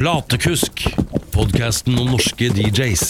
[0.00, 0.86] Platekusk,
[1.34, 3.02] podkasten om norske DJs.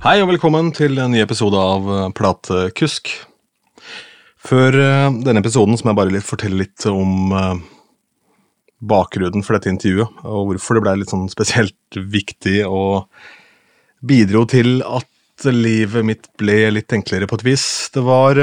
[0.00, 3.10] Hei og velkommen til en ny episode av eh, Platekusk.
[4.40, 7.60] Før eh, denne episoden så må jeg bare litt fortelle litt om eh,
[8.88, 13.04] bakgrunnen for dette intervjuet, og hvorfor det ble litt sånn spesielt viktig og
[14.00, 17.68] bidro til at livet mitt ble litt enklere på et vis.
[17.92, 18.40] Det var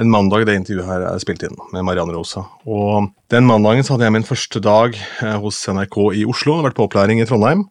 [0.00, 2.46] en mandag det intervjuet her er spilt inn med Marianne Rosa.
[2.64, 6.60] Og den mandagen så hadde jeg min første dag eh, hos NRK i Oslo.
[6.64, 7.66] Vært på opplæring i Trondheim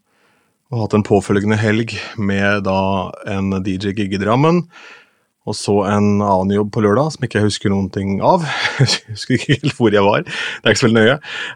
[0.72, 2.78] og hatt en påfølgende helg med da
[3.28, 4.62] en DJ-gig i Drammen.
[5.50, 8.45] Og så en annen jobb på lørdag som ikke jeg husker noen ting av.
[8.78, 10.22] Jeg husker ikke helt hvor jeg var.
[10.23, 11.16] Det er ikke så veldig nøye.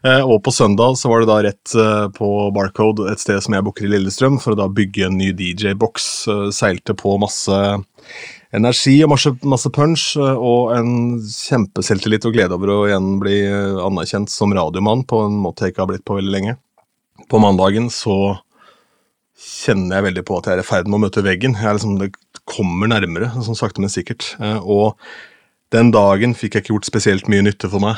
[0.10, 3.54] Eh, Og på søndag så var det da rett eh, på Barcode, et sted som
[3.56, 6.10] jeg booker i Lillestrøm, for å da bygge en ny DJ-boks.
[6.58, 7.62] Seilte på masse
[8.54, 13.40] energi og masse, masse punch, eh, og en kjempeselvtillit og glede over å igjen bli
[13.48, 16.58] eh, anerkjent som radiomann på en måte jeg ikke har blitt på veldig lenge.
[17.32, 18.38] På mandagen så
[19.36, 21.58] kjenner jeg veldig på at jeg er i ferd med å møte veggen.
[21.60, 22.12] Liksom, det
[22.48, 24.34] kommer nærmere, sånn sakte, men sikkert.
[24.40, 25.00] Eh, Og
[25.74, 27.98] den dagen fikk jeg ikke gjort spesielt mye nytte for meg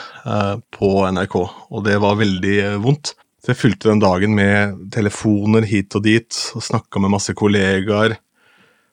[0.74, 1.36] på NRK,
[1.70, 3.12] og det var veldig vondt.
[3.44, 8.16] Så jeg fylte den dagen med telefoner hit og dit, og snakka med masse kollegaer.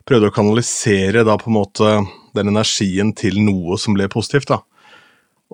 [0.04, 1.90] Prøvde å kanalisere da på en måte
[2.36, 4.50] den energien til noe som ble positivt.
[4.52, 4.60] da.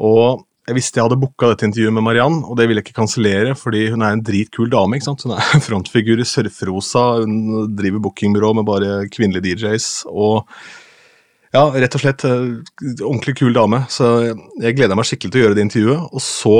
[0.01, 3.01] Og jeg visste jeg hadde booka dette intervjuet med Mariann, og det ville jeg ikke
[3.01, 4.99] kansellere, fordi hun er en dritkul dame.
[4.99, 5.25] ikke sant?
[5.27, 9.91] Hun er frontfigur i Surferosa, hun driver bookingbyrå med bare kvinnelige DJs.
[10.11, 10.47] og
[11.51, 12.45] ja, rett og slett eh,
[13.03, 14.13] ordentlig kul dame, så
[14.63, 16.05] jeg gleda meg skikkelig til å gjøre det intervjuet.
[16.15, 16.57] Og så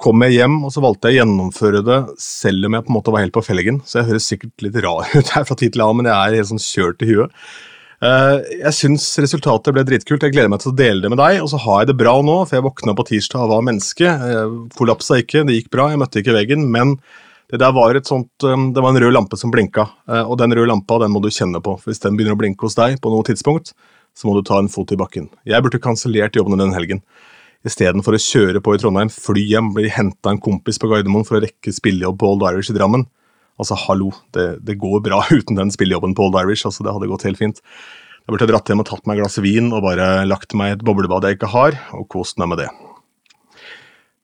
[0.00, 2.96] kom jeg hjem, og så valgte jeg å gjennomføre det selv om jeg på en
[2.96, 3.82] måte var helt på felgen.
[3.84, 6.38] Så jeg høres sikkert litt rar ut her fra tid til annen, men jeg er
[6.40, 7.34] helt sånn kjørt i huet.
[8.00, 10.24] Eh, Jeg syns resultatet ble dritkult.
[10.24, 11.40] Jeg gleder meg til å dele det med deg.
[11.44, 14.08] Og så har jeg det bra nå, for jeg våkna på tirsdag og var menneske.
[14.08, 16.64] Jeg kollapsa ikke, det gikk bra, jeg møtte ikke veggen.
[16.72, 16.96] Men
[17.52, 19.84] det der var et sånt, um, det var en rød lampe som blinka.
[20.08, 21.76] Eh, Og den røde lampa den må du kjenne på.
[21.76, 23.74] for Hvis den begynner å blinke hos deg på noe tidspunkt,
[24.16, 25.28] så må du ta en fot i bakken.
[25.44, 27.02] Jeg burde kansellert jobben den helgen.
[27.66, 31.36] Istedenfor å kjøre på i Trondheim, fly hjem, bli henta en kompis på Gardermoen for
[31.36, 33.04] å rekke spillejobb på Old Irish i Drammen.
[33.60, 36.64] Altså, hallo, det, det går bra uten den spillejobben på Old Irish.
[36.64, 37.60] altså Det hadde gått helt fint.
[38.20, 40.78] Jeg burde dratt hjem og tatt meg et glass vin og bare lagt meg i
[40.78, 42.70] et boblebad jeg ikke har, og kost meg med det.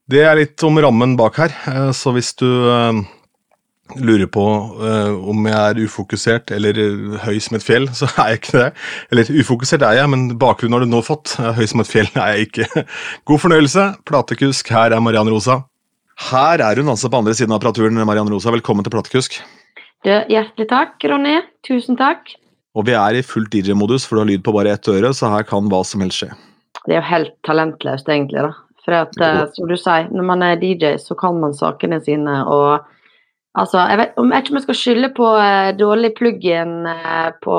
[0.07, 3.01] Det er litt om rammen bak her, eh, så hvis du eh,
[3.95, 4.45] lurer på
[4.81, 8.57] uh, om jeg er ufokusert eller eh, høy som et fjell, så er jeg ikke
[8.59, 8.69] det.
[9.13, 11.37] Eller ufokusert er jeg, men bakgrunnen har du nå fått.
[11.59, 12.87] Høy som et fjell er jeg ikke.
[13.31, 13.87] God fornøyelse.
[14.09, 15.61] Platekusk, her er Mariann Rosa.
[16.31, 18.01] Her er hun altså på andre siden av apparaturen.
[18.09, 19.39] Mariann Rosa, velkommen til Platekusk.
[20.05, 21.39] Du, hjertelig takk, Ronny.
[21.67, 22.35] Tusen takk.
[22.77, 25.31] Og vi er i fullt DJ-modus, for du har lyd på bare ett øre, så
[25.33, 26.35] her kan hva som helst skje.
[26.85, 28.45] Det er jo helt talentløst, egentlig.
[28.45, 28.53] da.
[28.87, 32.37] For at, eh, som du sier, når man er DJ, så kan man sakene sine,
[32.47, 32.85] og
[33.57, 37.31] altså Jeg vet om jeg ikke om jeg skal skylde på eh, dårlig pluggen eh,
[37.43, 37.57] på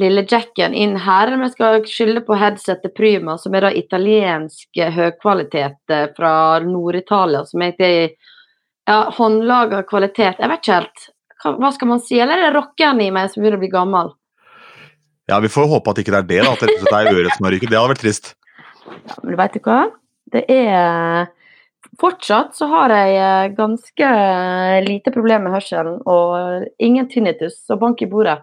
[0.00, 3.72] lille jacken inn her, eller om jeg skal skylde på headsetet Prima, som er da
[3.76, 6.32] italiensk eh, høykvalitet eh, fra
[6.64, 8.12] Nord-Italia, som egentlig er
[8.88, 10.40] ja, håndlaga kvalitet.
[10.40, 11.10] Jeg vet ikke helt.
[11.42, 12.18] Hva, hva skal man si?
[12.20, 14.14] Eller er det rockeren i meg som begynner å bli gammel?
[15.30, 17.46] Ja, Vi får håpe at ikke det er det, da, at det er øret som
[17.46, 17.70] har ryket.
[17.70, 18.32] Det hadde vært trist.
[18.90, 19.82] Ja, men du veit du hva?
[20.30, 21.28] Det er
[21.98, 24.10] Fortsatt så har jeg eh, ganske
[24.86, 28.38] lite problem med hørselen og ingen tinnitus, og bank i bordet.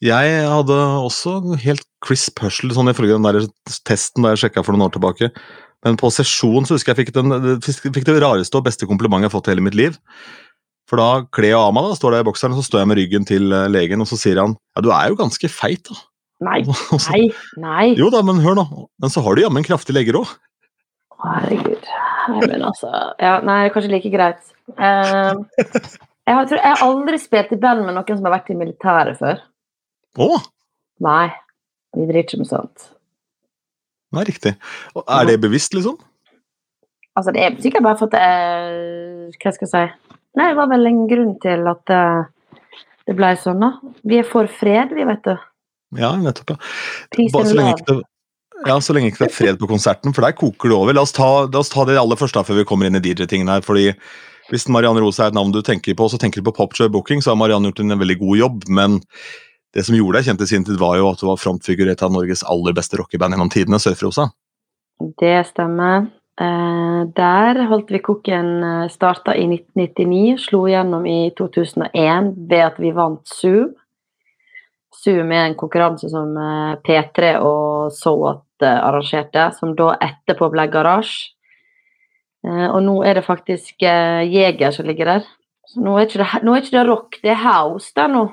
[0.00, 3.42] Jeg hadde også helt crisp hørsel sånn ifølge den der
[3.84, 5.28] testen da jeg sjekka for noen år tilbake.
[5.84, 9.30] Men på sesjon så husker jeg fikk, den, fikk det rareste og beste komplimentet jeg
[9.30, 9.98] har fått i hele mitt liv.
[10.90, 12.90] For da kler jeg av meg, da, står der i bokseren, og så står jeg
[12.90, 15.84] med ryggen til eh, legen, og så sier han ja, du er jo ganske feit,
[15.86, 16.00] da.
[16.40, 16.62] Nei,
[17.10, 17.22] nei,
[17.60, 17.86] nei.
[18.00, 18.64] Jo da, men hør nå.
[19.00, 20.32] Men så har du jammen kraftige legger òg.
[21.20, 21.88] Herregud.
[22.30, 24.52] Nei, men altså ja, Nei, det er kanskje like greit.
[24.76, 25.42] Uh,
[26.28, 29.20] jeg, tror, jeg har aldri spilt i band med noen som har vært i militæret
[29.20, 29.42] før.
[30.20, 30.28] Å,
[31.04, 31.26] Nei,
[31.96, 32.88] vi driver ikke med sånt.
[34.12, 34.54] det er riktig.
[34.94, 35.98] Og Er det bevisst, liksom?
[37.18, 40.16] Altså, det er sikkert bare for at jeg Hva skal jeg si?
[40.38, 42.60] Nei, det var vel en grunn til at eh,
[43.08, 43.94] det ble sånn, da.
[44.06, 45.32] Vi er for fred, vi, vet du.
[45.98, 46.54] Ja, nettopp.
[46.54, 47.26] ja.
[47.34, 47.96] Bare så lenge ikke det
[48.66, 50.96] ja, så lenge ikke det er fred på konserten, for der koker det over.
[50.96, 53.58] La oss ta, la oss ta det aller første før vi kommer inn i DJ-tingene
[53.58, 53.64] her.
[53.64, 53.92] fordi
[54.50, 57.22] Hvis Marianne Rose er et navn du tenker på, så tenker du på Popjoy Booking,
[57.22, 58.68] så har Marianne gjort en veldig god jobb.
[58.68, 59.00] Men
[59.74, 61.94] det som gjorde deg kjent i sin tid, var jo at du var frontfigur i
[61.94, 64.30] et av Norges aller beste rockeband gjennom tidene, Surfrosa.
[64.98, 66.10] Det stemmer.
[66.40, 72.80] Eh, der holdt vi koken eh, starta i 1999, slo gjennom i 2001 ved at
[72.80, 73.74] vi vant Zoom.
[75.00, 80.50] Zoom er en konkurranse som eh, P3 og So What eh, arrangerte, som da etterpå
[80.52, 81.32] ble Garasje.
[82.46, 85.26] Eh, og nå er det faktisk eh, Jeger som ligger der.
[85.68, 88.24] Så nå er ikke det, nå er ikke det rock, det er house der nå.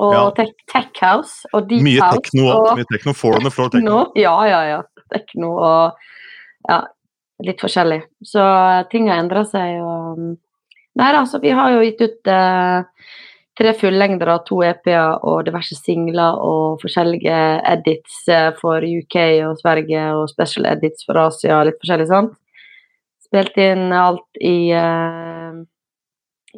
[0.00, 0.30] Og Ja.
[0.30, 2.20] tech, tech house og deep Mye house.
[2.22, 2.78] tekno og.
[2.78, 3.12] Mye tekno.
[3.12, 3.68] The tekno.
[3.74, 4.82] Tekno, ja, ja, ja.
[5.12, 5.92] Tekno og
[6.68, 6.78] ja,
[7.42, 8.02] litt forskjellig.
[8.24, 9.80] Så eh, ting har endra seg.
[9.82, 10.36] Og, mm,
[10.96, 12.82] nei da, så vi har jo gitt ut eh,
[13.60, 19.16] tre fullengdere, to EP-er og diverse singler og forskjellige edits eh, for UK
[19.48, 22.38] og Sverige og special edits for Asia, og litt forskjellig sånt.
[23.30, 25.60] Spilt inn alt i, uh,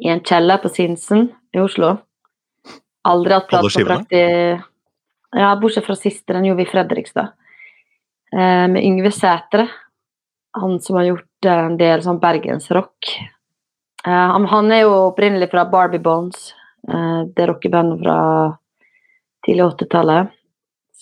[0.01, 1.91] i en kjeller på Sinsen i Oslo.
[3.05, 4.23] Aldri hatt platekontrakt i
[5.33, 7.35] Ja, bortsett fra siste, den gjorde vi i Fredrikstad.
[8.33, 9.67] Uh, med Yngve Sætre.
[10.57, 13.13] Han som har gjort uh, en del sånn bergensrock.
[14.07, 16.51] Uh, han, han er jo opprinnelig fra Barbie Bones,
[16.83, 18.17] det rockebandet fra
[19.45, 20.33] tidlig 80-tallet.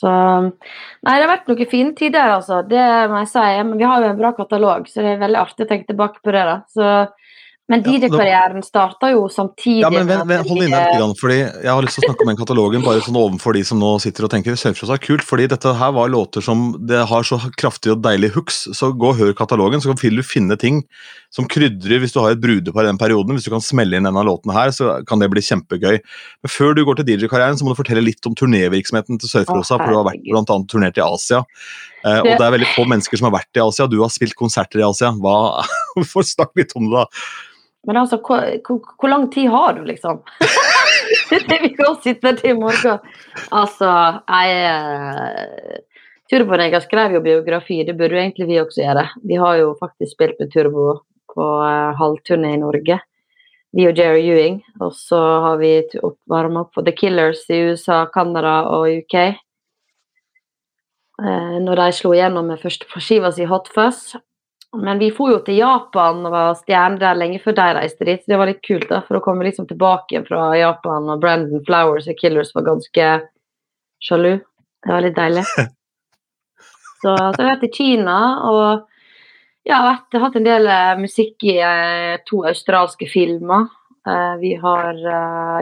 [0.02, 2.62] Så Nei, det har vært noen fine tider, altså.
[2.66, 3.48] Det må jeg si.
[3.66, 6.24] Men vi har jo en bra katalog, så det er veldig artig å tenke tilbake
[6.24, 6.46] på det.
[6.50, 6.56] da.
[6.72, 6.88] Så,
[7.72, 11.72] men DJ-karrieren starta jo samtidig Ja, men med vent, Hold inne litt, grann, fordi jeg
[11.72, 14.28] har lyst til å snakke om den katalogen bare sånn overfor de som nå sitter
[14.28, 17.94] og tenker Sørfjords er kult, fordi dette her var låter som det har så kraftig
[17.96, 18.66] og deilig hooks.
[18.78, 20.84] Så gå og hør katalogen, så vil du finne ting
[21.32, 23.38] som krydrer hvis du har et brudepar i den perioden.
[23.38, 26.02] Hvis du kan smelle inn en av låtene her, så kan det bli kjempegøy.
[26.04, 29.80] Men før du går til DJ-karrieren, så må du fortelle litt om turnévirksomheten til Sørfrosa,
[29.80, 31.46] for du har vært annet turnert i Asia.
[32.04, 33.88] Eh, og Det- er veldig få mennesker som har vært i Asia.
[33.88, 35.12] Du har spilt konserter i Asia.
[35.12, 35.64] Hva
[36.36, 37.06] snakk litt om det, da?
[37.88, 40.22] Men altså, hvor, lang tid har du, liksom?
[41.64, 43.00] vi kan sitte til i morgen.
[43.50, 43.90] Altså,
[44.30, 45.82] jeg
[46.32, 49.02] Turboen, jeg har skrev jo biografi, det burde jo egentlig vi også gjøre.
[49.28, 51.02] Vi har jo faktisk spilt med Turbo
[51.34, 53.00] på uh, halvturné i Norge.
[53.76, 54.62] Vi og Jerry Ewing.
[54.80, 55.74] Og så har vi
[56.32, 59.18] varma opp for The Killers i USA, Canada og UK.
[61.20, 64.16] Uh, når de slo igjennom med første skiva si Hot Fuzz.
[64.78, 68.22] Men vi for jo til Japan og var stjerner der lenge før de reiste dit.
[68.24, 71.10] Så det var litt kult, da, for å komme liksom tilbake fra Japan.
[71.12, 73.10] Og Brandon Flowers og Killers var ganske
[74.02, 74.38] sjalu.
[74.82, 75.46] Det var litt deilig.
[77.02, 78.16] Så, så jeg har vært i Kina
[78.46, 78.84] og
[79.66, 79.78] ja,
[80.10, 83.68] jeg har hatt en del eh, musikk i eh, to australske filmer.
[84.10, 84.98] Eh, vi har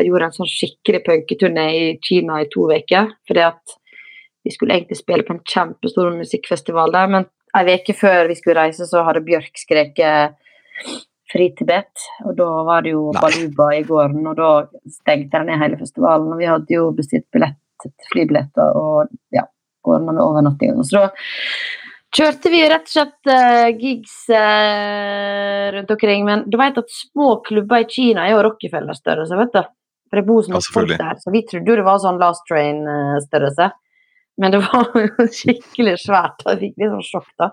[0.04, 3.12] gjorde en sånn skikkelig punketurné i Kina i to uker.
[3.28, 3.76] Fordi at
[4.44, 7.28] vi skulle egentlig spille på en kjempestor musikkfestival der, men
[7.58, 10.38] ei uke før vi skulle reise, så hadde Bjørk skreket
[11.30, 12.08] 'Fri Tibet'.
[12.26, 13.22] Og da var det jo Nei.
[13.22, 14.52] Baluba i gården, og da
[14.90, 16.32] stengte de ned hele festivalen.
[16.34, 17.60] Og vi hadde jo bestilt billett,
[18.12, 19.46] flybilletter og ja,
[19.86, 20.80] ordna med overnatting.
[20.88, 21.10] Så da
[22.18, 26.26] kjørte vi rett og slett uh, gigs uh, rundt omkring.
[26.26, 29.62] Men du vet at små klubber i Kina er jo Rockefeller-størrelse, vet du.
[30.10, 31.22] For det bor så mye folk der.
[31.22, 33.70] Så vi trodde det var sånn Last Train-størrelse.
[34.40, 36.46] Men det var jo skikkelig svært.
[36.48, 37.52] Jeg fikk litt sånn sjokk da.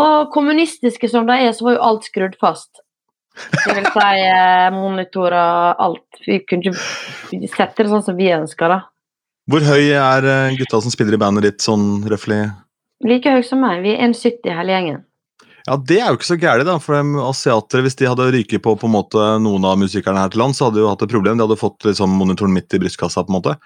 [0.00, 2.82] Og kommunistiske som de er, så var jo alt skrudd fast.
[3.50, 6.22] Det vil si eh, monitorer, alt.
[6.26, 8.80] Vi kunne ikke sette det sånn som vi ønsker, da.
[9.50, 12.42] Hvor høy er eh, gutta som spiller i bandet ditt, sånn røftlig?
[13.06, 13.82] Like høy som meg.
[13.82, 15.06] Vi er 1,70 hele gjengen.
[15.66, 16.78] Ja, Det er jo ikke så gærent, da.
[16.82, 16.96] For
[17.28, 20.56] asiatere, hvis de hadde ryket på på en måte noen av musikerne her til land,
[20.56, 21.38] så hadde de jo hatt et problem.
[21.38, 23.56] De hadde fått liksom monitoren midt i brystkassa, på en måte.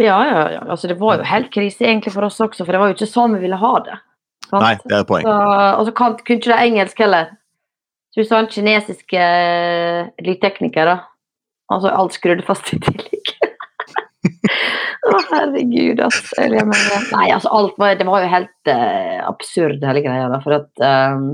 [0.00, 0.64] Ja, ja, ja.
[0.66, 3.10] Altså, det var jo helt krise egentlig for oss også, for det var jo ikke
[3.10, 3.96] sånn vi ville ha det.
[4.48, 4.60] Sant?
[4.62, 5.26] Nei, det er et poeng.
[5.26, 5.38] Så,
[5.78, 7.32] og så kan, kunne ikke det engelsk heller.
[8.14, 10.98] Så vi sa en kinesisk eh, lydtekniker, da.
[11.74, 13.32] Altså alt skrudd fast i tillegg.
[15.04, 16.68] Å, herregud, ler.
[17.12, 20.38] Nei, altså alt var Det var jo helt eh, absurd, hele greia, da.
[20.44, 20.84] For at
[21.16, 21.26] um,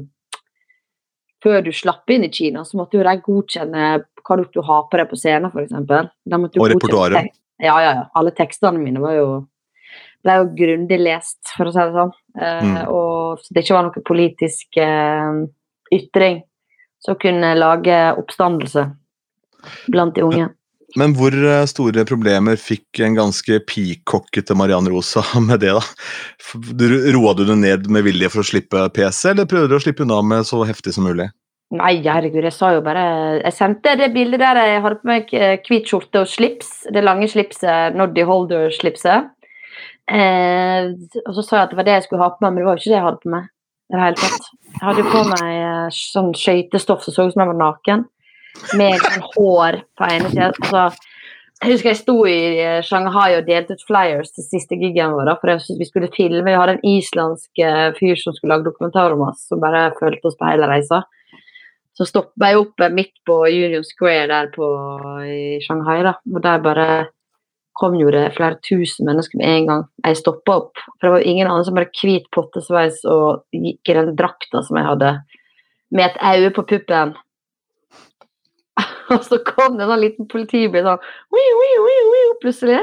[1.44, 5.00] før du slapp inn i Kina, så måtte jo de godkjenne hva du har på
[5.00, 5.76] deg på scenen, f.eks.
[5.76, 7.36] Og repertoaret.
[7.60, 8.04] Ja, ja, ja.
[8.16, 9.30] Alle tekstene mine var jo
[10.24, 12.14] ble jo grundig lest, for å si det sånn.
[12.36, 12.76] Mm.
[12.76, 15.42] Uh, Og så det ikke var noe politisk uh,
[15.94, 16.42] ytring
[17.00, 18.84] som kunne lage oppstandelse
[19.88, 20.48] blant de unge.
[20.98, 25.84] Men hvor eh, store problemer fikk en ganske peacockete Mariann Rosa med det, da?
[27.14, 30.02] Roa du det ned med vilje for å slippe PC, eller prøvde du å slippe
[30.02, 31.30] unna med så heftig som mulig?
[31.70, 33.02] Nei, herregud, jeg sa jo bare
[33.44, 36.72] Jeg sendte det bildet der jeg hadde på meg eh, hvit skjorte og slips.
[36.90, 39.30] Det lange slipset, Noddy Holder-slipset.
[40.10, 40.90] Eh,
[41.22, 42.66] og så sa jeg at det var det jeg skulle ha på meg, men det
[42.66, 43.44] var jo ikke det jeg hadde på meg.
[43.90, 44.48] i det hele tatt.
[44.72, 48.04] Jeg hadde jo på meg eh, sånn skøytestoff som så ut som jeg var naken.
[48.80, 50.50] Med sånn hår på ene sida.
[50.50, 51.06] Altså,
[51.60, 55.36] jeg husker jeg sto i eh, Shanghai og delte ut flyers til siste gigen vår.
[55.38, 56.42] For jeg synes vi skulle filme.
[56.50, 57.64] Vi hadde en islandsk
[58.00, 61.04] fyr som skulle lage dokumentar om oss, som bare fulgte oss på hele reisa.
[62.00, 64.66] Så stoppa jeg opp midt på Union Square der på,
[65.28, 66.14] i Shanghai, da.
[66.32, 66.86] Og der bare
[67.76, 69.82] kom jo det flere tusen mennesker med en gang.
[70.06, 73.98] Jeg stoppa opp, for det var ingen andre som bare hvit pottesveis og gikk i
[73.98, 75.18] den drakta som jeg hadde.
[75.90, 77.12] med et øye på puppen.
[79.12, 81.00] og så kom det en sånn liten politibil sånn
[81.34, 82.80] ui, ui, ui, wiu», plutselig.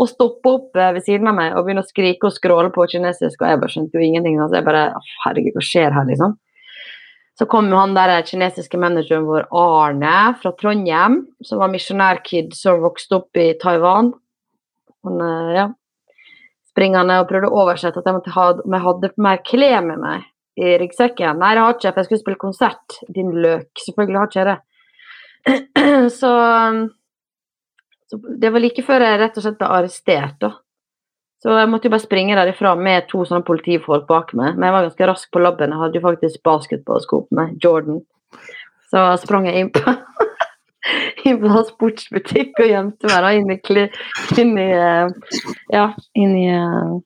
[0.00, 2.88] Og stoppa opp eh, ved siden av meg og begynte å skrike og skråle på
[2.92, 3.40] kinesisk.
[3.40, 4.36] Og jeg bare skjønte jo ingenting.
[4.42, 4.84] Så jeg bare
[5.24, 6.36] Herregud, hva skjer her, liksom?
[7.40, 13.16] Så kom han der kinesiske manageren vår, Arne, fra Trondheim, som var misjonærkid som vokste
[13.16, 14.10] opp i Taiwan.
[15.08, 15.64] Han, eh, ja,
[16.68, 20.28] springende og prøvde å oversette at jeg, ha, om jeg hadde mer klær med meg
[20.60, 21.40] i ryggsekken.
[21.40, 22.98] Nei, det har jeg ikke, for jeg skulle spille konsert.
[23.08, 23.70] Din løk.
[23.86, 24.58] Selvfølgelig har ikke jeg det.
[26.20, 26.30] Så,
[28.10, 30.58] så det var like før jeg rett og slett ble arrestert, da.
[31.40, 34.58] Så jeg måtte jo bare springe derifra med to sånne politifolk bak meg.
[34.58, 35.72] Men jeg var ganske rask på labben.
[35.72, 38.02] Jeg hadde jo faktisk basketballsko på meg, Jordan.
[38.92, 39.94] Så sprang jeg inn på
[41.28, 43.86] inn på sportsbutikk og gjemte meg da inn i,
[44.40, 45.36] inn i eh,
[45.72, 45.86] ja,
[46.18, 46.98] inn i eh,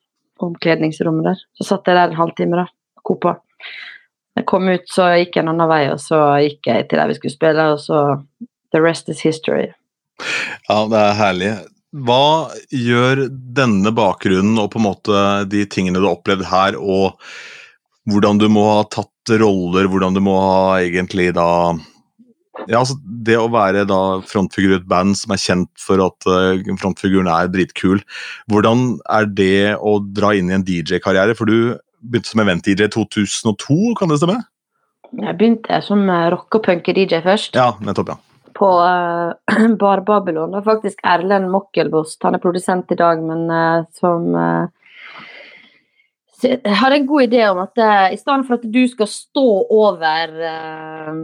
[0.43, 1.43] omkledningsrommet der.
[1.55, 2.67] Så satt jeg der en halvtime da,
[3.07, 3.37] kopa.
[4.35, 7.11] Jeg kom ut, så gikk jeg en annen vei, og så gikk jeg til der
[7.11, 8.01] vi skulle spille, og så
[8.75, 9.69] The rest is history.
[10.67, 11.53] Ja, det er herlig.
[11.95, 17.15] Hva gjør denne bakgrunnen og på en måte de tingene du har opplevd her, og
[18.11, 21.49] hvordan du må ha tatt roller, hvordan du må ha egentlig da
[22.69, 22.95] ja, altså
[23.27, 27.27] Det å være da frontfigur i et band som er kjent for at eh, frontfiguren
[27.29, 27.99] er dritkul,
[28.51, 31.35] hvordan er det å dra inn i en DJ-karriere?
[31.37, 34.39] For du begynte som event-DJ i 2002, kan det stemme?
[35.19, 37.59] Jeg begynte som rock- og punk-DJ først.
[37.59, 38.34] Ja, nettopp, ja.
[38.55, 39.35] På uh,
[39.81, 40.51] Bar Babylon.
[40.51, 44.67] Det var faktisk Erlend Mokkelbost, han er produsent i dag, men uh, som uh,
[46.43, 49.47] har hadde en god idé om at uh, i stedet for at du skal stå
[49.71, 51.17] over eh,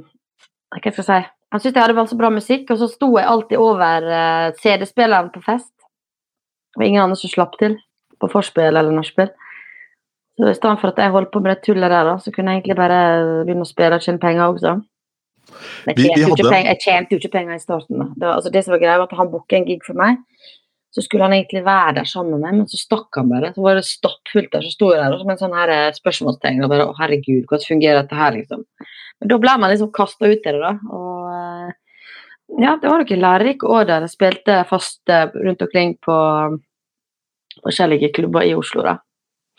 [0.71, 1.19] Hva skal jeg si?
[1.51, 5.33] Han syntes jeg hadde så bra musikk, og så sto jeg alltid over eh, CD-spilleren
[5.33, 5.73] på fest.
[6.77, 7.75] Og ingen andre som slapp til
[8.21, 9.33] på forspill eller nachspiel.
[10.39, 12.53] Så i stedet for at jeg holdt på med det tullet der, da, så kunne
[12.53, 13.01] jeg egentlig bare
[13.43, 14.77] begynne å spille og tjene penger også.
[15.87, 17.97] Jeg Vi- vi tjente, hadde- penger, jeg tjente jo ikke penger i starten.
[18.15, 20.17] Det, var, altså det som var greia, var at han booka en gig for meg.
[20.91, 23.53] Så skulle han egentlig være der sammen med meg, men så stakk han bare.
[23.55, 26.63] Så var det stappfullt der, så sto jeg der som en sånn her eh, spørsmålstegn.
[26.65, 28.65] Og bare, å herregud, hvordan fungerer dette her, liksom.
[29.21, 30.73] Men da ble man liksom kasta ut i det, da.
[30.91, 31.71] Og eh,
[32.59, 36.17] ja, det var noen lærerike år der jeg spilte fast eh, rundt omkring på
[37.63, 38.97] forskjellige klubber i Oslo, da.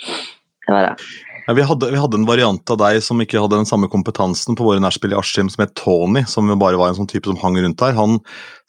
[0.03, 1.09] Det var det.
[1.47, 4.55] Ja, vi, hadde, vi hadde en variant av deg som ikke hadde den samme kompetansen
[4.59, 7.27] på våre nachspiel i Askim, som het Tony, som jo bare var en sånn type
[7.27, 7.97] som hang rundt der.
[7.99, 8.21] Han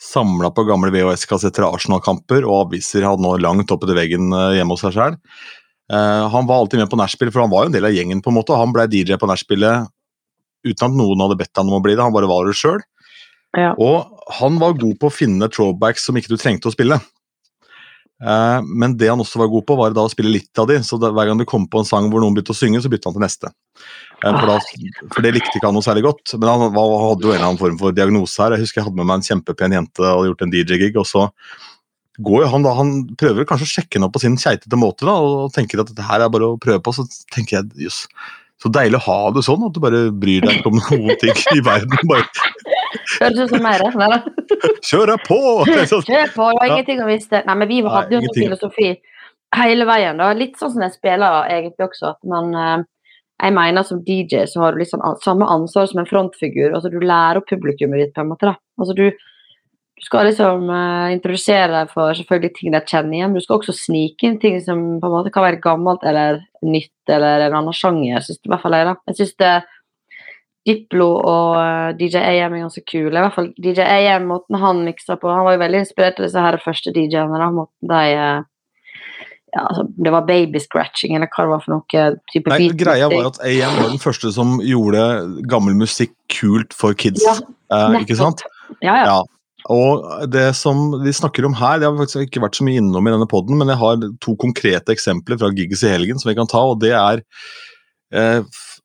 [0.01, 4.55] samla på gamle VHS-kassetter av Arsenal-kamper og aviser hadde nå langt oppe til veggen eh,
[4.57, 5.19] hjemme hos seg sjøl.
[5.93, 8.31] han var alltid med på nachspiel, for han var jo en del av gjengen, på
[8.31, 8.55] en måte.
[8.55, 9.91] og Han ble DJ på nachspielet
[10.63, 12.81] uten at noen hadde bedt han om å bli det, han bare var det sjøl.
[13.57, 13.73] Ja.
[13.77, 16.97] Og han var god på å finne throwbacks som ikke du trengte å spille.
[18.23, 20.77] Eh, men det han også var god på, var da å spille litt av de,
[20.85, 22.91] så da, hver gang det kom på en sang hvor noen begynte å synge, så
[22.91, 23.51] bytta han til neste.
[24.23, 24.57] Eh, for, da,
[25.09, 26.35] for det likte ikke han noe særlig godt.
[26.37, 28.55] Men han var, hadde jo en eller annen form for diagnose her.
[28.55, 31.27] Jeg husker jeg hadde med meg en kjempepen jente og gjort en DJ-gig, og så
[32.23, 35.07] går jo han da, han prøver kanskje å sjekke henne opp på sin keitete måte
[35.09, 38.03] da, og tenker at dette her er bare å prøve på, så tenker jeg jøss.
[38.61, 41.35] Så deilig å ha det sånn, at du bare bryr deg ikke om noen ting
[41.57, 41.97] i verden.
[42.07, 42.23] Bare
[43.19, 43.89] Høres ut som meg, det.
[43.99, 44.42] Nei, da.
[44.89, 45.39] Kjøre på!
[45.67, 47.43] Kjør på, det var ingenting å miste.
[47.47, 48.93] Nei, men vi hadde jo en filosofi
[49.57, 50.17] hele veien.
[50.21, 52.89] da, Litt sånn som jeg spiller egentlig også, at man eh,
[53.43, 56.71] Jeg mener som DJ så har du sånn samme ansvar som en frontfigur.
[56.73, 58.51] altså Du lærer opp publikummet ditt, på en måte.
[58.51, 59.07] da, altså du
[59.93, 63.59] du skal liksom uh, introdusere deg for selvfølgelig ting de kjenner igjen, men du skal
[63.59, 67.59] også snike inn ting som på en måte kan være gammelt eller nytt eller en
[67.59, 68.23] annen sjanger.
[68.25, 68.95] Synes i hvert fall jeg da.
[69.11, 69.53] Jeg syns det
[70.67, 73.11] Diplo og eh, DJ AM er ganske kule.
[73.11, 75.31] I hvert fall DJ AM, måten han miksa på.
[75.31, 77.49] Han var jo veldig inspirert av disse her første DJ-ene.
[77.51, 78.45] Måten de eh,
[79.53, 82.79] ja, altså, Det var baby scratching, eller hva det var for noe type Nei, beat
[82.79, 85.03] greia var at AM var den første som gjorde
[85.51, 87.25] gammel musikk kult for kids.
[87.27, 87.37] Ja,
[87.75, 88.45] eh, ikke sant?
[88.79, 89.05] Ja, ja.
[89.11, 89.21] Ja.
[89.71, 93.07] Og det som de snakker om her, det har faktisk ikke vært så mye innom
[93.07, 96.35] i denne poden, men jeg har to konkrete eksempler fra gigs i helgen som vi
[96.39, 97.21] kan ta, og det er
[98.11, 98.41] eh,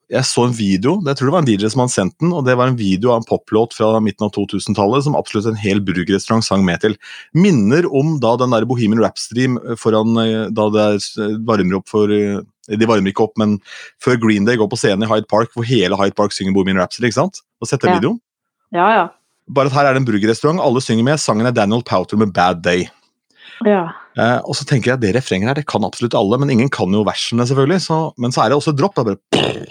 [0.09, 2.41] Jeg så en video, jeg tror det var en DJ som hadde sendt den, og
[2.47, 5.81] det var en video av en poplåt fra midten av 2000-tallet som absolutt en hel
[5.85, 6.95] burgerrestaurant sang med til.
[7.37, 9.45] Minner om da den der Bohemian Rhapsody
[9.77, 12.39] foran eh, da det er- varmer opp for eh,
[12.73, 13.59] De varmer ikke opp, men
[14.01, 16.77] før Green Day går på scenen i Hyde Park, hvor hele Hyde Park synger Bohemian
[16.81, 17.41] Rhapsody, ikke sant?
[17.61, 17.99] Og sett den Ja.
[18.01, 18.19] videoen?
[18.73, 19.07] ja, ja.
[19.49, 21.17] Bare at her er det en burgerrestaurant, alle synger med.
[21.17, 22.85] Sangen er Daniel Powter med Bad Day.
[23.67, 23.81] Ja.
[24.19, 26.69] Eh, og så tenker jeg at det refrenget her, det kan absolutt alle, men ingen
[26.73, 27.81] kan jo versene, selvfølgelig.
[27.85, 28.99] Så, men så er det også et dropp.
[28.99, 29.19] er bare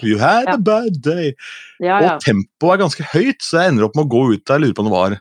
[0.05, 1.33] You had a bad day.
[1.81, 2.13] ja, ja.
[2.15, 4.59] Og tempoet er ganske høyt, så jeg ender opp med å gå ut der.
[4.59, 5.17] Jeg lurer på om det var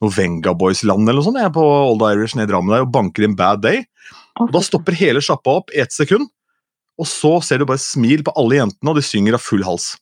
[0.00, 1.40] noe Venga Boys-land eller noe sånt.
[1.40, 3.84] Jeg er på Old Irish nede i Drammen der og banker inn Bad Day.
[4.40, 6.30] Og da stopper hele sjappa opp i ett sekund.
[7.00, 9.94] Og så ser du bare smil på alle jentene, og de synger av full hals.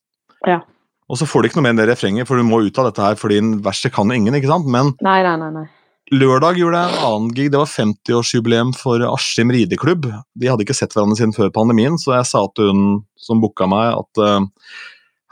[0.46, 0.60] Ja.
[1.08, 2.90] Og så får du ikke noe mer enn det refrenget, for du må ut av
[2.90, 4.34] dette her fordi verset kan jo ingen.
[4.37, 4.66] ikke sant?
[4.68, 5.66] Men Nei, nei, nei.
[6.14, 7.50] Lørdag gjorde jeg en annen gig.
[7.52, 10.08] Det var 50-årsjubileum for Askim rideklubb.
[10.08, 12.82] De hadde ikke sett hverandre siden før pandemien, så jeg sa til hun
[13.20, 14.44] som booka meg at uh,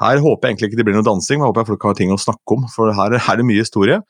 [0.02, 1.98] her håper jeg egentlig ikke det blir noe dansing, men jeg håper jeg folk har
[2.00, 4.00] ting å snakke om, for her, her er det mye historie.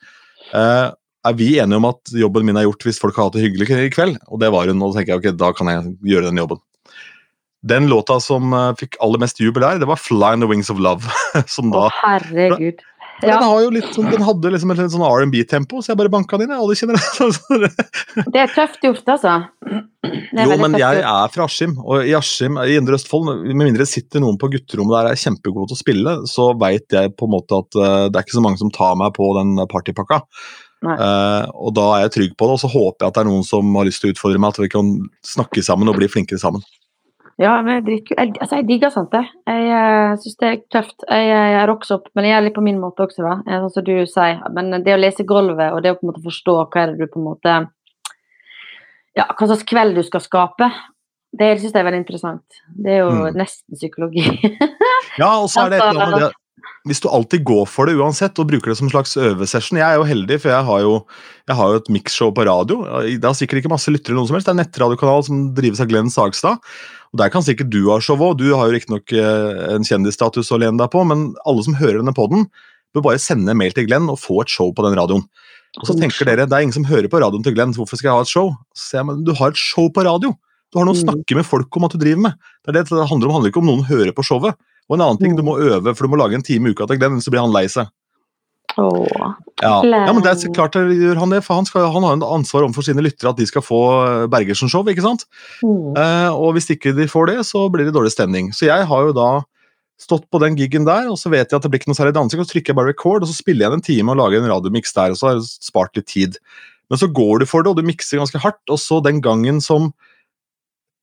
[0.51, 0.91] Uh,
[1.27, 3.69] er vi enige om at jobben min er gjort hvis folk har hatt det hyggelig
[3.71, 4.19] i kveld?
[4.31, 6.63] Og det var hun, og da tenker jeg ok, da kan jeg gjøre den jobben.
[7.67, 10.69] Den låta som uh, fikk aller mest jubel her, det var 'Fly in the Wings
[10.69, 11.07] of Love'.
[11.55, 11.89] som Å, da
[13.17, 13.33] herregud.
[13.33, 16.13] Den, har jo litt, sånn- den hadde liksom et litt sånn R&B-tempo, så jeg bare
[16.13, 16.55] banka den inn.
[16.55, 16.63] jeg.
[16.65, 17.71] Alle kjenner det.
[18.33, 19.33] det er tøft gjort, altså.
[20.37, 21.09] Jo, men jeg gjort.
[21.13, 24.51] er fra Askim, og i Askim, i Indre Østfold, med mindre det sitter noen på
[24.53, 28.05] gutterommet der er kjempegod til å spille, så veit jeg på en måte at uh,
[28.07, 30.23] det er ikke så mange som tar meg på den partypakka.
[30.85, 33.29] Eh, og da er jeg trygg på det, og så håper jeg at det er
[33.31, 34.91] noen som har lyst til å utfordre meg, at vi kan
[35.25, 36.65] snakke sammen og bli flinkere sammen.
[37.37, 37.85] Ja, men.
[37.85, 38.01] Jeg,
[38.41, 39.27] altså, jeg digger sånt, jeg.
[39.45, 41.03] Jeg uh, syns det er tøft.
[41.05, 43.35] Jeg, jeg, jeg rocker opp, men jeg gjør litt på min måte også, da.
[43.45, 44.39] eh, Sånn som du sier.
[44.57, 46.97] Men det å lese gulvet, og det å på en måte forstå hva er det
[47.05, 47.57] du på en måte
[49.17, 50.67] Ja, hva slags kveld du skal skape,
[51.37, 52.59] det syns jeg er veldig interessant.
[52.77, 53.37] Det er jo Mm.
[53.37, 54.25] nesten psykologi.
[55.17, 56.33] Ja, og så er det et eller annet med det
[56.87, 59.85] Hvis du alltid går for det uansett, og bruker det som en slags øvesession Jeg
[59.87, 60.91] er jo heldig, for jeg har jo,
[61.49, 62.77] jeg har jo et mixshow på radio.
[63.07, 64.45] Det har sikkert ikke masse lyttere, eller noe som helst.
[64.47, 66.61] Det er en nettradiokanal som drives av Glenn Sagstad.
[67.13, 68.37] Og Der kan sikkert du ha show òg.
[68.37, 72.01] Du har jo riktignok eh, en kjendisstatus å lene deg på, men alle som hører
[72.01, 72.47] denne poden,
[72.95, 75.23] bør bare sende en mail til Glenn og få et show på den radioen.
[75.77, 77.97] Og så tenker dere, Det er ingen som hører på radioen til Glenn, så hvorfor
[77.99, 78.51] skal jeg ha et show?
[78.75, 80.33] Så sier jeg, men Du har et show på radio!
[80.73, 81.05] Du har noe å Mm.
[81.07, 82.33] snakke med folk om at du driver med.
[82.65, 83.31] Det er det det handler om.
[83.31, 84.55] Det handler ikke om noen hører på showet.
[84.89, 86.87] Og en annen ting, du må øve, for du må lage en time i uka
[86.87, 87.87] til Glenn, så blir han lei seg.
[88.77, 89.33] Åh.
[89.63, 89.81] Ja.
[89.81, 92.29] Ja, men det er klart det gjør han det, for han, skal, han har jo
[92.35, 95.25] ansvar overfor sine lyttere at de skal få eh, Bergersen-show, ikke sant?
[95.65, 95.97] Mm.
[95.97, 98.51] Eh, og hvis ikke de får det, så blir det dårlig stemning.
[98.53, 99.31] Så jeg har jo da
[99.97, 102.13] stått på den gigen der, og så vet jeg at det blir ikke noe særlig
[102.19, 104.43] dansing, og så trykker jeg bare record, og så spiller jeg en time og lager
[104.43, 106.37] en radiomiks der, og så har jeg spart litt tid.
[106.91, 109.57] Men så går du for det, og du mikser ganske hardt, og så den gangen
[109.63, 109.89] som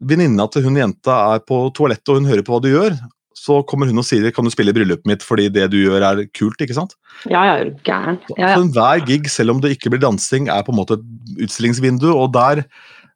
[0.05, 2.97] venninna til hun jenta er på toalettet og hun hører på hva du gjør,
[3.45, 6.05] så kommer hun og sier kan du spille i bryllupet mitt fordi det du gjør
[6.09, 6.97] er kult, ikke sant?
[7.29, 8.19] Ja, ja, er gæren.
[8.39, 8.57] Ja, ja.
[8.57, 12.09] Så enhver gig, selv om det ikke blir dansing, er på en måte et utstillingsvindu,
[12.15, 12.65] og der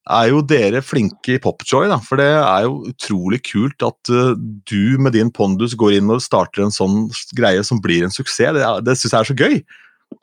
[0.08, 4.32] er jo dere flinke i Popjoy, da, for det er jo utrolig kult at uh,
[4.68, 8.56] du med din pondus går inn og starter en sånn greie som blir en suksess.
[8.56, 9.58] Det, er- det syns jeg er så gøy.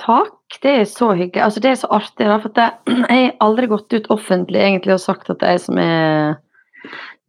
[0.02, 1.44] Takk, det er så hyggelig.
[1.46, 2.26] Altså, det er så artig.
[2.26, 5.52] Da, for at jeg, jeg har aldri gått ut offentlig egentlig og sagt at det
[5.52, 6.40] er jeg som er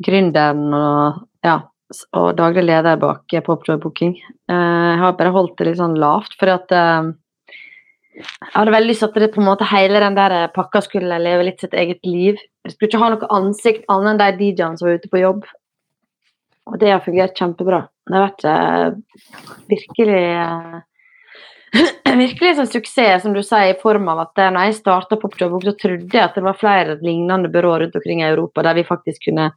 [0.07, 1.59] gründeren og, ja,
[2.17, 4.17] og daglig leder bak eh, Popjoy Booking.
[4.51, 4.57] Eh,
[4.91, 7.13] jeg har bare holdt det litt sånn lavt, fordi at eh,
[8.17, 11.21] jeg hadde veldig lyst til at det på en måte hele den der pakka skulle
[11.21, 12.41] leve litt sitt eget liv.
[12.65, 15.47] Jeg skulle ikke ha noe ansikt annet enn de DJ-ene som var ute på jobb.
[16.67, 17.85] Og det har fungert kjempebra.
[18.09, 18.89] Det har vært eh,
[19.71, 20.25] virkelig
[22.11, 25.61] en virkelig sånn suksess, som du sier, i form av at når jeg starta Popjob,
[25.63, 28.87] så trodde jeg at det var flere lignende byråer rundt omkring i Europa der vi
[28.89, 29.53] faktisk kunne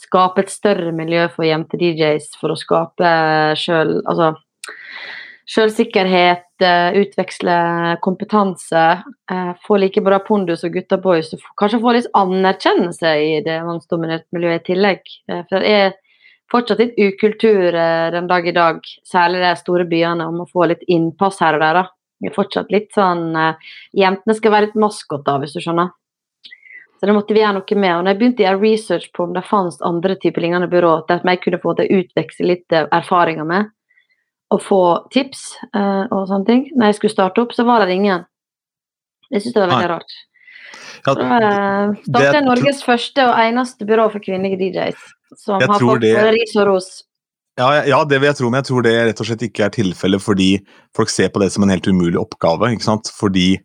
[0.00, 3.10] skape et større miljø for jente-DJs for å skape
[3.60, 4.34] sjøl Altså
[5.50, 7.54] selvsikkerhet, eh, utveksle
[8.04, 13.40] kompetanse, eh, få like bra pondus og gutta boys, og kanskje få litt anerkjennelse i
[13.42, 15.00] det mannsdominerte miljøet i tillegg.
[15.28, 15.94] Eh, For det er
[16.50, 20.68] fortsatt litt ukultur eh, den dag i dag, særlig de store byene, om å få
[20.68, 21.74] litt innpass her og der.
[21.74, 21.84] da.
[22.20, 23.54] Det er fortsatt litt sånn eh,
[23.96, 25.90] Jentene skal være litt maskoter, hvis du skjønner.
[27.00, 27.92] Så det måtte vi gjøre noe med.
[27.96, 30.98] Og når jeg begynte å gjøre research på om det fantes andre typer lignende byrå,
[31.08, 33.70] der jeg kunne få til å utveksle litt eh, erfaringer med,
[34.52, 34.82] og få
[35.14, 38.26] tips uh, og sånne ting, når jeg skulle starte opp, så var det ingen.
[39.30, 40.16] Jeg syns det var veldig rart.
[41.06, 45.06] Ja, uh, det- startet Norges første og eneste byrå for kvinnelige DJs,
[45.38, 46.90] som har fått det- ris og ros.
[47.56, 49.64] Ja, ja, ja, det vil jeg tro, men jeg tror det rett og slett ikke
[49.64, 50.50] er tilfellet fordi
[50.96, 52.72] folk ser på det som en helt umulig oppgave.
[52.74, 53.08] ikke sant?
[53.08, 53.58] Fordi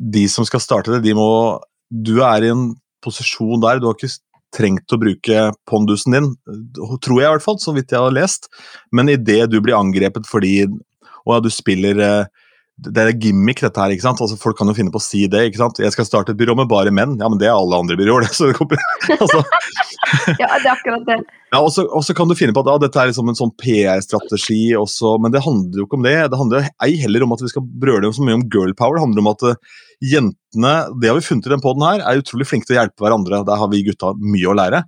[0.00, 2.74] de som skal starte det, de må Du er i en
[3.04, 4.12] posisjon der, du har ikke
[4.54, 6.28] trengt å bruke pondusen din,
[7.02, 8.48] tror jeg i hvert fall, så vidt jeg har lest,
[8.90, 10.64] men idet du blir angrepet fordi
[11.28, 12.24] Å ja, du spiller eh,
[12.80, 13.92] det er gimmick, dette her.
[13.92, 14.20] ikke sant?
[14.24, 15.42] Altså, folk kan jo finne på å si det.
[15.50, 15.78] ikke sant?
[15.82, 18.24] 'Jeg skal starte et byrå med bare menn.' Ja, men det er alle andre byråer,
[18.24, 18.32] det.
[18.32, 18.80] så det kommer,
[19.18, 19.42] altså,
[20.40, 21.18] Ja, det er akkurat det.
[21.52, 24.72] ja, og så kan du finne på at ja, dette er liksom en sånn PR-strategi,
[24.80, 26.16] også, men det handler jo ikke om det.
[26.32, 28.96] Det handler ei heller om at vi skal brøle så mye om girl power.
[28.96, 29.60] Det handler om at eh,
[30.00, 33.04] jentene det har vi funnet i den poden her, er utrolig flinke til å hjelpe
[33.04, 33.44] hverandre.
[33.46, 34.82] Der har vi gutta mye å lære.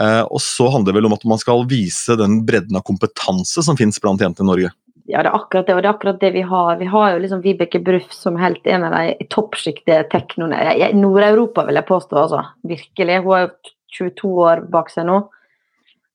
[0.00, 3.64] Eh, og så handler det vel om at man skal vise den bredden av kompetanse
[3.64, 4.72] som finnes blant jenter i Norge.
[5.10, 6.76] Ja, det er akkurat det, og det er akkurat det vi har.
[6.80, 11.66] Vi har jo liksom Vibeke Bruff som helt en av de toppsjikte teknoene i Nord-Europa,
[11.68, 12.18] vil jeg påstå.
[12.22, 12.44] altså.
[12.70, 13.18] Virkelig.
[13.26, 15.18] Hun er jo 22 år bak seg nå.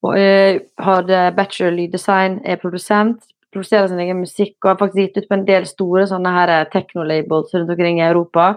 [0.07, 5.19] Og uh, har bachelor lyddesign, er produsent, produserer sin egen musikk og har faktisk gitt
[5.21, 8.47] ut på en del store sånne her eh, techno-labels rundt omkring i Europa.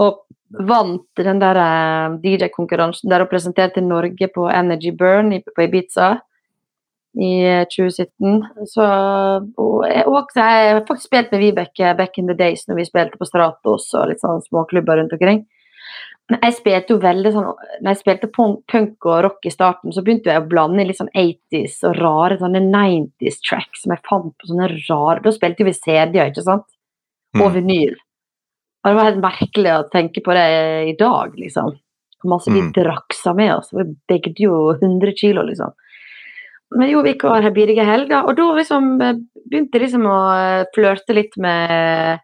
[0.00, 0.24] Og
[0.68, 6.14] vant den der eh, DJ-konkurransen der hun presenterte Norge på Energy Burn på Ibiza
[7.14, 8.66] i eh, 2017.
[8.70, 8.86] Så,
[9.60, 13.20] og jeg, jeg har faktisk spilt med Vibeke back in the days når vi spilte
[13.20, 15.44] på Stratos og litt sånn småklubber rundt omkring.
[16.32, 17.46] Jeg spilte jo veldig sånn
[17.84, 21.12] Når jeg spilte punk, og rock i starten, så begynte jeg å blande litt sånn
[21.12, 25.74] 80s og rare sånne 90s tracks som jeg fant på sånne rare Da spilte vi
[25.76, 26.64] CD-er, ikke sant?
[27.36, 27.54] Og Mm.
[27.58, 27.94] vinyl.
[28.84, 31.72] Og det var helt merkelig å tenke på det i dag, liksom.
[32.22, 32.72] Hvor masse vi Mm.
[32.72, 33.72] draksa med oss.
[33.72, 35.72] Vi begde jo 100 kilo, liksom.
[36.76, 39.14] Men jo, vi gikk her bidige helger, og da liksom eh,
[39.50, 40.18] begynte jeg liksom å
[40.60, 42.20] eh, flørte litt med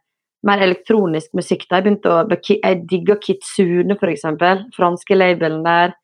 [0.46, 1.66] mer elektronisk musikk.
[1.68, 1.78] Da.
[1.80, 4.64] Jeg begynte å Jeg digga Kitsune, eksempel.
[4.76, 5.94] Franske labelen der.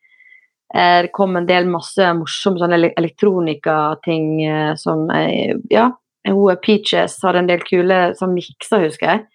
[0.74, 5.92] Det kom en del masse morsomme sånne ele- elektronikating eh, som jeg, Ja,
[6.26, 9.26] hun Peaches hadde en del kule som miksa, husker jeg.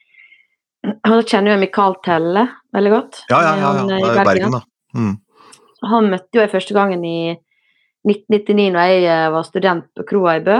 [0.83, 3.21] Og da kjenner jeg Mikael Telle veldig godt.
[3.29, 3.61] Ja, ja, ja.
[3.61, 3.71] ja.
[3.79, 4.61] Han, eh, i er Bergen, da.
[4.91, 5.15] Mm.
[5.87, 7.31] han møtte jo jeg første gangen i
[8.03, 10.57] 1999 når jeg eh, var student på kroa i Bø.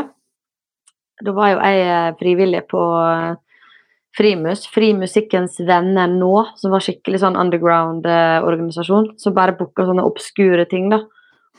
[1.22, 2.82] Da var jo jeg frivillig på
[4.18, 10.90] Frimus, Frimusikkens venner nå, som var skikkelig sånn underground-organisasjon, som bare booka sånne obskure ting,
[10.92, 11.06] da.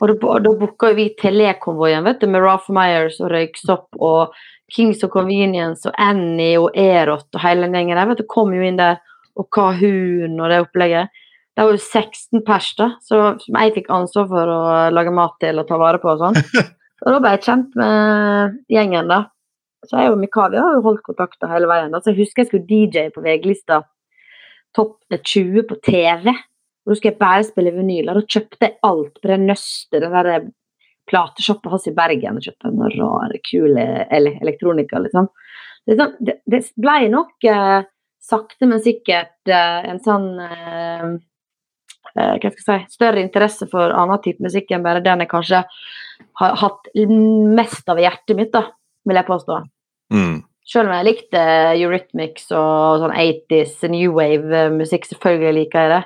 [0.03, 4.35] Og da, booka vi Telekonvoien, vet du, med Ralph Myers og Røyksopp og
[4.73, 8.55] Kings of Convenience og Annie og Erot og hele den gjengen der, vet du, kom
[8.57, 9.01] jo inn der,
[9.39, 11.13] og Kahoon og det opplegget.
[11.53, 14.63] Det var jo 16 pers, da, så, som jeg fikk ansvar for å
[14.93, 16.41] lage mat til og ta vare på og sånn.
[17.03, 19.17] Og da ble jeg kjent med gjengen, da.
[19.83, 21.95] Så jeg og Mikael har jo holdt kontakter hele veien.
[21.95, 23.83] Altså, jeg husker jeg skulle DJ på VG-lista
[24.77, 26.33] Topp 20 på TV.
[26.83, 28.11] Og da skulle jeg bare spille vinyl.
[28.11, 30.47] Og da kjøpte jeg alt på det nøstet, den der
[31.11, 32.39] platesjappa hans i Bergen.
[32.39, 35.29] Og kjøpte noe rare, kule ele elektronika, liksom.
[35.83, 37.83] Det, sånn, det, det ble nok eh,
[38.23, 41.09] sakte, men sikkert eh, en sånn eh,
[42.15, 45.33] eh, hva skal jeg si, større interesse for annen type musikk enn bare den jeg
[45.33, 45.65] kanskje
[46.39, 48.69] har hatt mest av i hjertet mitt, da,
[49.09, 49.59] vil jeg påstå.
[50.15, 50.41] Mm.
[50.73, 51.41] Selv om jeg likte
[51.75, 56.03] Eurythmics og sånn 80s, New Wave-musikk, selvfølgelig liker jeg det.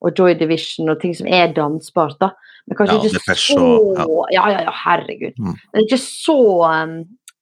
[0.00, 2.30] Og Joy Division og ting som er dansbart, da.
[2.66, 3.66] Men kanskje Ja, ikke så
[4.00, 4.48] og- ja.
[4.50, 5.34] ja, ja, herregud.
[5.38, 5.54] Mm.
[5.74, 6.96] Men ikke så um,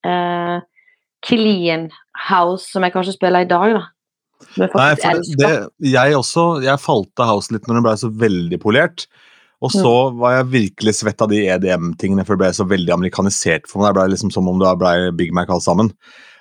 [0.05, 0.61] uh,
[1.25, 1.89] clean
[2.29, 3.85] house som jeg kanskje spiller i dag, da.
[4.55, 5.37] Som jeg Nei, for det, elsker.
[5.43, 9.07] det, jeg også Jeg falt av house litt når den ble så veldig polert.
[9.65, 13.67] Og så var jeg virkelig svett av de EDM-tingene, for det ble så veldig amerikanisert
[13.67, 13.91] for meg.
[13.91, 15.91] Det ble liksom som om det ble Big Mac alt sammen.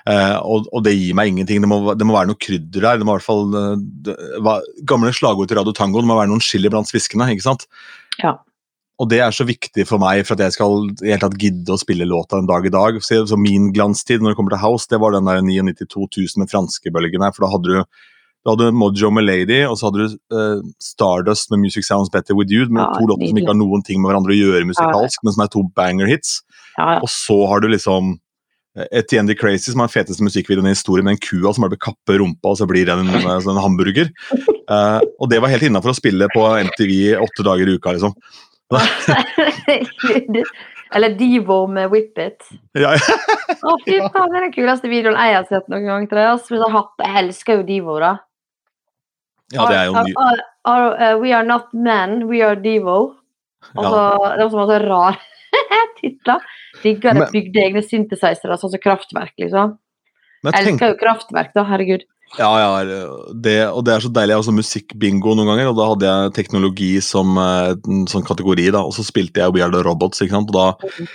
[0.07, 1.63] Eh, og, og det gir meg ingenting.
[1.63, 2.99] Det må, det må være noe krydder der.
[2.99, 3.71] Det må i hvert fall eh,
[4.05, 7.27] det, hva, Gamle slagord til Radio Tango, det må være noen chili blant sviskene.
[7.33, 7.65] ikke sant?
[8.21, 8.37] Ja.
[9.01, 11.73] Og det er så viktig for meg for at jeg skal i hele tatt gidde
[11.73, 13.01] å spille låta en dag i dag.
[13.05, 16.53] Så, så min glanstid når det kommer til House, det var den der 99-2000 med
[16.53, 17.33] franskebølgen her.
[17.35, 18.05] For da hadde du
[18.47, 22.31] da hadde Mojo med Lady, og så hadde du uh, Stardust med Music Sounds Better
[22.37, 22.63] With You.
[22.71, 25.35] Med Ja, to låter som ikke har noen ting med hverandre å gjøre musikalsk, men
[25.35, 26.37] som er to banger hits.
[26.77, 27.01] Ja, ja.
[27.03, 28.13] Og så har du liksom
[28.77, 31.65] eh, Etienne the Crazy, som er den feteste musikkvideoen i historien, med en kua som
[31.65, 34.07] bare blir kappe rumpa, og så blir det en, en, sånn hamburger.
[34.71, 38.15] Uh, og det var helt innafor å spille på MTV åtte dager i uka, liksom.
[40.95, 42.47] Eller Divo med Whip It.
[42.79, 46.07] Ja, Å, fy faen, det er den kuleste videoen jeg har sett noen gang.
[46.07, 46.23] til.
[46.47, 48.13] Hvis jeg, elsker jo Divo, da.
[49.53, 50.13] Ja, det er jo ny...
[50.19, 53.15] Are- are- uh, we are not men, we are Devo.
[53.75, 54.03] Altså,
[54.37, 55.17] Det var så masse rar
[56.01, 56.45] titler.
[56.83, 59.77] Digger det Men- bygde egne synthesizere, sånn som Kraftverk, liksom.
[60.43, 61.63] Men Jeg elsker jo Kraftverk, da.
[61.65, 62.03] Herregud.
[62.37, 62.71] Ja, ja,
[63.31, 64.33] det, og det er så deilig.
[64.33, 68.67] Jeg har også musikkbingo noen ganger, og da hadde jeg teknologi som som sånn kategori,
[68.75, 71.07] da, og så spilte jeg We Are The Robots, ikke sant, og da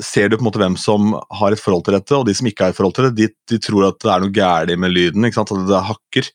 [0.00, 2.46] ser du på en måte hvem som har et forhold til dette, og de som
[2.46, 4.94] ikke har et forhold til det, de, de tror at det er noe galt med
[4.94, 6.30] lyden, ikke sant, at det hakker.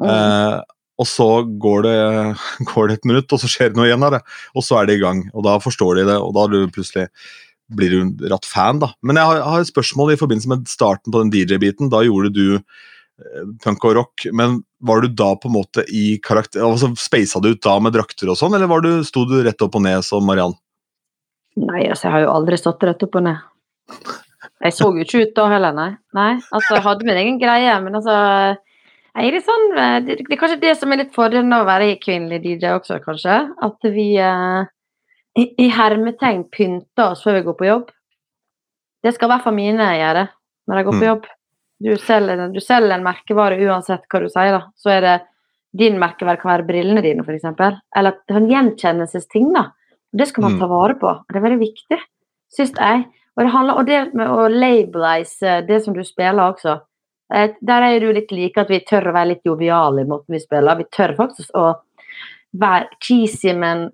[0.00, 0.08] Mm.
[0.14, 0.54] Eh,
[1.00, 1.28] og så
[1.62, 1.98] går det,
[2.72, 4.90] går det et minutt, og så skjer det noe igjen av det, og så er
[4.90, 7.08] det i gang, og da forstår de det, og da du plutselig
[7.70, 8.90] blir du ratt fan, da.
[9.06, 11.90] Men jeg har, jeg har et spørsmål i forbindelse med starten på den DJ-biten.
[11.92, 16.16] Da gjorde du eh, punk og rock, men var du da på en måte i
[16.24, 19.38] karakter altså Speisa du ut da med drakter og sånn, eller var du, sto du
[19.46, 20.56] rett opp og ned som Mariann?
[21.60, 23.46] Nei, altså, jeg har jo aldri stått rett opp og ned.
[24.60, 25.90] Jeg så jo ikke ut da heller, nei.
[26.16, 28.16] nei altså, jeg hadde min egen greie, men altså
[29.18, 31.68] er det, sånn, eh, det, det er kanskje det som er litt fordelen av å
[31.70, 33.38] være kvinnelig DJ også, kanskje.
[33.62, 34.62] At vi eh,
[35.38, 37.90] i, i hermetegn pynter oss før vi går på jobb.
[39.02, 40.26] Det skal i hvert fall mine gjøre
[40.68, 41.08] når jeg går på Mm.
[41.10, 41.26] jobb.
[41.80, 44.66] Du selger, du selger en merkevare uansett hva du sier, da.
[44.76, 45.14] Så er det
[45.80, 47.46] din merkevare kan være brillene dine, f.eks.
[47.96, 49.70] Eller er en gjenkjennelsesting, da.
[50.12, 50.60] Det skal man Mm.
[50.60, 51.14] ta vare på.
[51.30, 51.98] Det er veldig viktig,
[52.52, 53.06] syns jeg.
[53.38, 56.80] Og det handler og det med å labelize det som du spiller også.
[57.32, 60.34] Eh, Der er du litt like at vi tør å være litt joviale i måten
[60.34, 60.76] vi spiller.
[60.76, 61.74] Vi tør faktisk å
[62.58, 63.90] være cheesy, men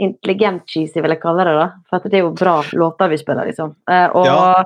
[0.00, 1.54] intelligent cheesy, vil jeg kalle det.
[1.54, 1.68] da.
[1.90, 3.74] For det er jo bra låter vi spiller, liksom.
[3.88, 4.64] Eh, Og, Ja.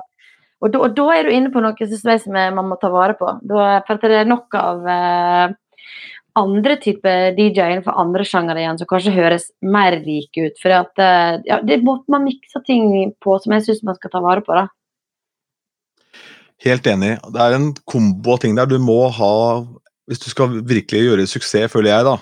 [0.61, 2.89] og, da, og da er du inne på noe synes jeg, som man må ta
[2.89, 3.39] vare på.
[3.45, 5.53] Da, for det er nok av eh,
[6.37, 10.57] andre typer DJ innenfor andre sjangere igjen som kanskje høres mer like ut.
[10.61, 14.09] For at, eh, ja, det måten man mikser ting på som jeg syns man skal
[14.11, 14.53] ta vare på.
[14.53, 14.67] da.
[16.65, 17.17] Helt enig.
[17.33, 18.69] Det er en kombo av ting der.
[18.69, 19.33] Du må ha
[20.07, 22.13] Hvis du skal virkelig gjøre suksess, føler jeg, da,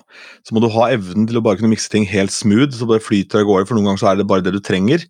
[0.41, 3.03] så må du ha evnen til å bare kunne mikse ting helt smooth, så bare
[3.03, 3.67] flyter av gårde.
[3.69, 5.05] For noen ganger så er det bare det du trenger.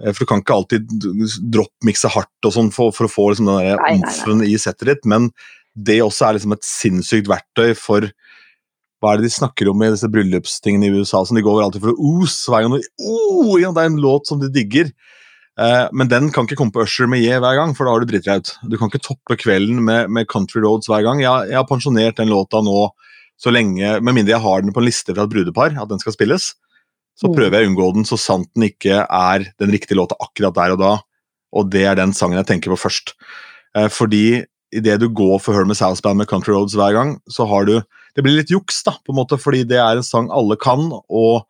[0.00, 0.94] Eh, For du kan ikke alltid
[1.52, 5.04] droppmikse hardt og sånn for, for å få liksom den der omfen i settet ditt,
[5.04, 5.28] men
[5.76, 8.08] det også er liksom et sinnssykt verktøy for
[9.04, 11.20] hva er det de snakker om i disse bryllupstingene i USA?
[11.20, 14.00] som De går alltid for å os hver gang de, oh, ja, det er en
[14.00, 14.88] låt som de digger.
[15.58, 18.04] Eh, men den kan ikke komme på Usher med J hver gang, for da har
[18.04, 18.52] du dritt deg ut.
[18.68, 21.22] Du kan ikke toppe kvelden med, med Country Roads hver gang.
[21.24, 22.90] Jeg, jeg har pensjonert den låta nå
[23.40, 26.00] så lenge, med mindre jeg har den på en liste fra et brudepar, at den
[26.00, 26.54] skal spilles.
[27.16, 27.34] Så Mm.
[27.36, 30.74] prøver jeg å unngå den så sant den ikke er den riktige låta akkurat der
[30.74, 30.92] og da.
[31.56, 33.14] Og det er den sangen jeg tenker på først.
[33.76, 34.44] Eh, fordi
[34.76, 37.80] idet du går for Hermes House Band med Country Roads hver gang, så har du
[38.16, 40.86] Det blir litt juks, da, på en måte, fordi det er en sang alle kan,
[41.12, 41.44] og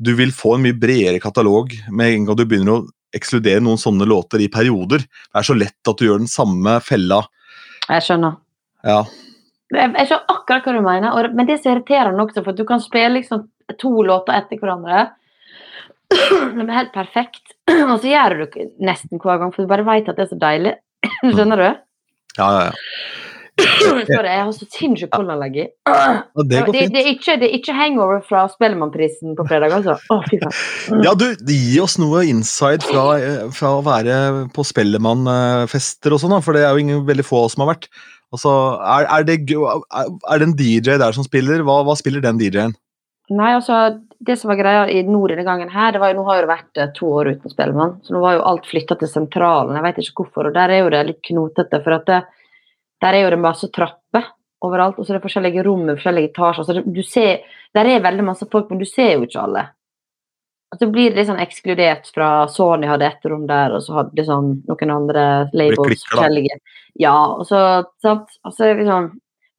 [0.00, 3.80] du vil få en mye bredere katalog med en gang du begynner å ekskludere noen
[3.80, 5.04] sånne låter i perioder.
[5.04, 7.22] Det er så lett at du gjør den samme fella.
[7.88, 8.38] Jeg skjønner.
[8.86, 9.00] Ja,
[9.70, 12.56] Jeg, jeg skjønner akkurat hva du mener, og, men det er så irriterende også, for
[12.56, 13.44] du kan spille liksom
[13.78, 15.08] to låter etter hverandre.
[16.10, 19.86] De er helt perfekt, og så gjør du det nesten hver gang, for du bare
[19.86, 20.74] vet at det er så deilig.
[21.36, 21.68] Skjønner du?
[22.38, 22.64] ja, ja.
[22.70, 22.72] ja.
[23.60, 25.66] Sorry, jeg har så sinnssyk pollenallergi.
[25.70, 29.96] Det Det, det, er ikke, det er ikke hangover fra Spellemannprisen på fredag, altså.
[30.10, 30.40] Å, fy.
[31.06, 34.16] Ja, du, Gi oss noe inside fra, eh, fra å være
[34.54, 37.74] på Spellemannfester og sånn, for det er jo ingen, veldig få av oss som har
[37.74, 37.90] vært.
[38.30, 38.52] Altså,
[38.86, 41.64] er, er, det, er det en DJ der som spiller?
[41.66, 42.76] Hva, hva spiller den DJ-en?
[43.30, 46.26] Nei, altså, det som var greia i nord denne gangen her, det var jo, nå
[46.26, 48.98] har jo det vært eh, to år uten Spellemann, så nå var jo alt flytta
[48.98, 49.76] til sentralen.
[49.78, 52.20] Jeg vet ikke hvorfor, og der er jo det litt knotete, for at det,
[53.00, 54.28] der er jo det masse trapper
[54.64, 56.66] overalt, og så er det forskjellige rom med forskjellige etasjer.
[56.66, 57.44] Så det, du ser,
[57.76, 59.64] der er veldig masse folk, men du ser jo ikke alle.
[60.70, 63.96] Og så blir det litt sånn ekskludert fra Sony hadde ett rom der, og så
[63.96, 66.60] hadde sånn noen andre labels klikker, forskjellige.
[67.02, 67.62] Ja, og så
[68.02, 69.10] sant, altså liksom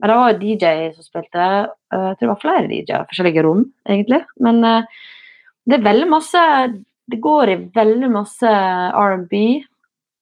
[0.01, 1.47] Men det var jo DJ som spilte,
[1.93, 4.23] eh, jeg tror det var flere DJ-er, forskjellige rom, egentlig.
[4.41, 4.87] Men eh,
[5.69, 6.45] det er veldig masse
[7.11, 9.35] Det går i veldig masse R&B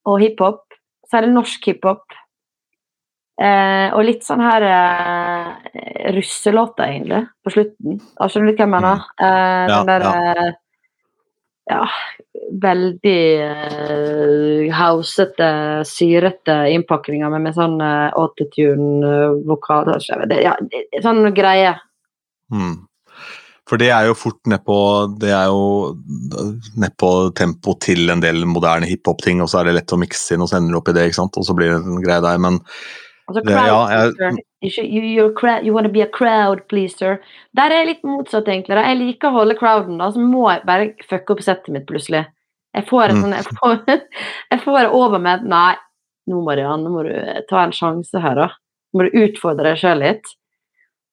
[0.10, 0.65] og hiphop.
[1.08, 2.17] Særlig norsk hiphop.
[3.39, 5.52] Eh, og litt sånn her eh,
[6.15, 8.02] russelåter, egentlig, på slutten.
[8.02, 9.06] Jeg Skjønner du hva jeg mener?
[9.15, 9.69] Eh, Mm.
[9.69, 10.34] Ja, den der ja.
[10.34, 10.58] eh,
[11.69, 11.86] ja,
[12.63, 13.21] veldig
[14.73, 15.49] hausete, housete,
[15.86, 19.91] syrete innpakninger med, med sånn eh, autotune-vokal
[20.41, 20.56] ja,
[21.04, 21.75] Sånn greie.
[22.49, 22.88] Mm.
[23.69, 24.75] For det er jo fort nedpå
[25.21, 25.91] Det er jo
[26.82, 30.41] nedpå tempo til en del moderne hiphop-ting, og så er det lett å mikse inn,
[30.41, 31.38] og så ender du opp i det, ikke sant?
[31.38, 32.58] og så blir det en greie der, men
[33.30, 34.39] Altså, crowd ja, jeg- pleaser.
[34.62, 37.22] You, should, you, crowd, you want be a crowd pleaser.
[37.56, 38.76] Der er jeg litt motsatt, egentlig.
[38.76, 38.82] da.
[38.89, 42.26] Jeg liker å holde crowden, da, så må jeg bare fucke opp settet mitt plutselig.
[42.76, 43.22] Jeg får, Mm.
[43.24, 43.78] sånn, jeg får,
[44.52, 45.76] jeg får det over med Nei,
[46.30, 47.15] nå Mariann, nå må du
[47.50, 48.50] ta en sjanse her, da.
[48.94, 50.26] Nå må du utfordre deg sjøl litt.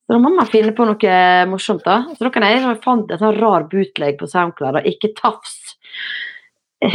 [0.07, 2.03] Så da må man finne på noe morsomt, da.
[2.15, 4.83] Så da kan jeg jeg fant en sånn rar bootleg på SoundCloud, da.
[4.87, 5.77] Ikke tafs.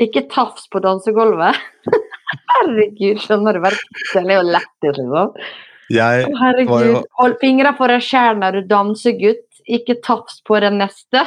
[0.00, 1.56] ikke tafs på dansegulvet.
[2.54, 3.60] Herregud, skjønner du?
[4.12, 5.34] Det er jo lættis, liksom.
[5.90, 6.86] jeg Herregud.
[6.86, 9.44] jo- Hold fingra på deg sjæl når du danser, gutt.
[9.68, 11.26] Ikke tafs på den neste.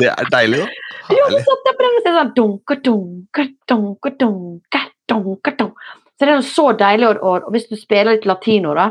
[0.00, 0.66] Det er deilig, da.
[1.12, 1.44] Ja, så Herlig.
[1.44, 5.72] satt jeg på den sa sånn dunker, dunker, dunker, dunker, dunker, dunker.
[6.14, 8.90] Så det er jo så deilig, og, og, og hvis du spiller litt latino, da,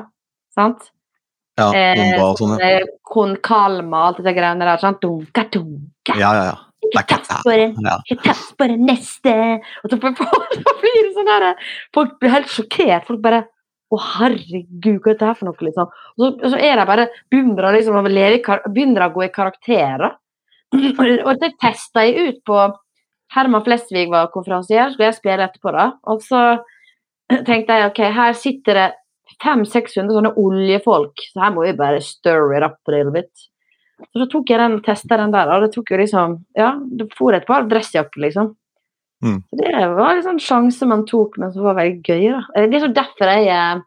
[0.54, 0.90] sant?
[1.58, 2.70] Ja, Eh, bomba og sånn, ja.
[2.82, 4.78] eh, Con calma, alt det greiene der.
[4.82, 5.00] Sant?
[5.02, 6.18] Dunker, dunker.
[6.18, 6.56] Ja, ja, ja.
[6.90, 7.74] Ikke tafs på den,
[8.12, 9.34] ikke på den neste.
[9.84, 13.08] Og så blir det sånn her Folk blir helt sjokkert.
[13.10, 13.46] Folk bare
[13.94, 15.66] Å, herregud, hva er dette her for noe?
[15.68, 15.90] Liksom.
[16.18, 18.00] Og, så, og så er de bare begynner liksom,
[18.74, 20.16] begynner å gå i karakterer.
[21.28, 22.58] Og det testa jeg ut på
[23.36, 25.88] Herman Flesvig var konferansier, skulle jeg spille etterpå, da.
[26.10, 26.42] Og så
[27.48, 28.90] tenkte jeg ok, her sitter det
[29.44, 33.32] 500-600 sånne oljefolk, så her må vi bare stir it up a little bit.
[34.02, 37.10] Så da tok jeg den, testa den der, og det tok jo liksom Ja, det
[37.18, 38.54] for et par dressjakker, liksom.
[39.24, 39.40] Mm.
[39.48, 42.42] Så det var en sånn sjanse man tok, men som var veldig gøy, da.
[42.56, 43.84] Eh, Det er så derfor jeg eh,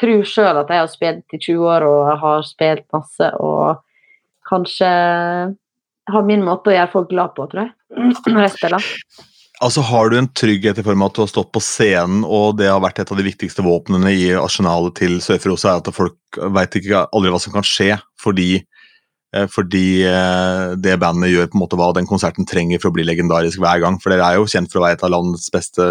[0.00, 3.82] tror sjøl at jeg har spilt i 20 år og har spilt masse, og
[4.50, 4.92] kanskje
[6.10, 7.74] har min måte å gjøre folk glad på, tror jeg.
[8.32, 8.88] Når jeg spiller.
[9.60, 12.56] Altså Har du en trygghet i form av at du har stått på scenen, og
[12.56, 16.40] det har vært et av de viktigste våpnene i arsenalet til Sør-Frosa, er at folk
[16.56, 18.79] veit aldri hva som kan skje, fordi, eh,
[19.50, 23.04] fordi eh, det bandet gjør på en måte hva den konserten trenger for å bli
[23.06, 23.98] legendarisk hver gang.
[24.02, 25.86] For dere er jo kjent for å være et av landets beste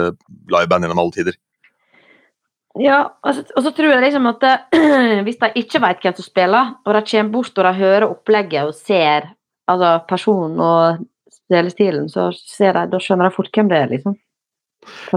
[0.51, 1.39] liveband gjennom alle tider.
[2.79, 6.17] Ja, og så, og så tror jeg liksom at eh, hvis de ikke vet hvem
[6.19, 9.31] som spiller, og de kommer bort og de hører opplegget og ser
[9.69, 14.17] altså personen og spillestilen, så de, da skjønner de fort hvem det er, liksom.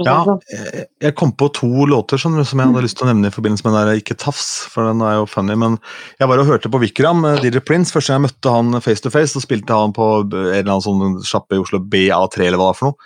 [0.05, 0.41] Ja, sånn.
[0.51, 3.35] jeg- jeg kom på to låter som, som jeg hadde lyst til å nevne i
[3.35, 5.55] forbindelse med den der Ikke tafs, for den er jo funny.
[5.57, 5.79] Men
[6.19, 7.93] jeg var og hørte på Vikram, eh, DJ Prince.
[7.93, 10.83] Første gang jeg møtte han face to face, så spilte han på en eller annen
[10.83, 12.97] sånn sjappe i Oslo, BA3 eller hva det var for noe.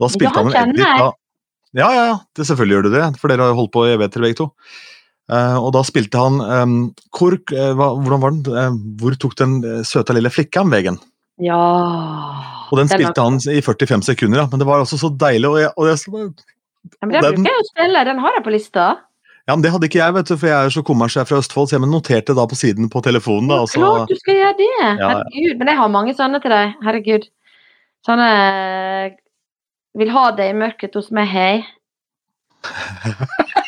[0.00, 1.12] Da spilte Ja, han en edit da,
[1.74, 3.96] Ja, ja, ja, det selvfølgelig gjør du det, for dere har jo holdt på i
[3.96, 4.50] evigheter begge to.
[5.30, 7.72] Uh, og da spilte han um, hvor, uh,
[8.02, 8.42] Hvordan var den?
[8.52, 10.98] Uh, hvor tok den eh, søte lille flikka veien?
[11.42, 11.60] Ja
[12.70, 14.48] Og den spilte han i 45 sekunder, ja.
[14.50, 15.48] Men det var også så deilig.
[15.48, 18.54] Og jeg, og jeg, ja, men Den bruker jeg å spille, den har jeg på
[18.54, 18.86] lista.
[19.48, 21.68] Ja, men Det hadde ikke jeg, vet du, for jeg er så kommersjef fra Østfold,
[21.68, 23.50] så jeg noterte da på siden på telefonen.
[23.50, 23.82] da, altså.
[23.82, 24.70] Klart du skal gjøre det!
[25.02, 25.56] Herregud.
[25.58, 26.76] Men jeg har mange sånne til deg.
[26.86, 27.28] Herregud.
[28.06, 28.30] Sånne
[29.98, 31.54] Vil ha deg i mørket hos meg, hei.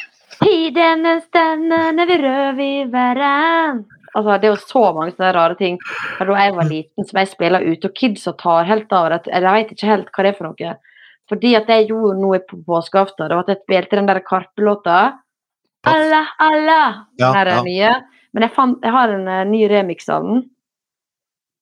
[0.45, 3.94] Tiden denne stender når vi røver i hverandre.
[4.15, 7.21] Altså, det er jo så mange sånne rare ting fra da jeg var liten som
[7.21, 9.11] jeg spiller ute, og kidsa tar helt av.
[9.11, 9.33] det.
[9.33, 10.75] Jeg vet ikke helt hva det er for noe.
[11.33, 14.99] Fordi at jeg gjorde noe på påskeaften, det var at jeg spilte den der Karpe-låta.
[15.89, 16.81] Alla, alla!
[17.21, 17.63] Ja, Den ja.
[17.69, 17.95] nye.
[18.35, 20.45] Men jeg, fant, jeg har en uh, ny remix av den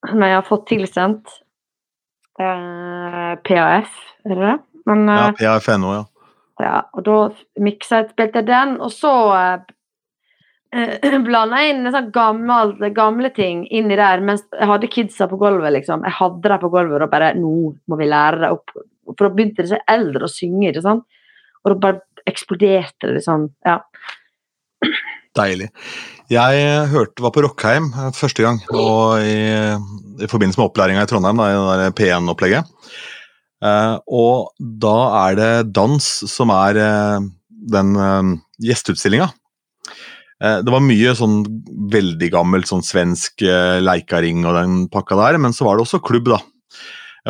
[0.09, 1.38] som jeg har fått tilsendt.
[2.41, 3.93] Uh, PAF,
[4.25, 4.57] er det det?
[4.88, 6.05] Men Ja, eh, PFNO, ja.
[6.65, 7.19] ja, og da
[7.62, 9.69] miksa jeg, spilte jeg den, og så uh,
[11.27, 15.75] blanda jeg inn sånn gammel, gamle ting inni der mens jeg hadde kidsa på gulvet,
[15.77, 16.07] liksom.
[16.09, 17.53] Jeg hadde dem på gulvet og bare Nå
[17.89, 18.73] må vi lære det opp.
[19.13, 21.07] For da begynte disse eldre å synge, ikke sant?
[21.63, 23.49] Og da bare eksploderte det liksom.
[23.67, 23.81] Ja.
[25.37, 25.71] Deilig.
[26.33, 29.37] Jeg eh, hørte, var på Rockheim eh, første gang, og i,
[30.23, 32.69] i forbindelse med opplæringa i Trondheim, da, i det P1-opplegget.
[33.63, 37.29] Eh, og da er det dans som er eh,
[37.73, 38.33] den eh,
[38.69, 39.31] gjesteutstillinga.
[40.42, 41.42] Eh, det var mye sånn
[41.92, 46.02] veldig gammelt, sånn svensk eh, leikaring og den pakka der, men så var det også
[46.02, 46.42] klubb, da.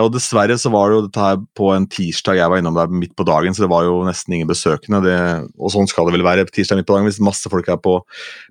[0.00, 2.88] Og Dessverre så var det jo dette her på en tirsdag, jeg var innom der
[2.96, 5.02] midt på dagen, så det var jo nesten ingen besøkende.
[5.04, 5.16] Det,
[5.60, 7.98] og sånn skal det vel være tirsdag midt på dagen hvis masse folk er på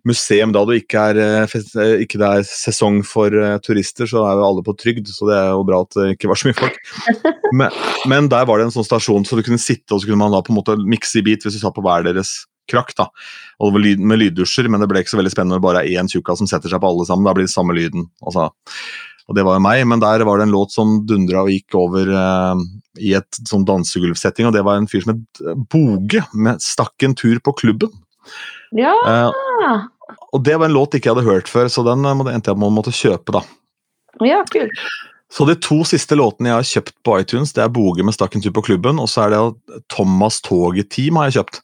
[0.05, 3.33] museum da det ikke er, eh, ikke det er sesong for
[3.65, 6.29] turister, så er jo alle på trygd, så det er jo bra at det ikke
[6.29, 6.77] var så mye folk.
[7.57, 7.73] Men,
[8.07, 10.31] men der var det en sånn stasjon så du kunne sitte og så kunne man
[10.31, 12.29] da på en måte mikse i bit hvis du satt på hver deres
[12.69, 12.93] krakk.
[12.97, 13.07] da.
[13.59, 15.67] Og det var lyd, med lyddusjer, men det ble ikke så veldig spennende når det
[15.69, 17.27] bare er én tjukka som setter seg på alle sammen.
[17.27, 18.09] Da blir det samme lyden.
[18.25, 18.49] Altså.
[19.29, 21.77] Og det var jo meg, men der var det en låt som dundra og gikk
[21.79, 22.63] over eh,
[22.99, 27.07] i et sånn dansegulvsetting, og det var en fyr som het eh, Boge, med 'Stakk
[27.07, 27.93] en tur på klubben'.
[28.75, 28.95] ja.
[29.07, 29.87] Eh,
[30.31, 32.59] og det var en låt ikke jeg hadde hørt før, så den eh, endte jeg
[32.59, 33.45] med å måtte kjøpe, da.
[34.25, 34.83] ja, kult.
[35.31, 38.35] Så de to siste låtene jeg har kjøpt på iTunes, det er Boge med 'Stakk
[38.35, 41.61] en tur på klubben', og så er det Thomas Toget Team har jeg kjøpt.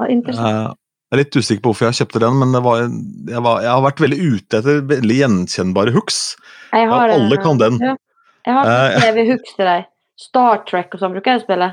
[0.00, 0.74] Ja, Eh,
[1.12, 3.70] Jeg er litt usikker på hvorfor jeg kjøpte den, men det var, jeg, var, jeg
[3.70, 6.20] har vært veldig ute etter veldig gjenkjennbare hooks.
[6.72, 7.76] Jeg har, Ja, alle kan den.
[7.78, 7.94] Ja.
[8.44, 9.86] Jeg har uh, TV-hooks til deg.
[10.20, 11.68] Star Trek og sånn bruker jeg å spille.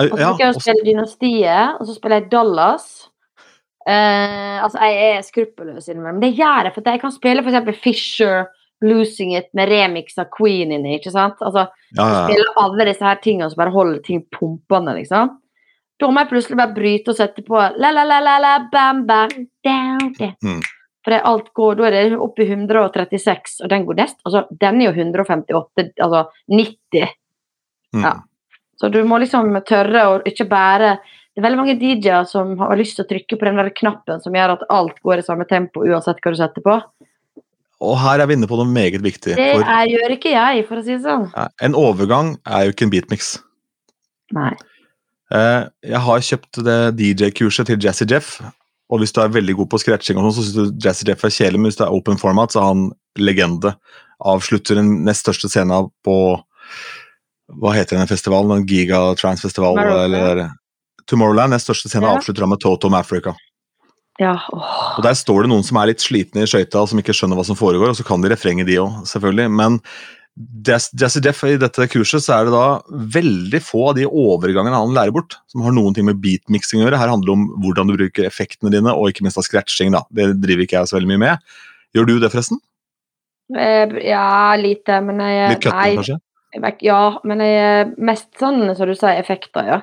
[0.00, 2.88] Eh, Og så bruker jeg å spille Dynastiet, og så spiller jeg Dallas.
[3.84, 6.18] Uh, altså, jeg er skruppelløs innimellom.
[6.18, 8.46] Men det gjør jeg, for jeg kan spille eksempel Fisher,
[8.84, 11.38] Losing It med remix av Queen inni, ikke sant?
[11.44, 12.52] Altså, ja, ja, ja.
[12.60, 15.36] alle disse her tingene som bare holder ting pumpende, liksom.
[16.04, 19.32] Jeg plutselig bare bryte og sette på la la la la la bam bam
[19.64, 20.34] down, down.
[20.42, 20.60] Mm.
[21.04, 24.16] For det alt går, da er det opp i 136, og den går nest.
[24.24, 27.10] Altså, den er jo 158, altså 90.
[27.94, 28.06] Mm.
[28.06, 28.14] Ja.
[28.80, 30.96] Så du må liksom tørre å ikke bære
[31.34, 34.20] Det er veldig mange DJ-er som har lyst til å trykke på den der knappen
[34.22, 36.76] som gjør at alt går i samme tempo uansett hva du setter på.
[37.82, 39.34] Og her er vi inne på noe meget viktig.
[39.34, 41.26] Det For er, gjør ikke jeg, for å si det sånn.
[41.34, 43.32] en overgang er jo ikke en beatmix.
[44.36, 44.52] Nei.
[45.34, 48.40] Eh, Jeg har kjøpt det DJ-kurset til Jazzy Jeff,
[48.92, 51.24] og hvis du er veldig god på scratching, og sånn, så syns du Jazzy Jeff
[51.26, 52.84] er kjedelig, men hvis det er open format, så er han
[53.18, 53.74] legende.
[54.24, 56.16] Avslutter den nest største scenen på
[57.60, 58.48] Hva heter den festivalen?
[58.62, 59.74] Den Giga Trance-festival?
[59.76, 60.14] Tomorrowland.
[60.14, 60.50] Eller
[61.06, 61.52] Tomorrowland.
[61.52, 62.14] Nest største scenen Ja.
[62.16, 63.34] avslutter han med Toto med Africa.
[64.18, 64.38] Ja.
[64.50, 67.44] Og Der står det noen som er litt slitne i skøyta, som ikke skjønner hva
[67.44, 69.50] som foregår, og så kan de refrenget, de òg, selvfølgelig.
[69.52, 69.80] Men
[70.34, 72.64] i dette kurset så er det da
[73.14, 76.88] veldig få av de overgangene han lærer bort, som har noen ting med beatmixing å
[76.88, 76.98] gjøre.
[76.98, 79.92] Her handler det om hvordan du bruker effektene dine, og ikke minst av scratching.
[79.94, 80.02] da.
[80.10, 81.56] Det driver ikke jeg så veldig mye med.
[81.94, 82.58] Gjør du det, forresten?
[83.54, 86.20] Eh, Ja, lite, men jeg Litt cutting, kanskje?
[86.82, 89.82] Ja, men jeg er mest sånn, som du sier, effekter, ja.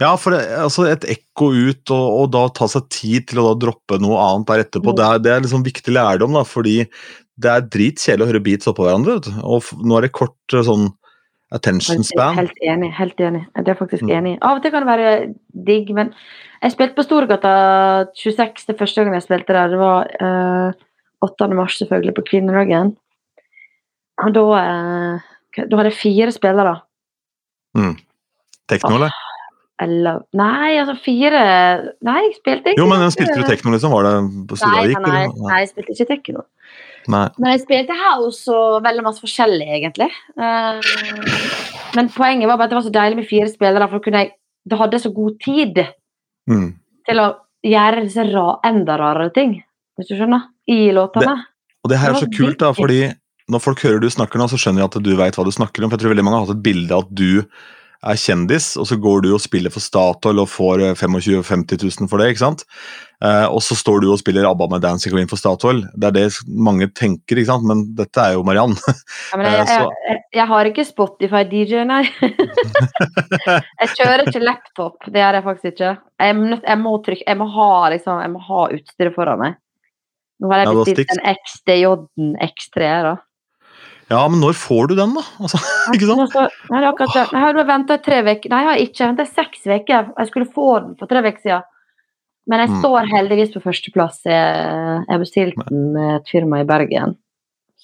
[0.00, 3.56] Ja, for det, altså et ekko ut, og, og da ta seg tid til å
[3.58, 4.96] droppe noe annet der etterpå, Mm.
[4.96, 6.78] det er, det er liksom viktig lærdom, da, fordi
[7.38, 9.18] det er dritkjedelig å høre beats oppå hverandre.
[9.46, 10.90] Og nå er det kort eh, sånn
[11.54, 12.36] attention span.
[12.36, 12.90] Helt enig.
[12.92, 13.46] helt enig.
[13.56, 14.12] Det er faktisk Mm.
[14.18, 14.38] enig.
[14.42, 15.34] Av og til kan det være
[15.64, 16.12] digg, men
[16.62, 17.52] jeg spilte på Storgata
[18.12, 19.68] 26 det første gangen jeg spilte der.
[19.72, 20.72] Det var uh,
[21.22, 21.48] 8.
[21.54, 22.96] mars, selvfølgelig, på kvinnedagen.
[24.18, 25.20] Og da, uh,
[25.56, 26.76] da hadde jeg fire spillere.
[28.68, 29.14] Tekno, eller?
[29.80, 31.40] Eller Nei, altså fire
[32.02, 33.94] Nei, jeg spilte ikke Jo, men den spilte du tekno, liksom?
[33.94, 34.14] Var det
[34.50, 36.44] på sida Nei, nei, nei, nei, jeg spilte ikke tekno.
[37.08, 37.24] Nei.
[37.40, 40.10] Men jeg spilte house og veldig masse forskjellig, egentlig.
[40.36, 40.80] Eh,
[41.96, 44.34] men poenget var bare at det var så deilig med fire spillere, for kunne jeg
[44.68, 45.78] Da hadde jeg så god tid
[46.48, 46.74] Mm.
[47.08, 47.28] til å
[47.64, 49.62] gjøre disse ra enda rarere ting,
[49.96, 51.38] hvis du skjønner, i låtene.
[51.84, 53.14] Og det her er så kult, da, fordi
[53.48, 55.84] når folk hører du snakker nå, så skjønner de at du veit hva du snakker
[55.84, 55.88] om.
[55.88, 57.44] For jeg tror veldig mange har hatt et bilde av at du
[58.06, 61.82] er kjendis, og så går du og spiller for Statoil og får eh, 25 000-50
[61.82, 62.62] 000 for det, ikke sant?
[63.24, 65.82] Eh, og så står du og spiller ABBA med Dancing Queen for Statoil.
[65.98, 67.66] Det er det mange tenker, ikke sant?
[67.66, 68.76] Men dette er jo Mariann.
[69.38, 72.02] Ja, jeg, Eh, jeg, jeg, jeg har ikke Spotify-DJ, nei.
[73.80, 75.94] jeg kjører ikke laptop, det gjør jeg faktisk ikke.
[76.22, 79.58] Jeg, jeg, må, trykke, jeg, må, ha, liksom, må ha utstyret foran meg.
[80.38, 81.88] Nå har jeg bestilt ja, en XDJ
[82.46, 83.16] X3, da.
[84.08, 85.22] Ja, men når får du den, da?
[85.38, 85.58] Altså,
[85.94, 86.32] ikke sant?
[86.34, 87.24] Nå Nei, det er akkurat det.
[87.34, 88.48] Jeg har venta tre uker.
[88.52, 89.08] Nei, jeg har ikke.
[89.10, 90.12] Venta seks uker.
[90.16, 91.66] Jeg skulle få den for tre uker siden.
[92.48, 92.76] Men jeg Mm.
[92.80, 94.22] står heldigvis på førsteplass.
[94.24, 97.16] Jeg jeg har bestilt den et firma i Bergen.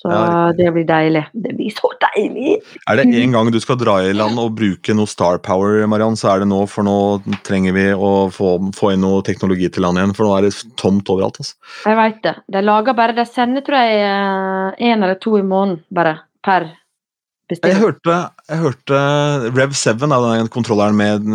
[0.05, 1.23] Så Ja, det blir deilig.
[1.33, 2.59] Det blir så deilig!
[2.91, 6.19] Er det en gang du skal dra i land og bruke noe Star Power, Mariann,
[6.21, 6.99] så er det nå, for nå
[7.47, 10.53] trenger vi å få, få inn noe teknologi til land igjen, for nå er det
[10.81, 11.41] tomt overalt.
[11.41, 11.57] Altså.
[11.89, 12.37] Jeg veit det.
[12.53, 16.69] De lager bare De sender, tror jeg, én eller to i måneden bare per
[17.53, 18.15] Jeg hørte,
[18.49, 18.99] jeg hørte
[19.53, 21.27] Rev7, da, den kontrolleren med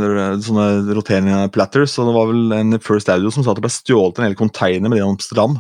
[0.42, 0.64] sånne
[0.98, 4.18] roterende platters, og det var vel en First Audio som sa at det ble stjålet
[4.18, 5.60] en hel container med det i Amsterdam.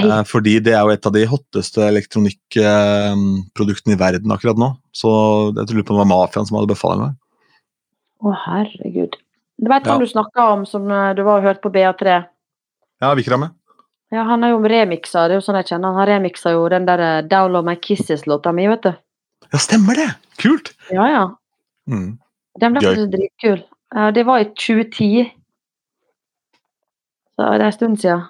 [0.00, 4.70] Eh, fordi det er jo et av de hotteste elektronikkproduktene i verden akkurat nå.
[4.96, 5.10] Så
[5.58, 7.18] jeg tror på det var mafiaen som hadde befalingen.
[8.24, 9.18] Å, herregud.
[9.58, 9.92] Du veit Ja.
[9.92, 12.22] han du snakka om som eh, du var og hørte på BA3?
[13.02, 13.50] Ja, Vikram,
[14.10, 15.98] Ja, han er jo remiksa, det er jo sånn jeg kjenner han.
[16.00, 18.92] Han remiksa jo den der eh, Download My Kisses-låta mi, vet du.
[19.52, 20.08] Ja, stemmer det!
[20.42, 20.72] Kult!
[20.92, 21.24] Ja, ja.
[21.88, 22.18] Mm.
[22.60, 23.60] Den ble faktisk dritkul.
[24.14, 25.30] Det var i 2010.
[27.38, 28.26] Så det er en stund siden.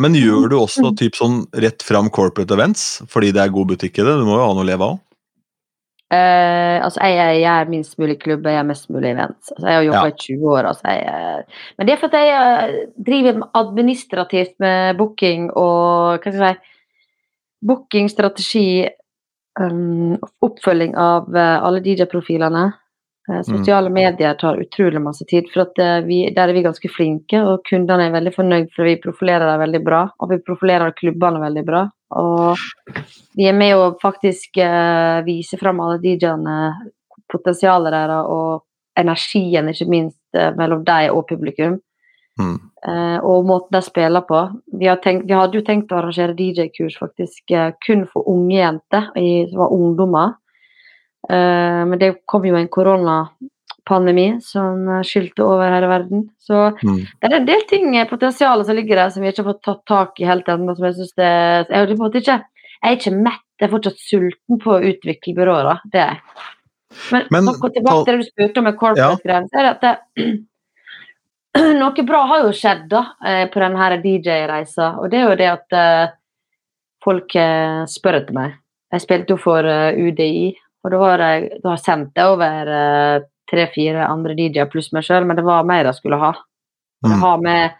[0.00, 0.62] Men gjør du Mm.
[0.64, 4.14] også typ sånn rett fram corporate events fordi det er god butikk i det?
[4.20, 4.98] Du må jo ha noe å leve av?
[6.12, 9.52] Eh, altså, jeg, jeg, er minst mulig klubb, jeg er mest mulig events.
[9.52, 10.06] Altså, jeg har jobba Ja.
[10.08, 10.64] i 20 år.
[10.66, 11.44] Altså, jeg,
[11.78, 16.56] men det er fordi jeg eh, driver med administrativt med booking og hva skal jeg
[16.56, 16.66] si
[17.62, 18.88] Booking, strategi,
[19.60, 22.72] um, oppfølging av eh, alle DJ-profilene.
[23.30, 26.90] Eh, sosiale medier tar utrolig masse tid, for at, eh, vi, der er vi ganske
[26.92, 30.04] flinke, og kundene er veldig fornøyd, for vi profilerer dem veldig bra.
[30.18, 31.84] Og vi profilerer klubbene veldig bra.
[32.20, 32.56] Og
[33.38, 34.58] vi er med å faktisk
[35.22, 36.56] vise fram alle DJ-ene,
[37.30, 38.64] potensialet deres og
[38.98, 40.18] energien, ikke minst,
[40.58, 41.76] mellom deg og publikum.
[42.40, 42.56] Mm.
[42.88, 44.40] Eh, og måten de spiller på.
[44.80, 48.56] Vi, har tenkt, vi hadde jo tenkt å arrangere DJ-kurs faktisk eh, kun for unge
[48.56, 50.36] jenter, i, som var ungdommer.
[51.30, 56.22] Uh, men det kom jo en koronapandemi som skyldte over hele verden.
[56.40, 57.04] Så Mm.
[57.20, 59.84] det er en del ting, potensialet som ligger der, som vi ikke har fått tatt
[59.86, 60.74] tak i helt ennå.
[60.74, 62.40] Som jeg synes det Jeg er ikke
[62.82, 65.80] Jeg er ikke mett, jeg er fortsatt sulten på å utvikle byråer.
[65.92, 66.20] Det er jeg.
[67.12, 70.46] Men, Men tilbake til det du spurte om med corporate-greiene, så er det at det,
[71.80, 75.48] noe bra har jo skjedd da, eh, på denne DJ-reisa, og det er jo det
[75.50, 76.12] at eh,
[77.04, 78.56] folk eh, spør etter meg.
[78.90, 80.50] Jeg spilte jo for UDI,
[80.82, 82.70] og da har jeg da sendt det over
[83.50, 86.32] tre-fire andre DJ-er pluss meg sjøl, men det var mer jeg skulle ha.
[87.00, 87.20] Det Mm.
[87.22, 87.70] har med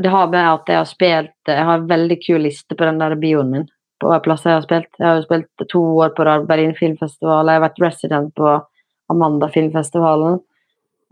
[0.00, 2.98] det har med at jeg har spilt Jeg har en veldig kul liste på den
[2.98, 3.66] der bioen min.
[4.00, 4.88] På hver plass jeg har spilt.
[4.98, 7.46] Jeg har jo spilt to år på Berlin Filmfestival.
[7.46, 8.54] Jeg har vært resident på
[9.10, 10.40] Amanda Filmfestivalen.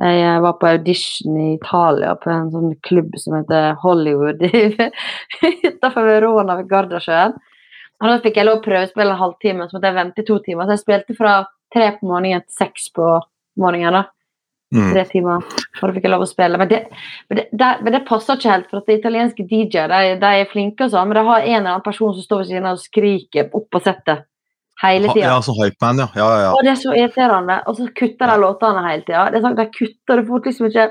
[0.01, 6.57] Jeg var på audition i Italia på en sånn klubb som heter Hollywood utenfor Verona
[6.57, 7.34] ved Gardasjøen.
[8.01, 10.38] Og da fikk jeg lov å prøvespille en halvtime, så måtte jeg vente i to
[10.46, 10.64] timer.
[10.64, 11.34] Så jeg spilte fra
[11.74, 13.12] tre på morgenen til seks på
[13.61, 14.01] morgenen.
[14.01, 14.07] da
[14.70, 14.92] Mm.
[14.94, 16.59] tre timer, og da fikk jeg lov å spille.
[16.61, 16.78] Men det,
[17.26, 20.30] men det, det, men det passer ikke helt, for at de italienske DJ-er de, de
[20.44, 22.68] er flinke, og sånn, men de har en eller annen person som står ved siden
[22.70, 24.29] av og skriker opp på settet
[24.82, 25.26] hele tida.
[25.26, 26.08] Ja, så hypeman, ja.
[26.16, 26.50] ja, ja, ja.
[26.56, 27.60] Og det er så irriterende.
[27.68, 29.26] Og så kutter de låtene hele tida.
[29.30, 30.88] Det er sånn, de kutter, du får liksom ikke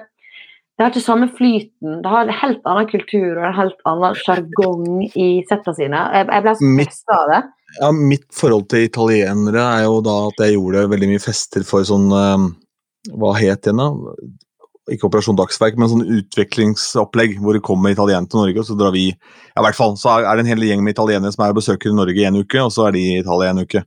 [0.79, 1.95] Det har ikke samme flyten.
[2.03, 6.03] Det har en helt annen kultur og en helt annen sjargong i settene sine.
[6.15, 7.39] Jeg, jeg ble så Mitt- av det.
[7.81, 11.83] Ja, Mitt forhold til italienere er jo da at jeg gjorde veldig mye fester for
[11.85, 12.45] sånn eh,
[13.11, 13.89] Hva het den, da?
[14.93, 18.95] Ikke Operasjon Dagsverk, men sånn utviklingsopplegg hvor det kommer italienere til Norge, og så drar
[18.95, 21.57] vi ja, i hvert fall, Så er det en hel gjeng med italienere som er
[21.57, 23.85] besøker Norge i en uke, og så er de i Italia en uke.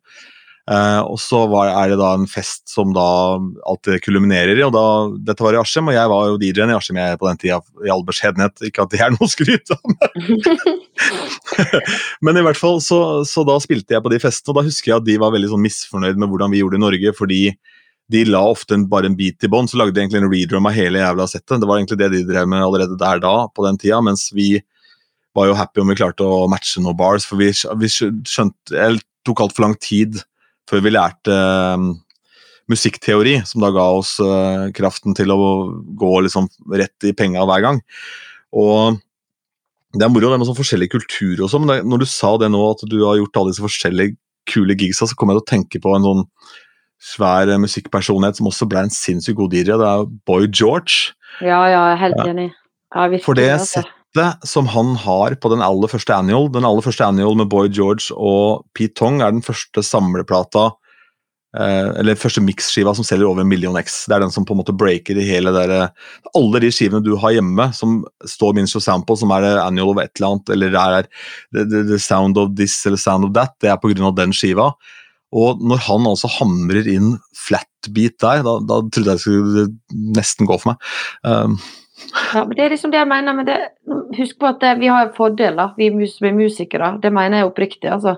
[0.70, 3.05] Eh, og så var, er det da en fest som da
[3.66, 4.84] alltid kulminerer i, og da,
[5.30, 7.90] dette var i Askim, og jeg var jo DJ-en i Askim på den tida, i
[7.90, 8.62] all beskjedenhet.
[8.68, 9.82] Ikke at det er noe å skryte av.
[12.24, 14.92] Men i hvert fall, så, så, da spilte jeg på de festene, og da husker
[14.92, 17.42] jeg at de var veldig sånn misfornøyd med hvordan vi gjorde det i Norge, fordi
[18.11, 20.68] de la ofte en, bare en bit i bånn, så lagde de egentlig en redrum
[20.68, 21.61] av hele jævla settet.
[21.62, 24.57] Det var egentlig det de drev med allerede der da, på den tida, mens vi
[25.36, 27.48] var jo happy om vi klarte å matche noen bars, for vi,
[27.80, 30.18] vi skjønte Eller tok altfor lang tid
[30.68, 31.36] før vi lærte
[31.76, 31.92] um,
[32.70, 35.38] musikkteori, som da ga oss uh, kraften til å
[35.98, 37.80] gå liksom rett i penga hver gang.
[38.53, 38.98] Og
[39.92, 42.34] det er moro det med sånn forskjellig kultur og sånn, men det, når du sa
[42.40, 44.16] det nå, at du har gjort alle disse forskjellige
[44.48, 46.24] kule gigsa, så kom jeg til å tenke på en sånn
[47.03, 49.74] svær musikkpersonlighet som også ble en sinnssykt god DJ.
[49.80, 51.16] Det er Boy George.
[51.40, 52.48] Ja, ja, jeg er helt enig.
[52.92, 53.82] Ja, For det altså.
[53.82, 57.70] settet som han har på den aller første annual, den aller første annual med Boy
[57.72, 60.70] George og Pete Tong, er den første samleplata
[61.53, 64.07] Eh, eller første mix-skiva som selger over en million X.
[64.09, 65.90] Det er den som på en måte breaker i hele der,
[66.32, 70.00] Alle de skivene du har hjemme som står minst for sample, som er annual of
[70.00, 71.09] et eller annet, eller er
[71.53, 74.11] the, the, the sound of this eller sound of that, det er pga.
[74.16, 74.72] den skiva.
[75.33, 77.14] Og når han altså hamrer inn
[77.47, 79.64] flatbeat der, da, da trodde jeg det skulle
[80.18, 80.78] nesten gå for meg.
[81.24, 81.57] Um.
[82.35, 83.33] Ja, men Det er liksom det jeg mener.
[83.33, 83.57] men det,
[84.18, 86.99] Husk på at det, vi har fordeler, vi som er musikere.
[87.03, 87.91] Det mener jeg oppriktig.
[87.91, 88.12] altså.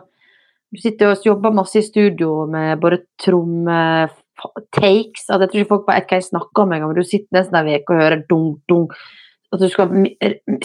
[0.75, 5.87] Du sitter og jobber masse i studio med både tromme-takes at Jeg tror ikke folk
[5.87, 8.59] vet hva jeg snakker om engang, men du sitter nesten en uke og hører dunk,
[8.69, 8.91] dunk.
[9.53, 9.89] At du skal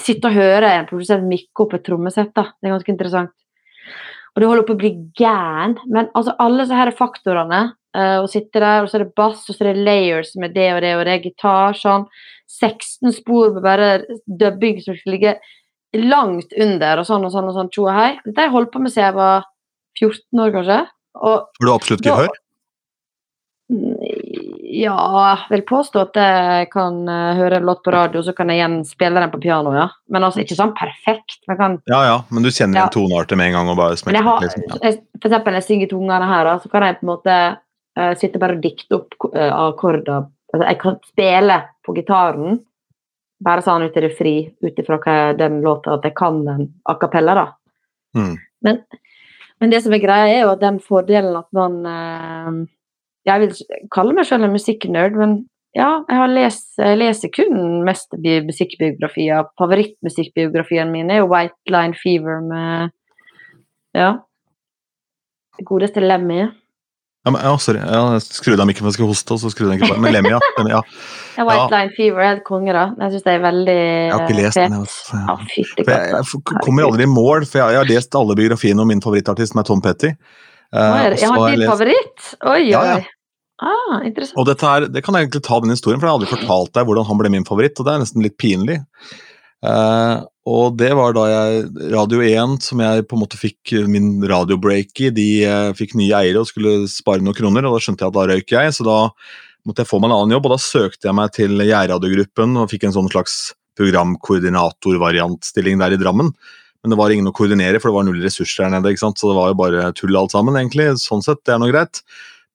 [0.01, 2.33] sitte og høre en produsent mikke opp et trommesett.
[2.33, 3.29] da, Det er ganske interessant.
[4.35, 5.77] Og du holder på å bli gæren.
[5.89, 7.61] Men altså, alle disse her faktorene
[7.97, 10.53] uh, Å sitte der, og så er det bass, og så er det layers med
[10.57, 12.05] det og det, og det er gitar, sånn
[12.49, 13.89] 16 spor med bare
[14.25, 15.35] dubbing som skal ligge
[15.97, 18.11] langt under, og sånn og sånn og sånn, tjo og hei.
[18.25, 19.47] Dette har jeg holdt på med siden jeg var
[19.99, 20.79] 14 år, kanskje.
[21.19, 22.39] Og Får du absolutt gehør?
[24.71, 28.59] Ja, vil påstå at jeg kan uh, høre en låt på radio, så kan jeg
[28.59, 29.87] igjen spille den på piano, ja.
[30.13, 31.39] Men altså ikke sånn perfekt.
[31.49, 32.83] Kan, ja, ja, men du kjenner ja.
[32.85, 34.77] en tonearter med en gang og bare smekker har, liksom, ja.
[34.85, 37.39] jeg, For eksempel når jeg synger tungene her, da, så kan jeg på en måte
[37.57, 40.29] uh, sitte bare og dikte opp uh, akkorder.
[40.53, 42.61] Altså, jeg kan spille på gitaren,
[43.49, 46.99] bare sånn ut i det fri, ut ifra den låta, at jeg kan den a
[47.01, 47.47] cappella, da.
[48.19, 48.35] Mm.
[48.67, 48.83] Men
[49.59, 52.59] men det som er greia, er jo at den fordelen at man eh,
[53.29, 55.41] Jeg vil kalle meg selv en musikknerd, men
[55.77, 58.15] ja, jeg, har lest, jeg leser kun mest
[58.47, 59.51] musikkbiografier.
[59.61, 62.95] Favorittmusikkbiografiene mine er jo White Line Fever med
[63.97, 64.15] Ja.
[65.59, 66.47] Det godeste Lemmy.
[67.25, 67.81] Ja, men, ja, sorry.
[67.83, 70.01] Jeg skrudde av mikken for jeg skulle hoste, og så skrudde jeg ikke på.
[70.01, 70.39] Men Lemmy, ja.
[70.55, 70.79] Den, ja.
[71.37, 71.69] ja White ja.
[71.73, 72.85] Line Fever er helt konge, da.
[73.03, 74.77] Jeg syns det er veldig Jeg har ikke lest den.
[74.79, 75.19] Altså.
[75.19, 78.85] Ja, fytti jeg, jeg kommer aldri i mål, for jeg, jeg, har lest alle biografiene
[78.85, 80.15] om min favorittartist, som er Tom Petty.
[80.69, 80.79] Uh,
[81.11, 82.33] jeg har din favoritt?
[82.47, 82.99] Oi, oi.
[83.59, 84.37] Ah, interessant.
[84.39, 86.85] Og her, det kan jeg egentlig ta den historien, for jeg har aldri fortalt deg
[86.87, 88.77] hvordan han ble min favoritt, og det er nesten litt pinlig.
[89.59, 94.23] Uh, og det var da jeg Radio 1, som jeg på en måte fikk min
[94.23, 98.05] radiobreak i, de uh, fikk nye eiere og skulle spare noen kroner, og da skjønte
[98.05, 98.99] jeg at da røyk jeg, så da
[99.67, 102.71] måtte jeg få meg en annen jobb, og da søkte jeg meg til Gjerradiogruppen og
[102.71, 103.33] fikk en sånn slags
[103.79, 106.29] programkoordinatorvariantstilling der i Drammen.
[106.79, 109.19] Men det var ingen å koordinere, for det var null ressurser der nede, ikke sant?
[109.19, 110.85] så det var jo bare tull alt sammen, egentlig.
[111.03, 111.95] Sånn sett, det er nå greit.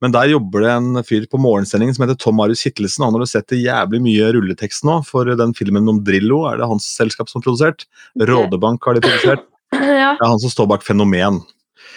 [0.04, 3.06] Men der jobber det en fyr på morgensendingen som heter Tom Marius Kittelsen.
[3.06, 6.42] Han har du sett det jævlig mye rulletekst nå for den filmen om Drillo.
[6.50, 7.86] Er det hans selskap som har produsert?
[8.20, 9.48] Rådebank har de produsert.
[9.74, 10.12] Ja.
[10.14, 11.40] Det er han som står bak Fenomen.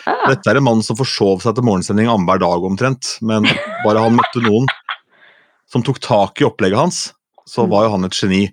[0.10, 0.32] Ah.
[0.32, 3.12] Dette er en mann som forsov seg til morgensending annenhver dag omtrent.
[3.22, 3.46] Men
[3.84, 4.66] bare han møtte noen
[5.70, 7.02] som tok tak i opplegget hans,
[7.46, 8.48] så var jo han et geni.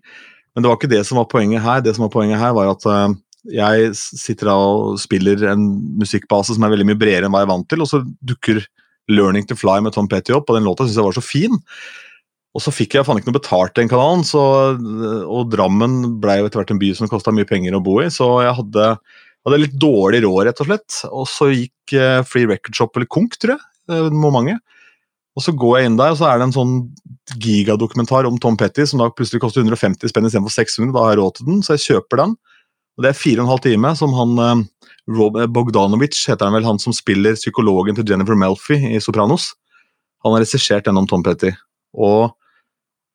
[0.52, 1.80] Men det var ikke det som var poenget her.
[1.80, 3.16] Det som var poenget her var at uh,
[3.48, 5.64] jeg sitter og spiller en
[6.02, 8.60] musikkbase som er veldig mye bredere enn hva jeg er vant til, og så dukker
[9.10, 11.60] 'Learning to Fly' med Tom Petty opp, og den låta syntes jeg var så fin.
[12.54, 14.40] Og så fikk jeg faen ikke noe betalt den kanalen, så,
[15.26, 18.06] og Drammen ble jo etter hvert en by som kosta mye penger å bo i,
[18.14, 18.90] så jeg hadde,
[19.44, 21.00] hadde litt dårlig råd, rett og slett.
[21.10, 24.54] Og så gikk uh, Free Record Shop, eller Konk, tror jeg, det må mange.
[25.34, 26.74] Og så går jeg inn der, og så er det en sånn
[27.42, 30.94] gigadokumentar om Tom Petty som da plutselig koster 150 spenn istedenfor 600.
[30.94, 32.36] Da har jeg råd til den, så jeg kjøper den.
[32.94, 34.64] Og Det er fire og en halv time som han uh,
[35.10, 39.50] Rob Bogdanovic heter han vel, han som spiller psykologen til Jennifer Melfi i Sopranos.
[40.24, 41.52] Han har regissert gjennom Tom Petty.
[41.92, 42.32] Og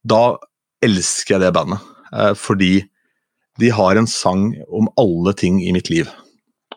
[0.08, 0.38] da
[0.86, 1.82] elsker jeg det bandet,
[2.14, 2.86] eh, fordi
[3.60, 6.08] de har en sang om alle ting i mitt liv.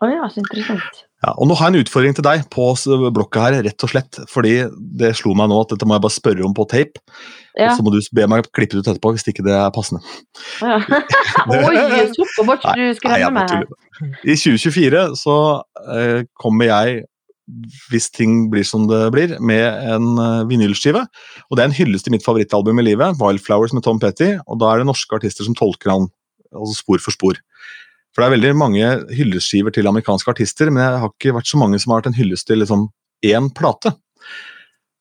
[0.01, 1.05] Å ja, så interessant.
[1.23, 2.65] Ja, og nå har jeg en utfordring til deg på
[3.15, 4.19] blokka her, rett og slett.
[4.31, 4.57] Fordi
[4.99, 6.99] det slo meg nå at dette må jeg bare spørre om på tape.
[7.55, 7.69] Ja.
[7.69, 10.03] Og så må du be meg klippe det ut etterpå hvis ikke det er passende.
[10.59, 10.81] ja.
[11.47, 13.67] Oi, ikke du skremmer meg her.
[14.27, 15.37] I 2024 så
[15.95, 17.05] eh, kommer jeg,
[17.93, 19.63] hvis ting blir som det blir, med
[19.93, 21.05] en uh, vinylskive.
[21.51, 24.33] Og det er en hyllest til mitt favorittalbum i livet, 'Wildflowers' med Tom Petty.
[24.47, 26.11] Og da er det norske artister som tolker han
[26.53, 27.39] altså spor for spor.
[28.13, 31.61] For det er veldig mange hyllestskiver til amerikanske artister, men det har ikke vært så
[31.61, 32.91] mange som har vært en hyllest til liksom
[33.25, 33.95] én plate.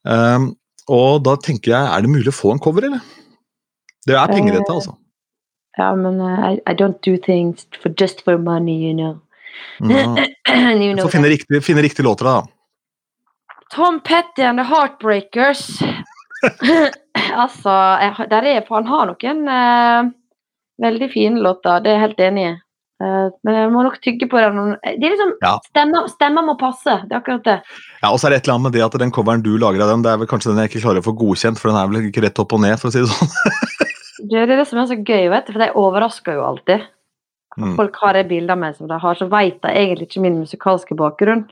[0.07, 0.53] Um,
[0.91, 3.03] og da tenker jeg, er det mulig å få en cover, eller?
[4.07, 4.97] Det er penger dette, Eh, altså.
[5.78, 9.20] Ja, men uh, I, I don't do things for just for money, you know.
[9.80, 10.18] Mm.
[10.82, 12.47] you know Så finne riktig, finne riktig låter, da.
[13.76, 15.80] Tom Petty and the Heartbreakers.
[17.43, 20.12] altså, jeg, der er, for han har noen uh,
[20.82, 22.51] veldig fine låter, det er jeg helt enig i.
[23.02, 24.76] Eh, men jeg må nok tygge på den.
[24.84, 25.56] Det er liksom, Ja.
[25.66, 27.58] stemmer, stemmer må passe, det er akkurat det.
[28.04, 29.82] Ja, og så er det et eller annet med det at den coveren du lager
[29.82, 31.80] av den, det er vel kanskje den jeg ikke klarer å få godkjent, for den
[31.82, 33.32] er vel ikke rett opp og ned, for å si det sånn.
[34.22, 36.84] Det er det som er så gøy, vet du, for jeg overrasker jo alltid.
[37.58, 37.76] Mm.
[37.76, 40.93] Folk har de bildene med som de har, så vet de egentlig ikke min musikalske
[40.99, 41.47] bakgrunn.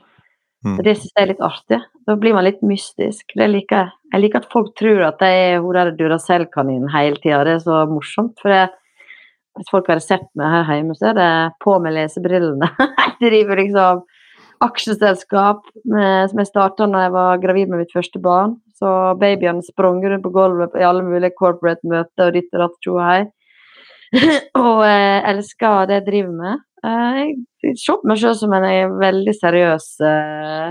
[0.62, 0.76] Mm.
[0.76, 1.80] Så Det syns jeg er litt artig.
[2.06, 3.34] Da blir man litt mystisk.
[3.34, 3.92] Det liker jeg.
[4.12, 7.42] Jeg liker at folk tror at jeg er hun der Duracell-kaninen hele tida.
[7.44, 8.36] Det er så morsomt.
[8.42, 8.68] For det,
[9.58, 11.30] hvis folk hadde sett meg her hjemme, så er det
[11.64, 12.70] på med lesebrillene.
[13.10, 14.02] jeg driver liksom
[14.60, 18.58] aksjeselskap med, som jeg starta da jeg var gravid med mitt første barn.
[18.76, 18.88] Så
[19.20, 22.98] babyene sprang rundt på gulvet i alle mulige corporate møter og ditt og datt, tjo
[23.00, 23.20] hei.
[24.64, 26.62] og eh, elsker det jeg driver med.
[26.84, 27.18] Eh,
[27.64, 30.70] jeg ser på meg selv som en eh, veldig seriøs eh,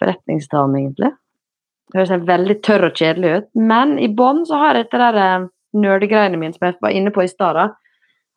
[0.00, 1.12] forretningsdame, egentlig.
[1.88, 5.48] Det høres veldig tørr og kjedelig ut, men i bånn så har jeg dette der
[5.76, 7.60] nerdegreiene mine som jeg var inne på i stad.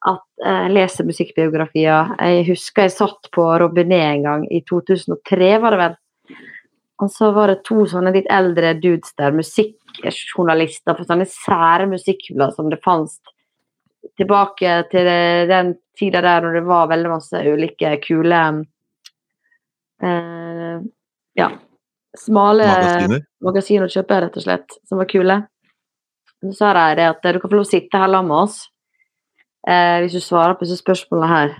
[0.09, 2.15] At eh, jeg leser musikkbiografier.
[2.19, 5.99] Jeg husker jeg satt på Robinet en gang, i 2003 var det vel.
[7.01, 12.53] Og så var det to sånne litt eldre dudes der, musikkjournalister for sånne sære musikkblad
[12.53, 13.17] som det fantes
[14.17, 15.07] tilbake til
[15.49, 18.41] den tida der når det var veldig masse ulike kule
[20.03, 20.77] eh,
[21.37, 21.47] Ja,
[22.17, 23.25] smale Magasiner.
[23.45, 25.37] magasiner å kjøpe, rett og slett, som var kule.
[26.41, 28.57] Så sa de det at du kan få lov å sitte her sammen med oss
[29.67, 31.55] eh, hvis du svarer på disse spørsmålene her.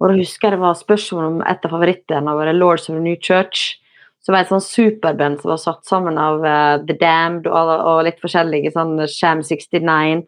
[0.00, 3.02] Og da husker jeg det var spørsmål om et av favorittene våre, Lords of the
[3.04, 3.74] New Church.
[4.20, 8.02] Så var et sånn superband som var satt sammen av uh, The Damned og, og
[8.04, 10.22] litt forskjellige, sånn Sham 69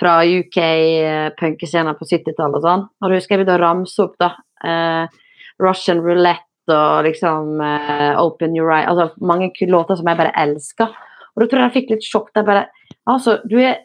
[0.00, 2.84] fra UK-punkescener på 70-tallet og sånn.
[2.88, 4.32] Og da husker jeg begynte å ramse opp, da.
[4.64, 5.24] Uh,
[5.62, 10.92] Russian Roulette og liksom eh, Open Your Eye Altså mange låter som jeg bare elsker.
[11.38, 12.32] Og da tror jeg jeg fikk litt sjokk.
[12.34, 12.66] Jeg bare
[13.08, 13.78] Altså, du er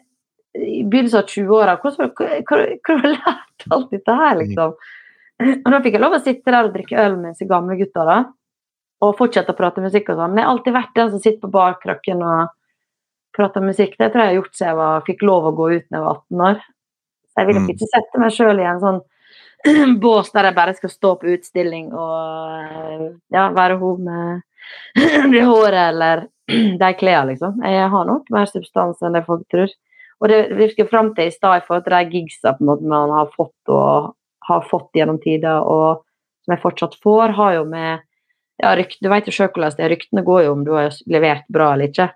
[0.58, 1.76] i begynnelsen av 20-åra.
[1.80, 4.74] Hvor hvor- hvor har du lært alt dette her, liksom?
[5.40, 8.04] Og da fikk jeg lov å sitte der og drikke øl med disse gamle gutta,
[8.04, 8.18] da.
[9.02, 10.30] Og fortsette å prate musikk og sånn.
[10.34, 12.48] Men jeg har alltid vært den som sitter på barkrakken og
[13.34, 13.96] prater musikk.
[13.98, 15.96] Det tror jeg jeg har gjort siden jeg var, fikk lov å gå ut da
[15.98, 16.60] jeg var 18 år.
[17.30, 17.74] Så jeg vil nok Mm.
[17.74, 19.00] ikke sette meg sjøl i en sånn
[20.00, 24.42] bås der jeg bare skal stå på utstilling og ja, være hun med
[25.32, 26.28] det håret eller
[26.82, 27.60] de klærne, liksom.
[27.64, 29.72] Jeg har nok mer substans enn det folk tror.
[30.22, 32.88] Og det virker fram til i stad i forhold til de gigsa på en måte
[32.88, 34.14] man har fått og
[34.48, 36.04] har fått gjennom tider, og
[36.44, 38.04] som jeg fortsatt får, har jo med
[38.62, 39.94] ja, rykt, Du vet jo sjøl hvordan det er.
[39.94, 42.12] Ryktene går jo om du har levert bra eller ikke.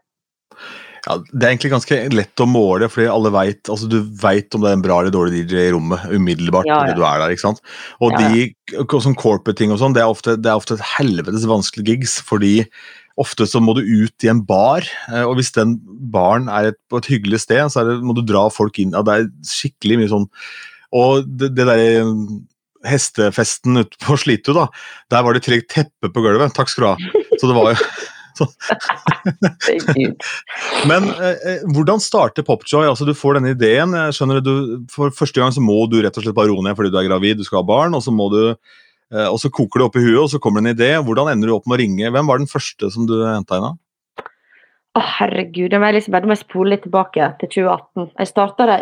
[1.07, 4.65] Ja, det er egentlig ganske lett å måle, fordi alle vet, altså du vet om
[4.65, 6.97] det er en bra eller dårlig DJ i rommet umiddelbart Ja, ja.
[6.97, 7.33] du er der.
[7.33, 7.63] ikke sant?
[8.05, 10.05] Og Ja, de sånn corporate-ting og sånn, det,
[10.43, 12.61] det er ofte et helvetes vanskelig gigs, fordi
[13.19, 15.77] ofte så må du ut i en bar, eh, og hvis den
[16.13, 18.95] baren er et, på et hyggelig sted, så det, må du dra folk inn.
[18.97, 20.29] Ja, det er skikkelig mye sånn
[20.97, 22.05] Og det, det derre
[22.89, 24.69] hestefesten ute på Slitu, da,
[25.11, 26.55] der var det i tillegg teppe på gulvet.
[26.57, 27.25] Takk skal du ha.
[27.35, 27.83] Så det var jo
[30.91, 32.87] Men eh, eh, hvordan starter Popjoy?
[32.87, 33.97] Altså, du får denne ideen.
[34.15, 34.53] skjønner du,
[34.95, 37.09] For første gang så må du rett og slett bare roe ned fordi du er
[37.09, 38.59] gravid, du skal ha barn, og så må du eh,
[39.09, 40.89] og så koker det opp i huet, og så kommer det en idé.
[41.01, 42.11] Hvordan ender du opp med å ringe?
[42.13, 43.79] Hvem var den første som du henta inn av?
[44.99, 45.73] Å, herregud.
[45.73, 48.09] Jeg må liksom bare spole litt tilbake til 2018.
[48.19, 48.79] Jeg starta det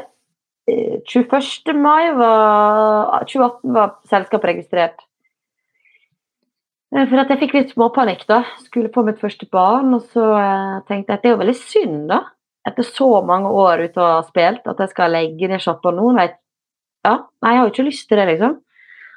[0.70, 1.74] eh, 21.
[1.78, 5.04] mai var 2018 var selskapet registrert.
[6.94, 8.42] Eh, For at jeg fikk litt småpanikk, da.
[8.64, 9.92] Skulle på mitt første barn.
[9.98, 12.22] Og så eh, tenkte jeg at det er jo veldig synd, da.
[12.66, 16.08] Etter så mange år ute og spilt, at jeg skal legge ned sjappa nå.
[16.16, 16.30] Nei,
[17.06, 18.56] ja, nei, jeg har jo ikke lyst til det, liksom.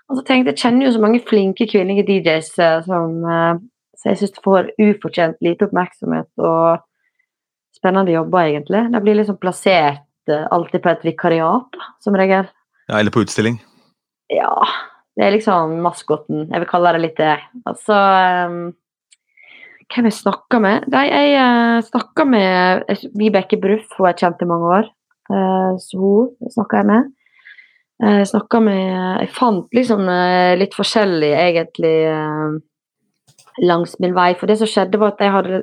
[0.09, 3.61] Og så tenkte jeg, kjenner jo så mange flinke kvinnelige DJs eh, som eh,
[3.99, 6.79] Så jeg syns får ufortjent lite oppmerksomhet og
[7.75, 8.85] spennende jobber, egentlig.
[8.93, 12.47] De blir liksom plassert eh, alltid på et vikariat, som regel.
[12.89, 13.59] Ja, eller på utstilling?
[14.33, 14.53] Ja,
[15.19, 16.47] Det er liksom maskoten.
[16.47, 17.35] Jeg vil kalle det litt det.
[17.67, 17.95] Altså
[18.47, 18.59] um,
[19.89, 20.85] Hvem jeg snakka med?
[20.93, 24.89] Nei, jeg uh, snakka med Vibeke Bruff, hun jeg kjent i mange år.
[25.27, 27.09] Uh, så hun snakka jeg med.
[27.99, 30.05] Jeg snakka med Jeg fant liksom
[30.59, 31.95] litt forskjellig, egentlig,
[33.59, 34.29] langs min vei.
[34.39, 35.61] For det som skjedde, var at jeg hadde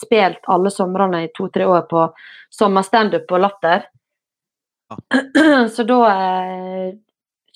[0.00, 2.08] spilt alle somrene i to-tre år på
[2.58, 3.86] sommerstandup på Latter.
[4.90, 5.68] Ja.
[5.74, 6.00] Så da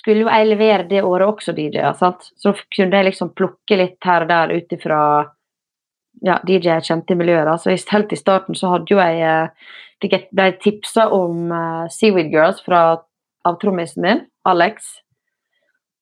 [0.00, 1.98] skulle jo jeg levere det året også DJ-er.
[1.98, 5.02] Så kunne jeg liksom plukke litt her og der ut ifra
[6.26, 7.46] ja, DJ jeg kjente i miljøet.
[7.48, 11.52] da, Så helt i starten så hadde jo jeg eh, ble tipsa om
[11.92, 13.00] Seaweed Girls fra,
[13.48, 14.90] av trommisen min, Alex.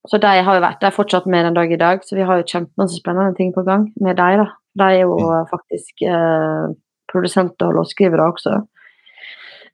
[0.09, 2.41] Så de har jo vært der fortsatt med den dag i dag, så vi har
[2.41, 4.43] jo kjempemasse spennende ting på gang med de.
[4.43, 4.49] da.
[4.79, 5.49] De er jo mm.
[5.51, 6.71] faktisk uh,
[7.11, 8.61] produsenter og låtskrivere også.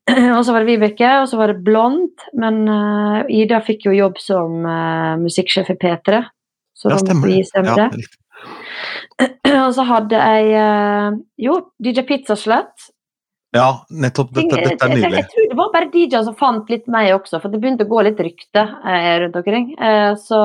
[0.37, 2.27] Og så var det Vibeke, og så var det Blond.
[2.37, 6.21] Men uh, Ida fikk jo jobb som uh, musikksjef i P3.
[6.77, 8.05] Så ja, stemmer det.
[9.49, 12.91] Ja, og så hadde jeg uh, jo DJ Pizzaslett.
[13.55, 14.33] Ja, nettopp.
[14.35, 15.11] Dette, dette er nydelig.
[15.11, 17.87] Jeg, jeg, tror det var bare DJ-er som fant litt meg også, for det begynte
[17.87, 18.65] å gå litt rykte
[19.23, 19.69] rundt omkring.
[20.19, 20.41] så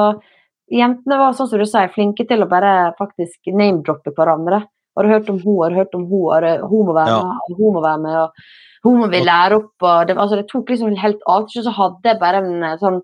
[0.70, 4.62] jentene var sånn som du sier, flinke til å bare faktisk name-droppe hverandre.
[4.96, 7.58] Har du hørt om hun, har du hørt om hun, hun må være med, ja.
[7.58, 8.18] hun må være med.
[8.22, 9.74] og hun må vi lære opp.
[9.82, 11.48] og Det, altså, det tok liksom helt av.
[11.52, 13.02] Så hadde jeg bare en, sånn,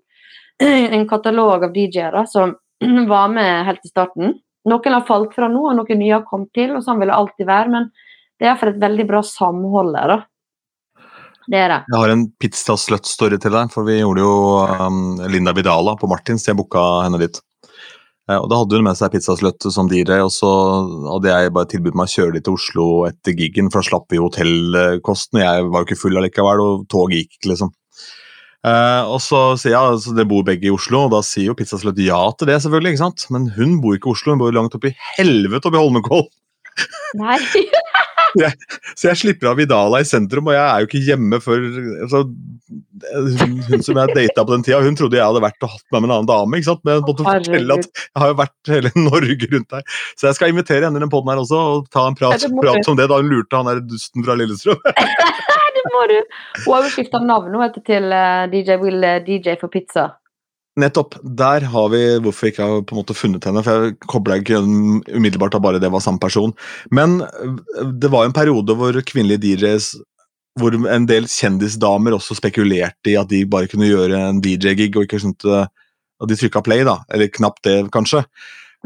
[0.96, 2.56] en katalog av DJ-er som
[3.12, 4.36] var med helt i starten.
[4.66, 7.18] Noen har falt fra nå, og noen nye har kommet til, og sånn vil det
[7.18, 7.72] alltid være.
[7.74, 7.90] Men
[8.36, 10.14] det er iallfall et veldig bra samhold der.
[11.46, 11.80] Det er det.
[11.92, 13.70] Jeg har en pizza slut-story til deg.
[13.72, 14.32] for Vi gjorde jo
[14.66, 16.46] um, Linda Vidala på Martins.
[16.48, 17.38] Jeg booka henne dit.
[18.26, 20.50] Eh, og Da hadde hun med seg pizzasløtt som DJ, og så
[21.12, 24.10] hadde jeg bare tilbudt meg å kjøre de til Oslo etter gigen, for da slapp
[24.10, 25.42] vi hotellkosten.
[25.44, 27.70] Jeg var jo ikke full allikevel, og toget gikk, liksom.
[28.66, 31.58] Eh, og så sier jeg altså, dere bor begge i Oslo, og da sier jo
[31.58, 32.96] pizzasløtt ja til det, selvfølgelig.
[32.96, 33.28] ikke sant?
[33.30, 36.34] Men hun bor ikke i Oslo, hun bor langt oppi i helvete oppi Holmenkollen.
[37.22, 37.38] Nei.
[38.40, 41.64] jeg, så jeg slipper av Vidala i sentrum, og jeg er jo ikke hjemme før
[42.06, 45.72] altså, hun, hun, som jeg data på den tida, hun trodde jeg hadde vært og
[45.74, 46.58] hatt meg med en annen dame.
[46.58, 46.82] ikke sant?
[46.86, 49.96] Men jeg måtte fortelle at jeg har jo vært hele Norge rundt her.
[50.16, 52.92] Så jeg skal invitere henne i den poden her også, og ta en prat, prat
[52.92, 54.80] om det da hun lurte han der dusten fra Lillestrøm.
[55.78, 56.18] det må du.
[56.64, 60.10] Hun har jo skifta navn nå til eh, DJ Will eh, DJ for pizza.
[60.76, 61.16] Nettopp.
[61.24, 63.62] Der har vi hvorfor jeg ikke har på en måte funnet henne.
[63.64, 66.52] for Jeg kobla ikke umiddelbart av bare det var samme person.
[66.90, 69.94] Men øh, det var en periode hvor kvinnelige DJs
[70.56, 75.04] hvor en del kjendisdamer også spekulerte i at de bare kunne gjøre en DJ-gig, og
[75.04, 77.02] ikke skjønte at de trykka play, da.
[77.12, 78.22] Eller knapt det, kanskje.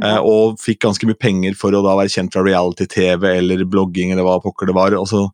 [0.03, 4.15] Eh, og fikk ganske mye penger for å da være kjent fra reality-TV eller blogging
[4.15, 4.97] eller hva pokker det var.
[4.97, 5.29] Og Altså,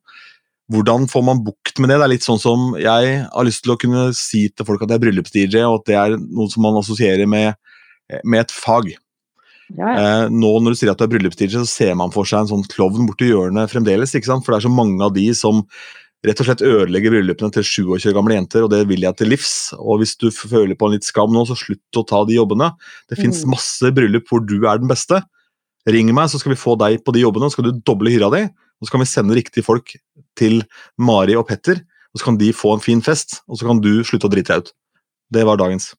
[0.73, 1.99] hvordan får man bukt med det?
[2.01, 4.93] Det er litt sånn som jeg har lyst til å kunne si til folk at
[4.93, 7.55] jeg er bryllups-DJ, og at det er noe som man assosierer med,
[8.25, 8.91] med et fag.
[9.75, 9.95] Ja, ja.
[9.99, 12.51] Eh, nå når du sier at du er bryllups-DJ, så ser man for seg en
[12.51, 14.15] sånn klovn borti hjørnet fremdeles.
[14.15, 14.47] ikke sant?
[14.47, 15.63] For det er så mange av de som
[16.27, 19.31] rett og slett ødelegger bryllupene til 27 år gamle jenter, og det vil jeg til
[19.31, 19.55] livs.
[19.79, 22.73] Og hvis du føler på en litt skam nå, så slutt å ta de jobbene.
[23.07, 23.23] Det mm.
[23.23, 25.23] fins masse bryllup hvor du er den beste.
[25.87, 28.33] Ring meg, så skal vi få deg på de jobbene, så skal du doble hyra
[28.35, 28.47] di.
[28.81, 29.95] Og så kan vi sende riktige folk
[30.39, 30.63] til
[31.01, 31.81] Mari og Petter,
[32.13, 34.53] og så kan de få en fin fest, og så kan du slutte å drite
[34.53, 34.75] deg ut.
[35.37, 35.91] Det var dagens.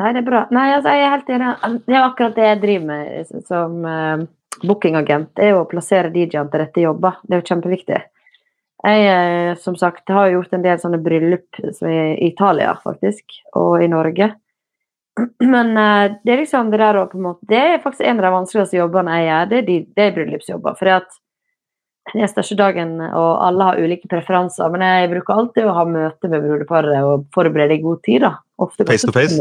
[0.00, 0.44] Nei, det er bra.
[0.54, 1.80] Nei, altså, jeg er helt enig.
[1.84, 4.22] Det er akkurat det jeg driver med som uh,
[4.62, 5.32] bookingagent.
[5.36, 7.18] Det er å plassere DJ-ene til rette jobber.
[7.26, 7.98] Det er jo kjempeviktig.
[8.80, 11.98] Jeg uh, som sagt, har gjort en del sånne bryllup i
[12.30, 14.30] Italia, faktisk, og i Norge.
[15.54, 18.22] Men uh, det er liksom det der å på en måte Det er faktisk en
[18.22, 19.50] av de vanskeligste jobbene jeg gjør.
[19.50, 20.80] Det er, de, det er bryllupsjobber.
[20.80, 21.19] For at
[22.12, 24.70] den største dagen, og alle har ulike preferanser.
[24.72, 28.24] Men jeg bruker alltid å ha møte med brudeparet og forberede i god tid.
[28.26, 28.34] da.
[28.60, 29.38] Ofte face to face?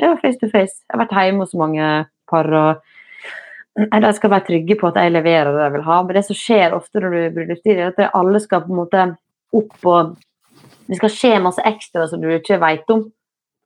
[0.00, 0.80] Ja, face to face.
[0.86, 1.90] Jeg har vært hjemme hos mange
[2.30, 2.48] par.
[2.48, 6.02] og De skal være trygge på at jeg leverer det jeg vil ha.
[6.02, 8.82] Men det som skjer ofte når du er bryllupstid, er at alle skal på en
[8.84, 9.08] måte
[9.52, 10.20] opp og
[10.82, 13.04] Det skal skje masse ekstra som du ikke vet om.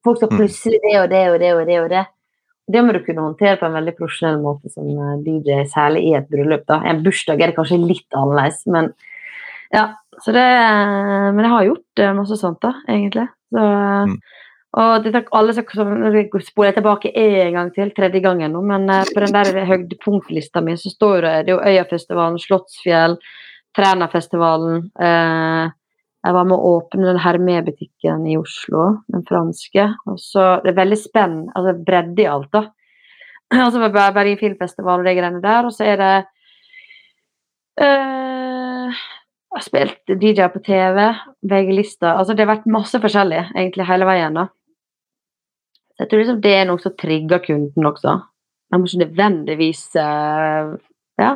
[0.04, 0.36] Folk skal mm.
[0.38, 1.78] plutselig det og det og det og det.
[1.80, 2.02] og det.
[2.66, 6.16] Det må du kunne håndtere på en veldig profesjonell måte som eh, DJ, særlig i
[6.18, 6.66] et bryllup.
[6.68, 6.80] da.
[6.86, 8.90] En bursdag er det kanskje litt annerledes, men
[9.74, 9.92] ja.
[10.22, 10.46] Så det,
[11.36, 13.26] men jeg har gjort eh, masse sånt, da, egentlig.
[13.52, 13.64] Så,
[14.08, 14.14] mm.
[14.76, 15.64] Og det, alle som
[16.44, 20.76] spoler tilbake en gang til, tredje gangen nå, men eh, på den der høydepunktlista mi
[20.80, 23.16] så står det, det jo Øyafestivalen, Slottsfjell,
[23.76, 25.74] Trænafestivalen eh,
[26.26, 29.84] jeg var med å åpne den Hermé-butikken i Oslo, den franske.
[30.10, 32.64] og så Det er veldig spennende, altså bredde i alt, da.
[33.66, 35.68] Og så var det Bergen Filmfestival og de greiene der.
[35.68, 36.14] Og så er det
[37.84, 40.98] øh, Jeg har spilt DJ på TV,
[41.46, 44.48] VG-lista Altså det har vært masse forskjellig egentlig hele veien, da.
[45.94, 48.16] Så jeg tror liksom det er noe som trigger kunden også.
[48.72, 50.74] Jeg må ikke nødvendigvis øh,
[51.22, 51.30] Ja.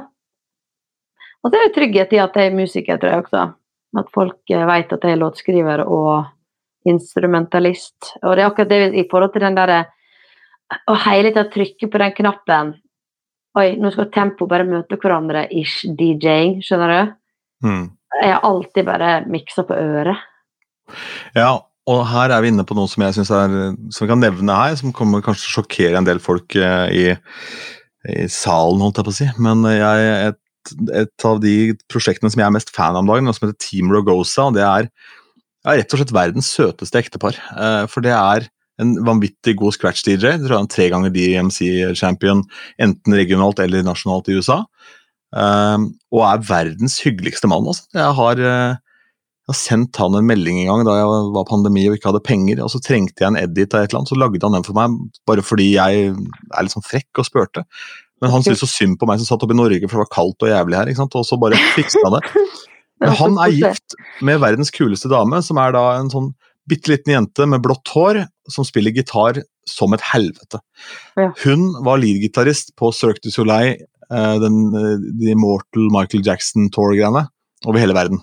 [1.40, 3.46] Og så er det trygghet i at jeg er musiker, tror jeg også.
[3.98, 6.28] At folk eh, vet at jeg er låtskriver og
[6.88, 8.14] instrumentalist.
[8.22, 9.82] Og det er akkurat det i forhold til den derre
[10.70, 12.70] Å hele tida trykke på den knappen
[13.58, 17.14] Oi, nå skal tempo bare møte hverandre, ish, DJ-ing, skjønner du?
[17.66, 17.88] Mm.
[18.20, 20.20] Jeg har alltid bare miksa på øret.
[21.34, 21.56] Ja,
[21.90, 23.56] og her er vi inne på noe som jeg synes er,
[23.90, 27.04] som vi kan nevne her, som kommer kanskje å sjokkere en del folk eh, i,
[28.06, 29.28] i salen, holdt jeg på å si.
[29.42, 30.36] Men jeg,
[30.96, 33.92] et, av de prosjektene som jeg er mest fan av om dagen, som heter Team
[33.92, 34.88] Rogosa, og det er,
[35.66, 37.38] er rett og slett verdens søteste ektepar.
[37.56, 38.48] Eh, for det er
[38.80, 40.34] en vanvittig god scratch-DJ.
[40.34, 42.44] Jeg tror han er tre ganger DMC-champion,
[42.80, 44.62] enten regionalt eller nasjonalt i USA.
[45.30, 47.68] Um, og er verdens hyggeligste mann.
[47.70, 47.84] Altså.
[47.94, 51.84] Jeg, har, uh, jeg har sendt han en melding en gang da jeg var pandemi
[51.86, 54.18] og ikke hadde penger, og så trengte jeg en edit av et eller annet, så
[54.18, 54.96] lagde han den for meg
[55.30, 57.66] bare fordi jeg er litt sånn frekk og spurte.
[58.20, 60.12] Men han syntes så synd på meg som satt oppe i Norge, for det var
[60.12, 60.92] kaldt og jævlig her.
[61.06, 62.46] Og så bare fiksa han det.
[63.00, 63.96] Men han er gift
[64.26, 66.32] med verdens kuleste dame, som er da en sånn
[66.70, 70.60] bitte liten jente med blått hår som spiller gitar som et helvete.
[71.44, 73.80] Hun var leadgitarist på Cirque du Soleil,
[74.12, 74.58] eh, den
[75.18, 77.24] de Immortal Michael Jackson Tour-greiene,
[77.66, 78.20] over hele verden.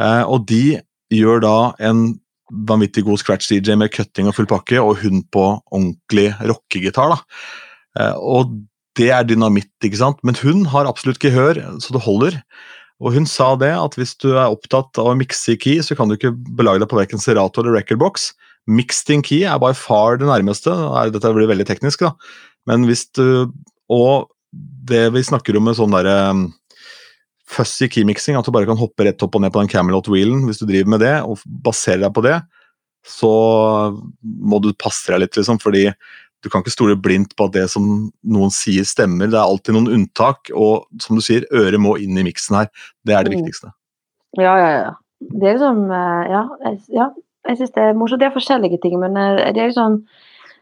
[0.00, 0.78] Eh, og de
[1.12, 1.56] gjør da
[1.90, 2.06] en
[2.70, 7.16] vanvittig god scratch-DJ med cutting og full pakke, og hun på ordentlig rockegitar.
[7.16, 7.18] da.
[7.98, 8.54] Eh, og
[8.96, 10.22] det er dynamitt, ikke sant?
[10.26, 12.40] Men hun har absolutt gehør, så det holder.
[13.04, 15.96] Og hun sa det at hvis du er opptatt av å mikse i key, så
[15.98, 18.30] kan du ikke belage deg på verken Serato eller recordbox.
[18.66, 20.72] Mixed in key er by far det nærmeste.
[21.12, 22.14] Dette blir veldig teknisk, da.
[22.66, 23.52] Men hvis du
[23.86, 24.26] Og
[24.56, 26.16] det vi snakker om med sånn derre
[27.46, 30.58] fussy key-mixing, at du bare kan hoppe rett opp og ned på den Camelot-wheelen hvis
[30.58, 32.40] du driver med det, og baserer deg på det,
[33.06, 33.30] så
[34.24, 35.84] må du passe deg litt, liksom, fordi
[36.44, 37.86] du kan ikke stole blindt på at det som
[38.22, 39.30] noen sier stemmer.
[39.32, 42.68] Det er alltid noen unntak, og som du sier, øret må inn i miksen her.
[43.06, 43.38] Det er det Mm.
[43.40, 43.72] viktigste.
[44.38, 44.92] Ja, ja, ja.
[45.20, 47.06] Det er liksom eh, Ja, jeg, ja,
[47.48, 48.20] jeg syns det er morsomt.
[48.20, 50.02] Det er forskjellige ting, men eh, det er liksom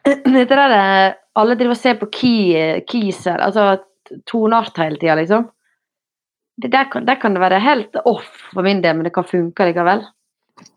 [0.36, 3.80] Det der Alle driver og ser på key, keyser, altså
[4.30, 5.48] toneart hele tida, liksom.
[6.62, 9.24] Det der, kan, der kan det være helt off for min del, men det kan
[9.26, 10.04] funke likevel.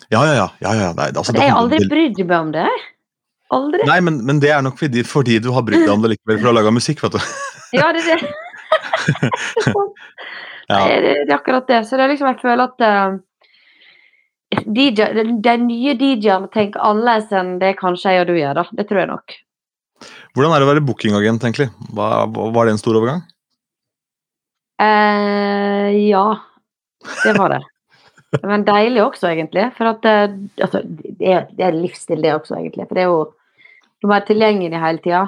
[0.10, 0.48] Ja, ja, ja.
[0.64, 0.94] ja, ja.
[0.98, 2.66] Nei, altså, jeg har aldri brydd meg om det.
[3.56, 3.86] Aldri.
[3.88, 6.40] Nei, men, men det er nok fordi, fordi du har brydd deg om det likevel,
[6.40, 7.22] for du har laga musikk, vet du.
[7.78, 8.34] Ja, det er det.
[10.68, 10.82] Ja.
[10.84, 11.78] Nei, det, er akkurat det.
[11.88, 13.14] Så det er liksom, jeg føler at uh,
[14.68, 18.66] DJ, de, de nye DJ-ene tenker annerledes enn det kanskje jeg og du gjør, da.
[18.76, 19.38] Det tror jeg nok.
[20.36, 21.70] Hvordan er det å være bookingagent, egentlig?
[21.96, 23.24] Hva, var det en stor overgang?
[24.84, 26.26] Uh, ja,
[27.24, 27.64] det var det.
[28.52, 29.70] Men deilig også, egentlig.
[29.78, 32.90] For at eh, altså, det, er, det er livsstil, det også, egentlig.
[32.90, 33.22] For det er jo
[34.02, 35.24] Du må være tilgjengelig hele tida.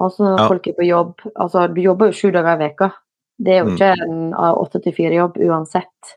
[0.00, 0.48] Altså når Ja.
[0.48, 1.14] folk er på jobb.
[1.36, 2.92] Altså, du jobber jo sju dager i veka.
[3.38, 3.74] Det er jo Mm.
[3.76, 6.14] ikke en av åtte til fire-jobb uansett.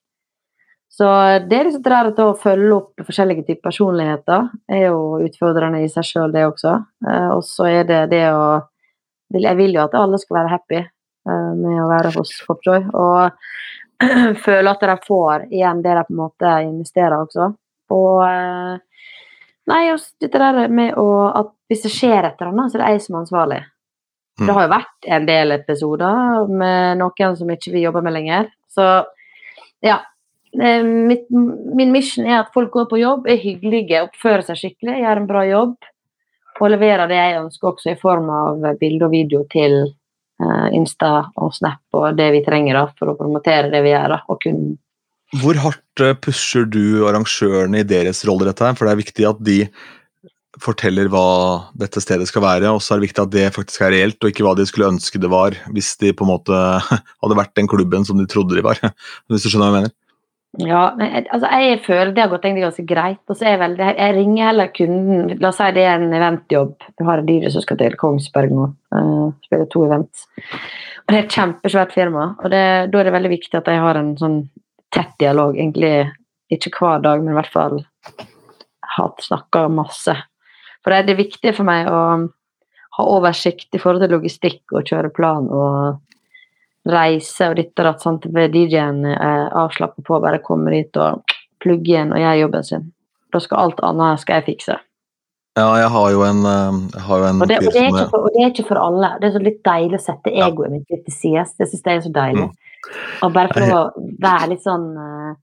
[0.89, 1.05] Så
[1.47, 5.87] det er liksom det der å følge opp forskjellige typer personligheter er jo utfordrende i
[5.87, 6.85] seg sjøl, det også.
[7.07, 8.63] Eh, og så er det det å
[9.33, 12.89] Jeg vil jo at alle skal være happy eh, med å være hos Popjoy.
[12.93, 13.31] Og
[14.45, 17.53] føle at de får igjen det de på en måte investerer også.
[17.91, 18.77] Og eh,
[19.67, 22.83] Nei, også dette der med å At hvis det skjer et eller annet, så er
[22.83, 23.59] det jeg som er ansvarlig.
[24.37, 24.45] Mm.
[24.45, 28.51] Det har jo vært en del episoder med noen som ikke vi jobber med lenger.
[28.69, 28.85] Så
[29.85, 29.99] ja.
[30.57, 34.99] Eh, Mitt, min mission er at folk går på jobb, er hyggelige, oppfører seg skikkelig,
[35.01, 35.75] gjør en bra jobb.
[36.57, 39.75] Og leverer det jeg ønsker også i form av bilde og video til
[40.41, 44.15] uh, Insta og Snap og det vi trenger da, for å promotere det vi gjør.
[44.15, 44.63] da, og kun
[45.41, 48.73] Hvor hardt eh, pusher du arrangørene i deres rolle i dette?
[48.77, 49.59] For det er viktig at de
[50.63, 51.27] forteller hva
[51.77, 54.31] dette stedet skal være, og så er det viktig at det faktisk er reelt, og
[54.31, 56.57] ikke hva de skulle ønske det var, hvis de på en måte
[57.23, 58.81] hadde vært den klubben som de trodde de var.
[59.29, 59.95] Hvis du skjønner hva jeg mener?
[60.57, 63.21] Ja, men altså jeg føler det har gått egentlig ganske greit.
[63.29, 66.87] Og så er vel, jeg ringer heller kunden La oss si det er en eventjobb.
[66.97, 68.69] Du har en dyre som skal til Kongsberg nå.
[68.95, 70.25] Uh, spiller to events.
[71.03, 72.31] Og det er et kjempesvært firma.
[72.41, 74.39] Og det, da er det veldig viktig at jeg har en sånn
[74.95, 75.59] tett dialog.
[75.59, 76.07] Egentlig
[76.53, 77.77] ikke hver dag, men i hvert fall
[79.21, 80.15] snakka masse.
[80.83, 82.01] For det er det viktige for meg å
[82.97, 86.01] ha oversikt i forhold til logistikk og kjøre plan og
[86.87, 88.01] reise og ditt og datt.
[88.01, 88.27] sant?
[88.31, 91.23] DJ-en er avslappa på bare kommer hit og
[91.63, 92.91] plugger inn og gjør jobben sin.
[93.33, 94.77] Da skal alt annet skal jeg fikse.
[95.57, 98.29] Ja, jeg har jo en, eh, har jo en Og det, og det, for, og
[98.35, 99.09] det er ikke for alle.
[99.19, 100.47] Det er så litt deilig å sette Ja.
[100.47, 101.45] egoet mitt litt til side.
[101.57, 102.45] Det syns jeg er så deilig.
[102.45, 102.53] Mm.
[103.23, 103.81] Og bare for å
[104.21, 105.35] være litt sånn eh,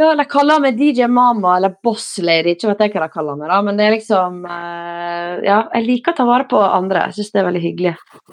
[0.00, 3.36] Ja, de kaller meg DJ Mama eller Boss Lady, ikke vet jeg hva de kaller
[3.36, 7.02] meg, da, men det er liksom eh, Ja, jeg liker å ta vare på andre,
[7.10, 7.92] jeg syns det er veldig hyggelig.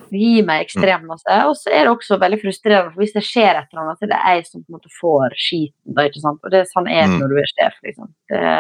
[0.10, 1.36] Det gir meg ekstremt masse.
[1.50, 4.08] Og så er det også veldig frustrerende, for hvis det skjer et eller annet, så
[4.08, 6.40] er det jeg som på en måte får skiten, da, ikke sant.
[6.44, 7.20] Og det er sånn er det Mm.
[7.26, 8.10] når du er sjef, liksom.
[8.32, 8.56] Det,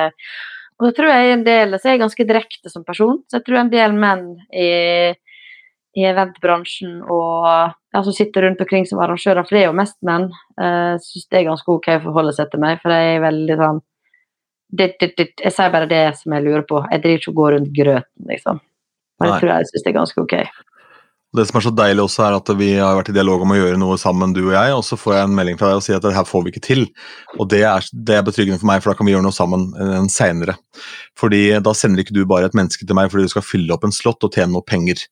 [0.79, 3.45] og så tror jeg en del Så er jeg ganske direkte som person, så jeg
[3.47, 4.69] tror en del menn i
[5.97, 9.97] i eventbransjen og ja, som sitter rundt omkring som arrangører, for det er jo mest
[10.05, 10.29] menn,
[10.61, 13.59] uh, syns det er ganske ok å forholde seg til meg, for jeg er veldig
[13.59, 13.83] sånn
[14.69, 15.35] dit, dit, dit.
[15.41, 16.81] Jeg sier bare det som jeg lurer på.
[16.91, 18.59] Jeg driver ikke og går rundt grøten, liksom.
[19.19, 20.35] Men jeg tror jeg syns det er ganske ok.
[21.37, 23.57] Det som er så deilig også, er at vi har vært i dialog om å
[23.59, 25.83] gjøre noe sammen, du og jeg, og så får jeg en melding fra deg og
[25.85, 26.87] sier at det her får vi ikke til.
[27.37, 29.67] Og det er, det er betryggende for meg, for da kan vi gjøre noe sammen
[29.75, 30.09] senere.
[30.15, 30.55] seinere.
[31.19, 33.85] Fordi da sender ikke du bare et menneske til meg fordi du skal fylle opp
[33.85, 35.05] en slott og tjene noe penger.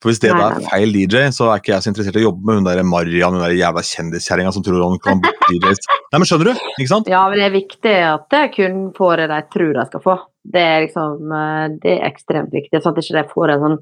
[0.00, 2.22] For hvis det Nei, nei, er feil DJ, så er ikke jeg så interessert i
[2.22, 5.50] å jobbe med hun der Marian, hun der jævla kjendiskjerringa som tror hun kan booke
[5.52, 5.88] DJs.
[6.08, 6.62] Nei, men skjønner du?
[6.78, 7.10] Ikke sant?
[7.12, 10.14] Ja, men det er viktig at jeg kun får det de tror de skal få.
[10.54, 13.76] Det er liksom eh, Det er ekstremt viktig, sånn at ikke de får en sånn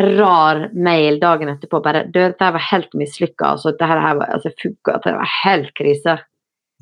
[0.00, 3.54] rar mail dagen etterpå bare Du, dette var helt mislykka.
[3.54, 6.18] Altså, dette her var altså, funka, det var helt krise.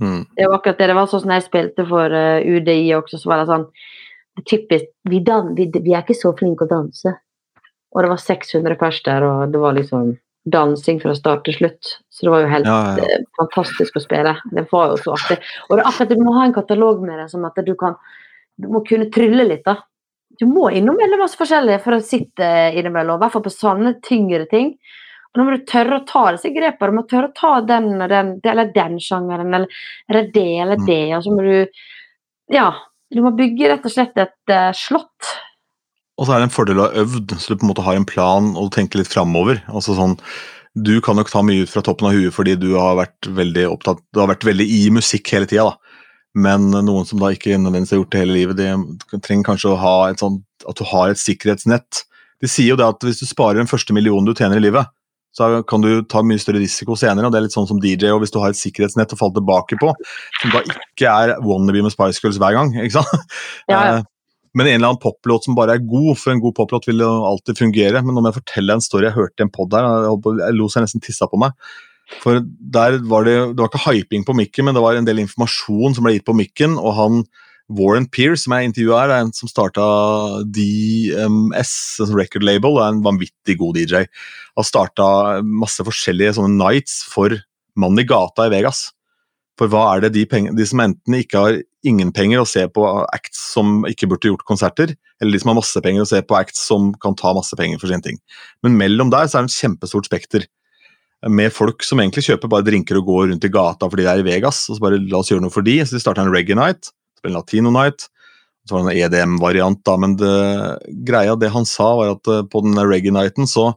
[0.03, 0.21] Mm.
[0.35, 0.91] Det var akkurat det.
[0.91, 3.71] Det var sånn som jeg spilte for eh, UDI også, så var det sånn
[4.47, 7.11] Typisk vi, dan vi, vi er ikke så flinke å danse.
[7.95, 10.17] Og det var 600 pers der, og det var liksom
[10.49, 11.91] dansing fra start til slutt.
[12.13, 14.37] Så det var jo helt Ja, ja, eh, fantastisk å spille.
[14.53, 15.39] Det var jo så artig.
[15.69, 17.97] Og det er akkurat du må ha en katalog med det, som at du kan
[18.61, 19.77] Du må kunne trylle litt, da.
[20.41, 23.93] Du må innom veldig masse forskjellig for å sitte innimellom, i hvert fall på sånne
[24.03, 24.73] tyngre ting.
[25.31, 26.91] Og nå må du tørre å ta disse grepene.
[26.91, 29.69] Du må tørre å ta den og den, eller den sjangeren, eller,
[30.11, 30.87] eller det eller Mm.
[30.87, 31.15] det.
[31.17, 31.69] Og så må du
[32.51, 32.73] Ja.
[33.15, 35.31] Du må bygge rett og slett et uh, slott.
[36.19, 37.99] Og så er det en fordel å ha øvd, så du på en måte har
[37.99, 39.61] en plan og tenker litt framover.
[39.71, 40.17] Altså sånn,
[40.75, 43.69] du kan nok ta mye ut fra toppen av huet fordi du har vært veldig
[43.71, 45.71] opptatt, du har vært veldig i musikk hele tida.
[46.39, 49.81] Men noen som da ikke nødvendigvis har gjort det hele livet, de trenger kanskje å
[49.81, 52.05] ha et sånt, at du har et sikkerhetsnett.
[52.43, 54.91] De sier jo det at hvis du sparer den første millionen du tjener i livet,
[55.35, 57.29] så kan du ta mye større risiko senere.
[57.29, 59.39] og Det er litt sånn som DJ, og hvis du har et sikkerhetsnett å falle
[59.39, 59.93] tilbake på,
[60.43, 63.35] som da ikke er wannabe med Spice Girls hver gang, ikke sant?
[63.71, 63.99] Ja, ja.
[64.57, 67.11] Men en eller annen poplåt som bare er god, for en god poplåt vil jo
[67.29, 68.03] alltid fungere.
[68.05, 70.09] Men nå må jeg fortelle en story jeg hørte i en pod her,
[70.41, 71.57] jeg lo så jeg nesten tissa på meg.
[72.23, 75.21] For der var det, det var ikke hyping på mikken, men det var en del
[75.21, 77.23] informasjon som ble gitt på mikken, og han
[77.69, 79.85] Warren Pearce, som jeg intervjua her, er en som starta
[80.57, 84.07] DMS, sånn record label, og er en vanvittig god DJ.
[84.57, 85.09] Har starta
[85.45, 87.37] masse forskjellige sånne nights for
[87.79, 88.89] mannen i gata i Vegas.
[89.59, 91.57] For hva er det de, penger, de som enten ikke har
[91.87, 92.85] ingen penger og ser på
[93.15, 96.37] acts som ikke burde gjort konserter, eller de som har masse penger og ser på
[96.39, 98.21] acts som kan ta masse penger for sine ting.
[98.63, 100.47] Men mellom der så er det en kjempestort spekter
[101.27, 104.23] med folk som egentlig kjøper bare drinker og går rundt i gata fordi de er
[104.23, 104.69] i Vegas.
[104.69, 106.93] og så bare la oss gjøre noe for de, så de starta en reggae night,
[107.27, 108.07] en latino night,
[108.69, 110.35] så var det en EDM-variant da, men det,
[111.09, 113.73] greia, det han sa var at eh, på den reggae nighten så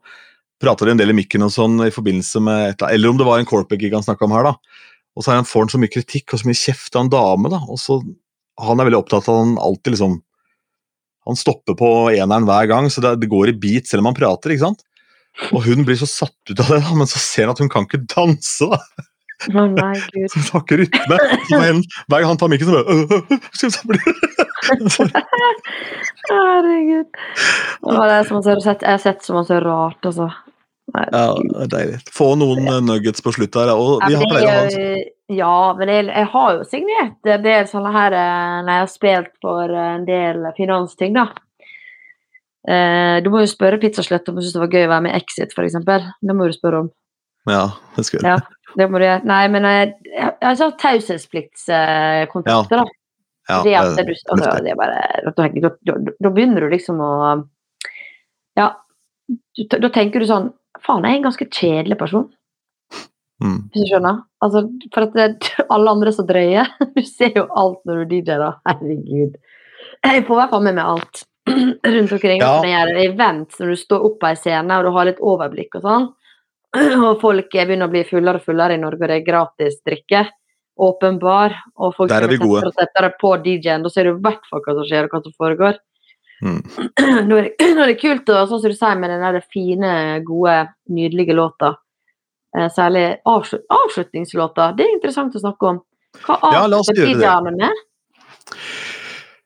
[0.61, 3.09] prata de en del i mikken og sånn i forbindelse med et, eller annet- Eller
[3.09, 4.53] om det var en corporate gig han snakka om her, da.
[5.15, 7.51] Og så han, får han så mye kritikk og så mye kjeft av en dame,
[7.51, 7.61] da.
[7.67, 8.01] Og så
[8.61, 10.19] Han er veldig opptatt av at han alltid liksom
[11.27, 14.17] Han stopper på eneren hver gang, så det, det går i bit selv om han
[14.17, 14.81] prater, ikke sant.
[15.51, 17.69] Og hun blir så satt ut av det, da, men så ser han at hun
[17.71, 18.79] kan ikke danse, da.
[19.49, 20.29] Oh, nei, gud.
[20.33, 21.17] Så har ikke rytme.
[21.49, 21.81] Så hver,
[22.11, 22.83] gang han tar mikken, så bare
[23.57, 25.07] så
[26.29, 27.09] Herregud.
[27.81, 30.29] Å, det er som å se, jeg har sett så mye rart, altså.
[30.91, 31.35] Nei, Ja,
[31.71, 32.01] deilig.
[32.11, 34.75] Få noen eh, nuggets på slutt her, og vi har men pleier å ha det
[34.81, 38.71] er jo- Ja, men jeg, jeg har jo signert en del sånne her eh, når
[38.73, 41.23] jeg har spilt for eh, en del finansting, da.
[42.67, 45.15] Eh, du må jo spørre Pizzaslett om du syns det var gøy å være med
[45.15, 45.77] i Exit, f.eks.
[46.21, 46.89] Det må du spørre om.
[47.49, 47.63] Ja,
[47.95, 48.27] det skal jeg.
[48.35, 48.37] Ja,
[48.77, 49.23] det må du gjøre.
[49.31, 52.85] Nei, men jeg, jeg, jeg har sånn taushetspliktskontakter, da.
[53.49, 54.99] Ja, det at det du, er altså, det er bare,
[56.21, 57.09] da begynner du liksom å
[58.59, 58.67] Ja,
[59.81, 60.51] da tenker du sånn
[60.85, 62.29] Faen, jeg er en ganske kjedelig person.
[63.41, 63.57] Mm.
[63.73, 64.21] Hvis du skjønner?
[64.45, 64.63] Altså,
[64.93, 66.65] for at det, alle andre er så drøye.
[66.95, 68.53] Du ser jo alt når du DJ, da.
[68.69, 69.37] Herregud.
[70.01, 71.23] Jeg får i hvert fall med meg alt
[71.95, 72.41] rundt omkring.
[72.41, 72.57] Ja.
[72.61, 75.79] Når jeg event når du står oppe på en scene og du har litt overblikk
[75.79, 76.09] og sånn,
[77.07, 80.25] og folk begynner å bli fullere og fullere i Norge, og det er gratis drikke,
[80.81, 82.71] åpen bar, og folk Der er vi gode.
[83.21, 85.81] på DJ-en, da ser du i hvert fall hva som skjer, og hva som foregår.
[86.41, 86.61] Mm.
[87.29, 89.43] Nå er, det, nå er det kult, og sånn som du sier, med den der
[89.53, 89.93] fine,
[90.27, 90.57] gode,
[90.89, 91.75] nydelige låta.
[92.57, 94.71] Eh, særlig avslut, avslutningslåta.
[94.77, 95.81] Det er interessant å snakke om.
[96.25, 97.11] Hva avslutter ja.
[97.13, 97.83] DJ-ene med?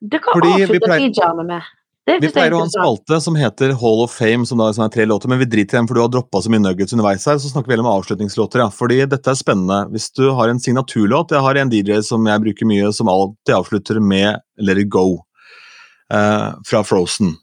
[0.01, 1.73] Det kan Fordi avslutte pleier- DJ-ene med.
[2.05, 4.67] Det Vi er pleier å ha en spalte som heter Hall of Fame, som da
[4.69, 6.93] er tre låter, men vi driter i dem, for du har droppa så mye nuggets
[6.93, 7.39] underveis her.
[7.41, 8.67] Så snakker vi heller om avslutningslåter, ja.
[8.69, 9.89] Fordi dette er spennende.
[9.89, 13.55] Hvis du har en signaturlåt Jeg har en DJ som jeg bruker mye, som alltid
[13.57, 15.25] avslutter med Let It Go.
[16.13, 17.35] Eh, fra Frozen.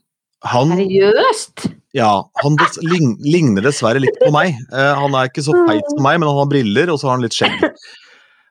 [0.43, 1.69] Han, Seriøst?
[1.95, 2.11] ja,
[2.43, 4.57] han des, lign, ligner dessverre litt på meg.
[4.73, 7.17] Eh, han er ikke så feit som meg, men han har briller, og så har
[7.17, 7.63] han litt skjegg.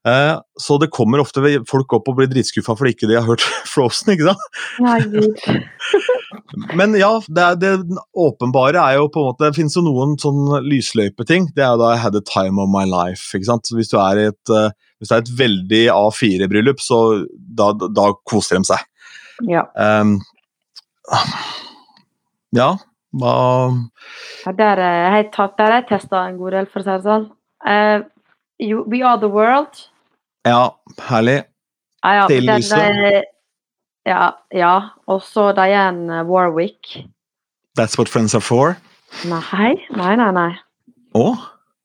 [0.03, 1.39] Uh, så det kommer ofte
[1.71, 4.17] folk opp og blir dritskuffa fordi ikke de har hørt Frozen.
[4.17, 4.49] ikke sant?
[4.83, 4.99] Nei.
[6.79, 7.71] Men ja, det, det
[8.19, 11.53] åpenbare er jo på en måte Det finnes jo noen sånn lysløypeting.
[11.55, 13.31] Det er jo da I had a time of my life.
[13.31, 13.69] ikke sant?
[13.69, 16.99] Så Hvis du er i et, uh, hvis det er et veldig A4-bryllup, så
[17.31, 18.83] da, da, da koser de seg.
[19.49, 19.65] Ja.
[19.77, 20.19] Um,
[22.53, 22.71] ja,
[23.13, 23.35] hva
[24.47, 26.87] Ja, Der eh, har jeg tatt, der har jeg testa en god del, for å
[26.87, 27.27] si det sånn.
[27.63, 28.03] Uh,
[28.63, 29.85] you, we are the world.
[30.47, 30.73] Ja,
[31.09, 31.43] herlig.
[32.03, 32.79] Ja, ja, Til den, lyset.
[32.79, 33.23] eh,
[34.09, 34.73] ja, ja.
[35.07, 36.97] Og så Diane Warwick.
[37.79, 38.77] That's what friends are for.
[39.29, 40.31] Nei, nei, nei.
[40.33, 40.53] Nei.
[41.15, 41.27] Å,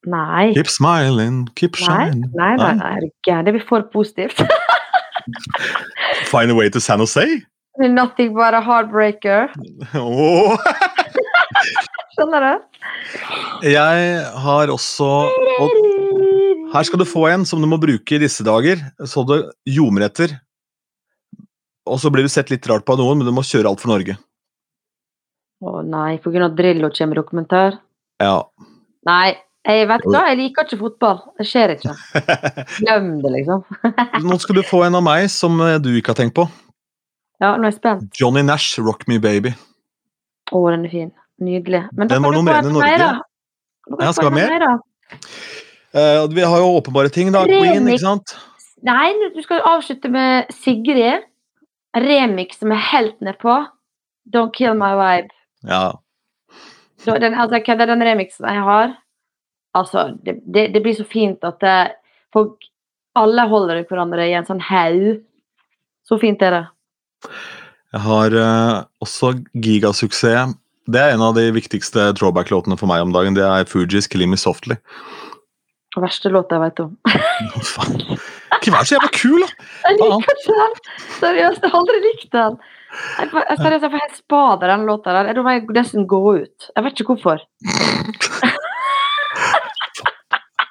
[0.08, 2.24] Nei, keep smiling, keep shining.
[2.34, 3.00] nei, nei, nei.
[3.04, 3.10] du?
[3.44, 4.40] Det blir for positivt.
[6.28, 7.24] Find a way to San Jose.
[7.80, 9.48] Nothing but a heartbreaker.
[9.96, 10.58] Oh.
[12.18, 12.66] Skjønner du?
[13.70, 15.08] Jeg har også
[15.62, 15.76] og
[16.74, 18.82] Her skal du få en som du må bruke i disse dager.
[19.08, 19.38] Så du
[19.70, 20.36] ljomer etter.
[21.88, 23.80] Og så blir du sett litt rart på av noen, men du må kjøre alt
[23.84, 24.18] for Norge.
[25.64, 26.50] Å nei, pga.
[26.54, 27.80] Drillo kommer dokumentar.
[28.22, 28.42] Ja.
[29.08, 29.38] Nei,
[29.68, 31.18] jeg vet hva, jeg liker ikke fotball.
[31.40, 31.96] Det skjer ikke.
[32.80, 33.64] Glem det, liksom.
[34.24, 36.48] Nå skal du få en av meg som eh, du ikke har tenkt på.
[37.44, 38.06] Ja, nå er jeg spent.
[38.18, 39.54] Johnny Nash, 'Rock Me Baby'.
[40.52, 41.12] Å, den er fin.
[41.44, 41.84] Nydelig.
[41.94, 42.82] Men Den var kan du få i Norge.
[42.82, 43.00] Meg,
[43.98, 44.80] Da Ja, skal ha mer?
[45.94, 47.44] Eh, vi har jo åpenbare ting, da.
[47.48, 47.62] Remix.
[47.62, 48.34] Queen, ikke sant?
[48.88, 51.26] Nei, du skal avslutte med Sigrid.
[51.98, 53.58] Remix som er helt nedpå.
[54.34, 55.32] Don't kill my vibe.
[55.68, 55.94] Ja.
[57.00, 58.96] Så Den, altså, hva er den remixen jeg har?
[59.78, 61.78] Altså, det, det, det blir så fint at det,
[62.36, 62.68] folk
[63.18, 65.24] Alle holder hverandre i en sånn haug.
[66.06, 66.66] Så fint er det.
[67.96, 70.54] Jeg har uh, også gigasuksess.
[70.88, 73.36] Det er en av de viktigste throwback-låtene for meg om dagen.
[73.36, 74.78] Det er Fugees 'Killing Me Softly'.
[75.96, 76.92] Den verste låta jeg vet om.
[77.56, 78.20] Hva faen?
[78.58, 79.68] Ikke vær så jævla kul, da!
[79.88, 80.76] Jeg liker ikke den!
[81.18, 82.60] Seriøst, jeg har aldri likt den.
[83.18, 85.32] Jeg, seriøst, jeg får helt spade den låta der.
[85.34, 86.70] Da må jeg nesten gå ut.
[86.70, 87.44] Jeg vet ikke hvorfor.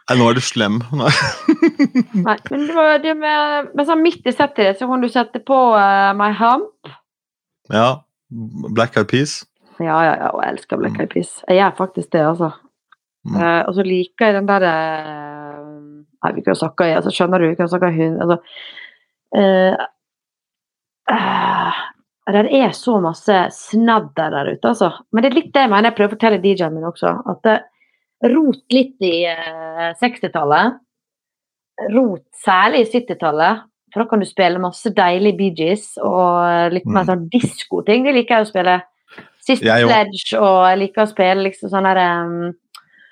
[0.06, 0.78] Nei, nå er du slem.
[0.94, 1.10] Nei.
[2.26, 5.40] Nei, men det var det med, med sånn midt i settet så kan du sette
[5.42, 6.92] på uh, My Hump.
[7.74, 7.88] Ja.
[8.30, 9.40] Black Eyed Peas.
[9.82, 11.32] Ja, ja, ja, jeg elsker Black Eyed Peas.
[11.48, 12.52] Jeg gjør faktisk det, altså.
[13.26, 13.34] Mm.
[13.34, 14.72] Uh, og så liker jeg den derre
[15.66, 17.48] Nei, vi kan jo snakke i altså, Skjønner du?
[17.50, 18.36] Vi kan snakke i hund Altså
[19.34, 19.80] uh,
[21.10, 21.80] eh,
[22.36, 24.92] Det er så masse snadder der ute, altså.
[25.10, 27.16] Men det er litt det jeg mener jeg prøver å fortelle DJ-en min også.
[27.32, 27.56] At det,
[28.24, 30.78] rot litt i eh, 60-tallet.
[31.92, 33.64] Rot særlig i 70-tallet.
[33.92, 37.10] For da kan du spille masse deilige Bee Gees og litt mer Mm.
[37.10, 38.04] sånn diskoting.
[38.04, 38.82] Det liker jeg å spille.
[39.46, 42.54] Sist Sledge, og jeg liker å spille liksom sånn derre um,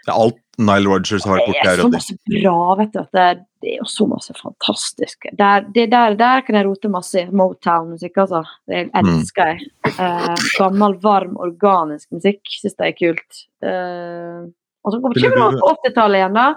[0.09, 2.99] Ja, alt Nile Rogers har vært det er så masse bra, vet du.
[3.15, 3.23] Det,
[3.71, 5.27] er jo så masse fantastisk.
[5.33, 7.25] Der, det der, der kan jeg rote masse i.
[7.31, 8.43] Motown-musikk, altså.
[8.69, 8.93] Det Mm.
[9.01, 9.71] elsker jeg.
[9.99, 13.41] Eh, gammel, varm, organisk musikk syns jeg er kult.
[13.63, 14.51] Eh,
[14.85, 16.49] og så kommer vi på 80-tallet igjen, da.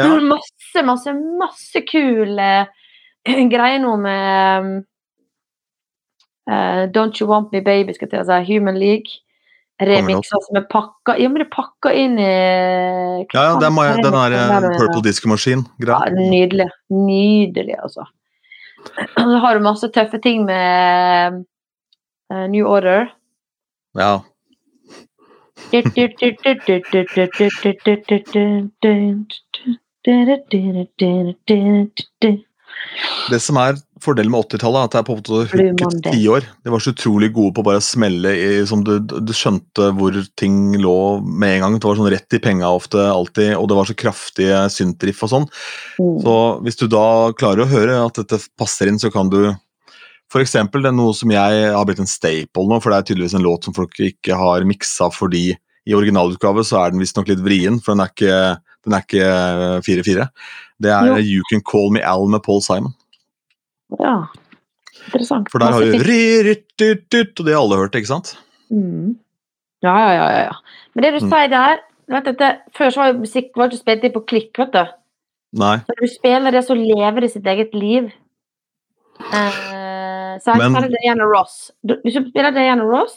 [0.00, 0.06] Ja.
[0.24, 2.68] Masse, masse, masse kul eh,
[3.52, 4.68] greier nå med
[6.50, 8.38] uh, Don't You Want Me Baby, skal jeg si.
[8.54, 9.20] Human League.
[9.80, 13.72] Remixer som er pakka Ja, men det er pakka inn i Ja, ja, det er
[13.72, 16.10] ma- den der Purple Disco Machine-greia.
[16.10, 16.66] ja, nydelig.
[16.92, 18.04] Nydelig, altså.
[19.16, 21.40] Så har du masse tøffe ting med
[22.32, 23.08] uh, New Order.
[23.96, 24.20] Ja.
[33.30, 36.46] Det som er fordelen med 80-tallet, er at det er på en måte hooket tiår.
[36.64, 40.16] De var så utrolig gode på bare å smelle i som du, du skjønte hvor
[40.40, 41.76] ting lå med en gang.
[41.76, 45.32] Det var sånn rett i penga ofte, alltid, og det var så kraftige syntriff og
[45.34, 45.48] sånn.
[46.00, 46.14] Mm.
[46.24, 47.06] Så hvis du da
[47.36, 49.42] klarer å høre at dette passer inn, så kan du
[50.30, 53.06] for eksempel, det er noe som jeg har blitt en staple nå, for det er
[53.10, 55.48] tydeligvis en låt som folk ikke har miksa fordi
[55.88, 58.36] i originalutgave så er den visstnok litt vrien, for den er ikke,
[58.86, 59.30] den er ikke
[59.86, 60.26] 4-4.
[60.80, 61.16] Det er Jo.
[61.24, 62.92] You Can Call Me Al med Paul Simon.
[63.98, 64.26] Ja,
[65.08, 65.48] interessant.
[65.50, 68.36] For der har du ri-ri-ri-ri-ri, Og det har alle hørt, ikke sant?
[68.70, 69.16] Mm.
[69.82, 70.52] Ja, ja, ja, ja.
[70.94, 71.30] Men det du Mm.
[71.32, 71.80] sier der
[72.10, 74.72] vet du, det, Før så var jo musikk var ikke spilt inn på klikk, vet
[74.72, 74.84] du.
[75.58, 75.76] Nei.
[75.88, 78.12] Når du spiller det, så lever det sitt eget liv.
[79.32, 79.50] Eh,
[80.38, 81.58] så jeg spiller Diana Ross.
[81.82, 83.16] Hvis du spiller Diana Ross,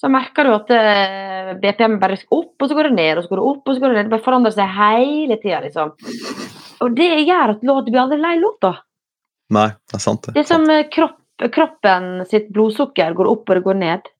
[0.00, 3.24] så merker du at eh, BPM bare skal opp, og så går det ned, og
[3.24, 4.06] så går det opp, og så går det ned.
[4.08, 5.92] Det bare forandrer seg hele tida, liksom.
[6.80, 8.72] Og det gjør at låt, du blir aldri lei låta.
[9.52, 10.36] Nei, det er sant, det.
[10.38, 11.18] Det er som eh, kropp,
[11.52, 14.10] kroppen sitt blodsukker går opp og det går ned.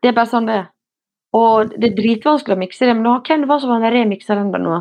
[0.00, 0.68] Det er bare sånn det er.
[1.36, 4.26] Og det er dritvanskelig å mikse det, men hvem det var som var en remix
[4.26, 4.80] den der nå?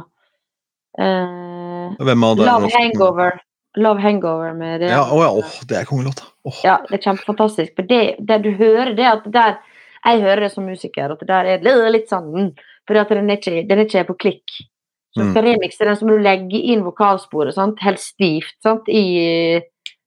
[0.99, 3.37] Uh, Hvem av dere Love Hangover.
[3.77, 4.89] Love Hangover med det.
[4.89, 6.23] Ja, å ja, å, det er kongelåt.
[6.65, 7.75] Ja, det er kjempefantastisk.
[7.77, 9.59] For det, det du hører, det at der
[9.99, 12.51] Jeg hører det som musiker, at det der er litt, litt sånn mm,
[12.87, 14.59] For den den er ikke på klikk.
[15.13, 15.31] Så Mm.
[15.31, 17.79] skal remikse den, så må du legge inn vokalsporet sant?
[17.81, 18.55] helt stivt.
[18.63, 18.87] Sant?
[18.87, 19.59] I,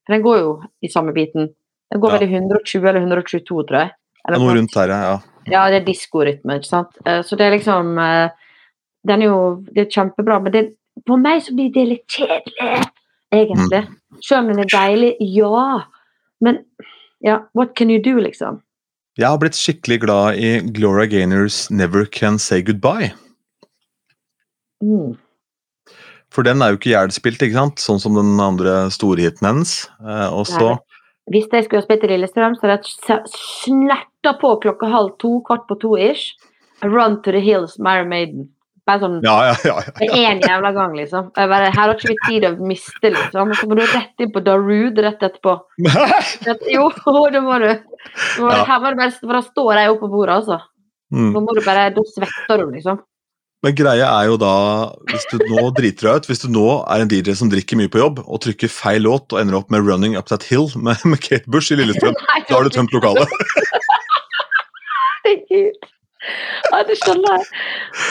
[0.06, 1.51] for den går jo i samme biten.
[1.90, 3.90] Den går vel i 120 eller 122, tror jeg.
[4.28, 5.18] Eller Noe rundt her, ja.
[5.51, 6.94] ja, det er diskorytme, ikke sant.
[7.05, 8.30] Eh, Så det er liksom eh,
[9.05, 10.62] Den er jo Det er kjempebra, men det,
[11.06, 12.84] på meg så blir det litt kjedelig,
[13.32, 13.86] egentlig.
[14.22, 15.82] Selv om den er deilig, ja.
[16.40, 16.62] Men
[17.24, 18.60] ja, what can you do, liksom?
[19.18, 23.12] Jeg har blitt skikkelig glad i Gloria Gaynors 'Never Can Say Goodbye'.
[24.82, 25.18] Mm.
[26.32, 27.82] For den er jo ikke jævlspilt, ikke sant?
[27.82, 29.74] Sånn som den andre storhiten hennes.
[30.00, 30.78] Eh, og så
[31.30, 35.36] Hvis jeg skulle ha spilt i Lillestrøm, så hadde jeg snerta på klokka halv to,
[35.46, 36.32] kvart på to ish.
[36.82, 38.48] Run to the hills, Mary Maiden.
[38.88, 39.76] Bare sånn Ja, ja, ja.
[40.02, 40.09] ja.
[40.10, 41.30] én jævla gang, liksom.
[41.38, 43.52] Jeg bare, her har ikke vi tid å miste, liksom.
[43.54, 45.54] Og så må du rett inn på Darude rett etterpå.
[46.74, 46.88] Jo,
[47.30, 47.70] det må du.
[48.42, 48.64] Må Ja.
[48.66, 50.60] Her må du bare, for da står jeg oppe på bordet, altså.
[51.12, 51.30] Mm.
[51.36, 53.02] Nå må du bare, Da svetter du, liksom.
[53.62, 54.54] Men greia er jo da,
[55.06, 57.92] hvis du nå driter deg ut, hvis du nå er en DJ som drikker mye
[57.92, 60.98] på jobb og trykker feil låt og ender opp med 'Running Up That Hill' med,
[61.06, 62.18] med Kate Bush i Lillestrøm,
[62.48, 63.30] da har du tømt lokalet.
[65.22, 65.91] Herregud.
[66.70, 67.43] Ja, du skjønner.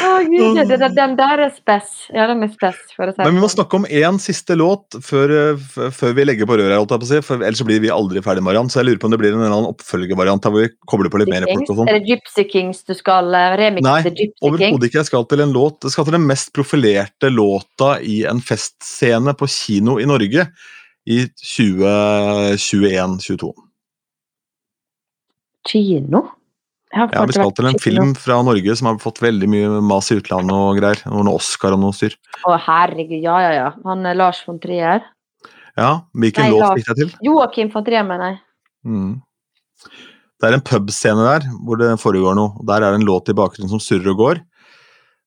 [0.03, 1.89] Å, Gud, ja, den, den der er spess.
[2.11, 3.61] Ja, den er spess, for å si Men vi må sånn.
[3.61, 5.61] snakke om én siste låt før, eh,
[5.95, 8.69] før vi legger på røret, si, ellers blir vi aldri ferdig, Mariann.
[8.71, 11.19] Så jeg lurer på om det blir en eller annen oppfølgervariant hvor vi kobler på
[11.23, 11.91] litt mer folk og sånn.
[11.91, 14.01] Er det Gypsy Kings du skal uh, remikse Nei?
[14.43, 15.01] Overhodet ikke.
[15.01, 19.31] Jeg skal til en låt Jeg skal til den mest profilerte låta i en festscene
[19.39, 20.41] på kino i Norge
[21.09, 23.51] i 2021-2022.
[25.71, 26.21] Kino?
[26.91, 29.79] Jeg har Ja, vi skal til en film fra Norge som har fått veldig mye
[29.85, 30.99] mas i utlandet og greier.
[31.07, 32.17] Og noen Oscar og noe styr.
[32.43, 33.69] Å, herregud, ja, ja, ja.
[33.87, 35.05] Han er Lars von Trier.
[35.79, 37.13] Ja, hvilken Nei, låt fikk jeg til?
[37.29, 38.41] Joakim von Trier, mener jeg.
[38.91, 39.11] Mm.
[40.41, 42.65] Det er en pubscene der hvor det foregår noe.
[42.67, 44.41] Der er det en låt i bakgrunnen som surrer og går.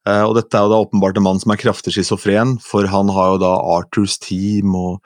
[0.04, 3.12] Eh, og dette er jo da åpenbart en mann som er kraftig schizofren, for han
[3.14, 4.98] har jo da Arthurs Team og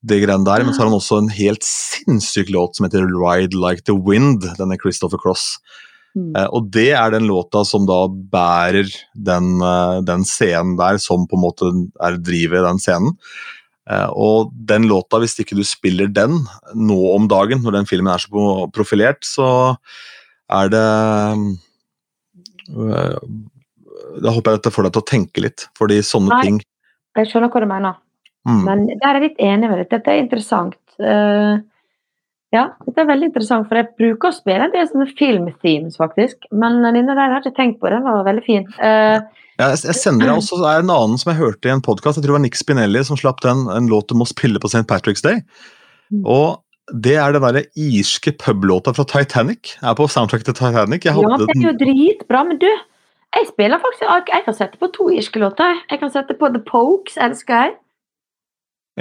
[0.00, 0.64] det greiene der.
[0.64, 4.48] Men så har han også en helt sinnssyk låt som heter Ride Like The Wind.
[4.56, 5.58] Den er Christopher Cross.
[6.16, 6.32] Mm.
[6.34, 11.26] Eh, og det er den låta som da bærer den, uh, den scenen der, som
[11.30, 11.70] på en måte
[12.02, 13.14] er drivet i den scenen.
[13.90, 16.36] Uh, og den låta, hvis ikke du spiller den
[16.74, 19.48] nå om dagen, når den filmen er så profilert, så
[20.50, 20.86] er det
[24.20, 26.42] Da håper jeg dette får deg til å tenke litt, fordi sånne Nei.
[26.46, 26.60] ting
[27.18, 27.98] Jeg skjønner hva du mener.
[28.46, 29.88] mm, Men der er jeg litt enig med deg.
[29.90, 30.78] Dette er interessant.
[30.98, 31.62] Eh,
[32.50, 36.48] ja, dette er veldig interessant, for jeg bruker å spille en del sånne filmthemes, faktisk.
[36.50, 37.90] Men denne der har jeg ikke tenkt på.
[37.92, 38.64] Den var veldig fin.
[38.82, 39.20] Eh,
[39.60, 42.16] Jeg, jeg sender deg også det er en annen som jeg hørte i en podkast,
[42.16, 44.70] jeg tror det var Nick Spinelli som slapp den, en låt du må spille på
[44.72, 44.86] St.
[44.88, 45.42] Patrick's Day.
[46.10, 46.24] Mm.
[46.24, 46.58] Og
[46.90, 49.76] det er den derre irske publåta fra Titanic.
[49.76, 51.06] Jeg er på soundtrack til Titanic.
[51.06, 52.42] Jeg ja, det er jo dritbra.
[52.48, 52.66] Men du,
[53.36, 55.78] jeg spiller faktisk Jeg kan sette på to irske låter.
[55.90, 57.76] Jeg kan sette på The Pokes, elsker jeg.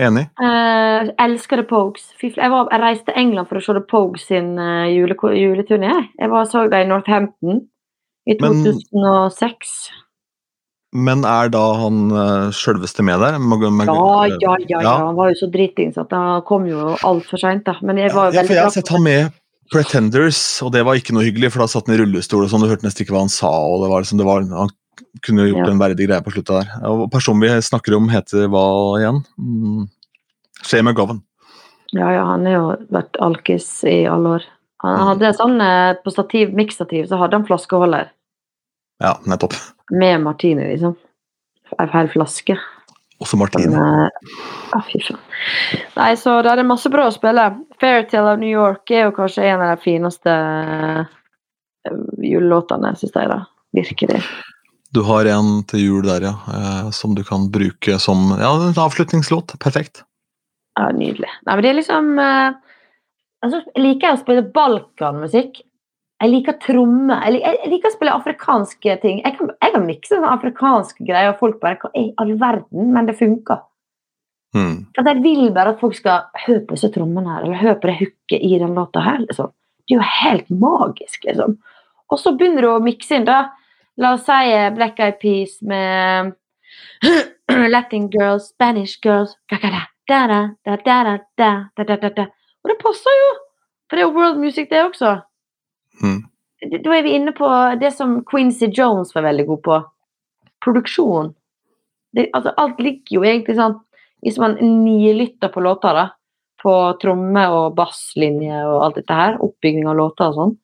[0.08, 0.26] Enig.
[0.42, 2.10] Uh, elsker The Pogues.
[2.22, 5.96] Jeg, var, jeg reiste til England for å se The Pogues sin uh, jule, juleturné.
[6.20, 6.32] jeg.
[6.34, 7.64] Var, så dem i Northampton
[8.30, 9.74] i 2006.
[10.90, 13.38] Men er da han uh, sjølveste med der?
[13.38, 14.80] Mag Ja, ja, ja, ja.
[14.82, 14.96] Ja.
[15.06, 17.78] Han var jo så dritings at han kom jo altfor seint, da.
[17.86, 19.30] Men jeg var jo Ja, for jeg har sett han med
[19.70, 22.64] Pretenders, og det var ikke noe hyggelig, for da satt han i rullestol og sånn,
[22.66, 24.74] du hørte nesten ikke hva han sa, og det var liksom, det var, han
[25.26, 25.72] kunne gjort Ja.
[25.72, 26.88] en verdig greie på slutta der.
[26.90, 28.64] Og personen vi snakker om heter hva
[29.00, 29.24] igjen?
[29.40, 29.90] Mm.
[30.64, 31.22] Shea McGowan.
[31.94, 34.44] Ja, ja, han har jo vært alkis i alle år.
[34.84, 35.08] Han Mm.
[35.08, 38.10] hadde sånn eh, på stativ, miksstativ, så hadde han flaskeholder
[39.02, 39.54] Ja, nettopp.
[39.92, 40.96] med martini, liksom.
[41.80, 42.58] En hel flaske.
[43.22, 43.68] Også martini.
[43.68, 44.06] Martine.
[44.06, 44.10] eh,
[44.74, 45.20] ah, fy faen.
[45.98, 47.66] Nei, så det er masse bra å spille.
[47.82, 53.28] Fairytale of New York er jo kanskje en av de fineste eh, julelåtene, syns jeg,
[53.30, 53.46] da.
[53.76, 54.24] Virkelig.
[54.94, 58.74] Du har en til jul der, ja, eh, som du kan bruke som ja, en
[58.86, 59.54] avslutningslåt.
[59.62, 60.04] Perfekt.
[60.80, 61.30] Ja, nydelig.
[61.46, 62.54] Nei, men det er liksom eh,
[63.46, 65.62] altså, Jeg liker å spille balkanmusikk.
[66.20, 67.16] Jeg liker tromme.
[67.24, 69.22] Jeg, lik- jeg liker å spille afrikanske ting.
[69.24, 72.90] Jeg kan, jeg kan mikse sånne afrikanske greier, og folk bare Hva i all verden?
[72.96, 73.62] Men det funker.
[74.58, 74.88] Mm.
[74.98, 77.92] At jeg vil bare at folk skal høre på disse trommene her, eller høre på
[77.92, 79.22] det hooket i den låta her.
[79.28, 79.54] liksom.
[79.86, 81.56] Det er jo helt magisk, liksom.
[82.10, 83.52] Og så begynner du å mikse inn, da.
[84.00, 86.34] La oss si eh, Black Eyed Peas med
[87.74, 89.36] Latin girls, Spanish girls.
[92.64, 93.30] Og det passer jo!
[93.90, 95.16] For det er jo world music, det også.
[96.04, 96.22] Mm.
[96.62, 97.50] Da er vi inne på
[97.82, 99.80] det som Quincy Jones var veldig god på.
[100.64, 101.34] Produksjon.
[102.16, 103.76] Det, altså, alt ligger jo egentlig sånn
[104.26, 106.10] Hvis man nilytter på låter, da,
[106.60, 110.58] på tromme- og basslinje og alt dette her, oppbygging av låter og sånn,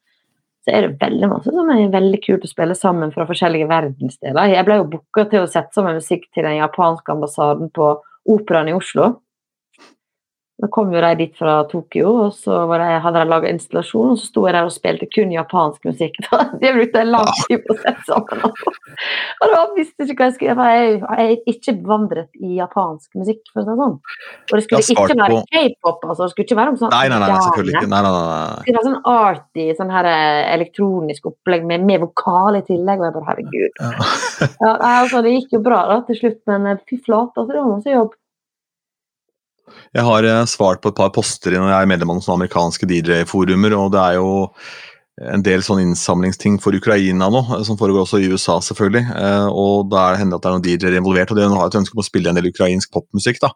[0.66, 4.50] så er det veldig masse som er veldig kult å spille sammen fra forskjellige verdensdeler.
[4.50, 7.92] Jeg ble jo booka til å sette sammen musikk til den japanske ambassaden på
[8.34, 9.12] Operaen i Oslo.
[10.56, 14.14] Da kom jo de dit fra Tokyo, og så var det, hadde de laga installasjon,
[14.14, 16.16] og så sto jeg der og spilte kun japansk musikk.
[16.62, 18.46] Det brukte jeg lang tid på å sette sammen.
[19.44, 20.68] Og da visste ikke hva jeg skulle.
[20.72, 24.00] Jeg, jeg er ikke bevandret i japansk musikk, for å si det sånn.
[24.48, 26.22] Og det skulle ikke være k-pop, altså.
[26.24, 27.92] Det skulle ikke være om sånn Nei, nei, nei, nei, selvfølgelig ikke.
[27.92, 28.48] Nei, nei, nei, nei.
[28.48, 33.04] det skulle være sånn arty, sånn her eh, elektronisk opplegg med, med vokal i tillegg.
[33.04, 33.82] Og jeg bare herregud.
[33.84, 34.12] Ja.
[34.64, 37.60] Ja, altså, det gikk jo bra da til slutt, men eh, fy flate, altså, det
[37.60, 38.16] var masse jobb.
[39.96, 42.88] Jeg har eh, svart på et par poster når jeg er medlem av noen amerikanske
[42.90, 44.28] DJ-forumer, og det er jo
[45.32, 49.06] en del sånne innsamlingsting for Ukraina nå, eh, som foregår også i USA, selvfølgelig.
[49.16, 51.72] Eh, og da er det hender at det er noen DJ-er involvert, og de har
[51.72, 53.54] et ønske om å spille en del ukrainsk popmusikk da,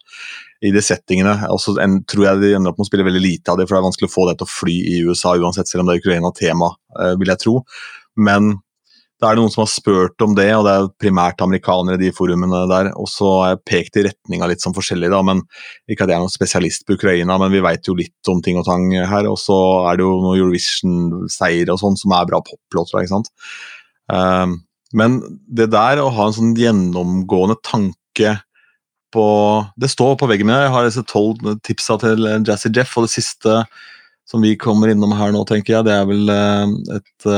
[0.66, 1.36] i de settingene.
[1.52, 3.76] Og så tror jeg de ender opp med å spille veldig lite av det, for
[3.76, 6.00] det er vanskelig å få det til å fly i USA uansett, selv om det
[6.00, 6.74] er Ukraina-tema,
[7.20, 7.60] vil jeg tro.
[8.20, 8.56] Men
[9.20, 12.06] da er det noen som har spurt om det, og det er primært amerikanere i
[12.06, 12.92] de forumene der.
[12.96, 15.42] Og så har jeg pekt i retninga litt sånn forskjellig, da, men
[15.92, 18.62] ikke at jeg er noen spesialist på Ukraina, men vi veit jo litt om ting
[18.62, 19.28] og tang her.
[19.28, 19.58] Og så
[19.90, 23.32] er det jo noe Eurovision-seier og sånn som er bra poplåter, ikke sant.
[24.08, 24.62] Um,
[24.96, 25.20] men
[25.52, 28.40] det der å ha en sånn gjennomgående tanke
[29.14, 29.26] på
[29.82, 33.16] Det står på veggen min, jeg har disse tolv tipsa til Jazzy Jeff, og det
[33.16, 33.64] siste
[34.30, 37.30] som vi kommer innom her nå, tenker jeg, det er vel eh, et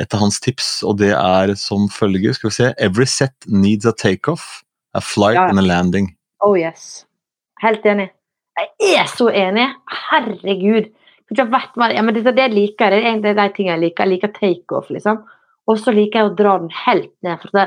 [0.00, 3.86] et av hans tips, og det er som følger Skal vi se Every set needs
[3.86, 4.62] a takeoff,
[4.94, 5.48] a flight Ja.
[5.48, 6.16] and a landing.
[6.40, 7.04] Oh yes.
[7.62, 8.10] Helt enig.
[8.58, 9.68] Jeg er så enig!
[10.10, 10.90] Herregud.
[11.34, 12.92] Ja, men det, det liker jeg.
[12.92, 14.04] Det er egentlig de tingene jeg liker.
[14.04, 15.22] Jeg liker takeoff, liksom.
[15.66, 17.40] Og så liker jeg å dra den helt ned.
[17.40, 17.64] for det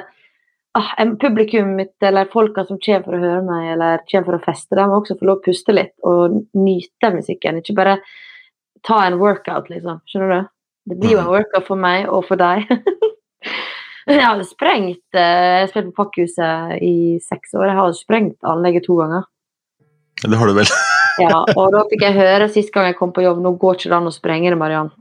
[0.78, 4.38] ah, en- Publikummet mitt, eller folka som kommer for å høre meg, eller kommer for
[4.38, 7.58] å feste, de må også få lov å puste litt og nyte musikken.
[7.64, 7.98] Ikke bare
[8.86, 10.00] ta en workout, liksom.
[10.08, 10.50] Skjønner du?
[10.88, 12.68] Det blir jo en workout for meg og for deg.
[14.08, 17.68] jeg har sprengt eh, Jeg spilte på Pakkhuset i seks år.
[17.72, 19.28] Jeg har sprengt anlegget to ganger.
[20.24, 20.72] Det har du vel?
[21.18, 23.90] Ja, og da fikk jeg høre sist gang jeg kom på jobb, nå går ikke
[23.90, 24.92] det an å sprenge det, Mariann.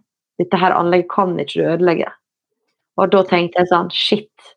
[0.41, 2.09] Dette her anlegget kan ikke du ødelegge.
[2.97, 4.55] Og da tenkte jeg sånn, shit,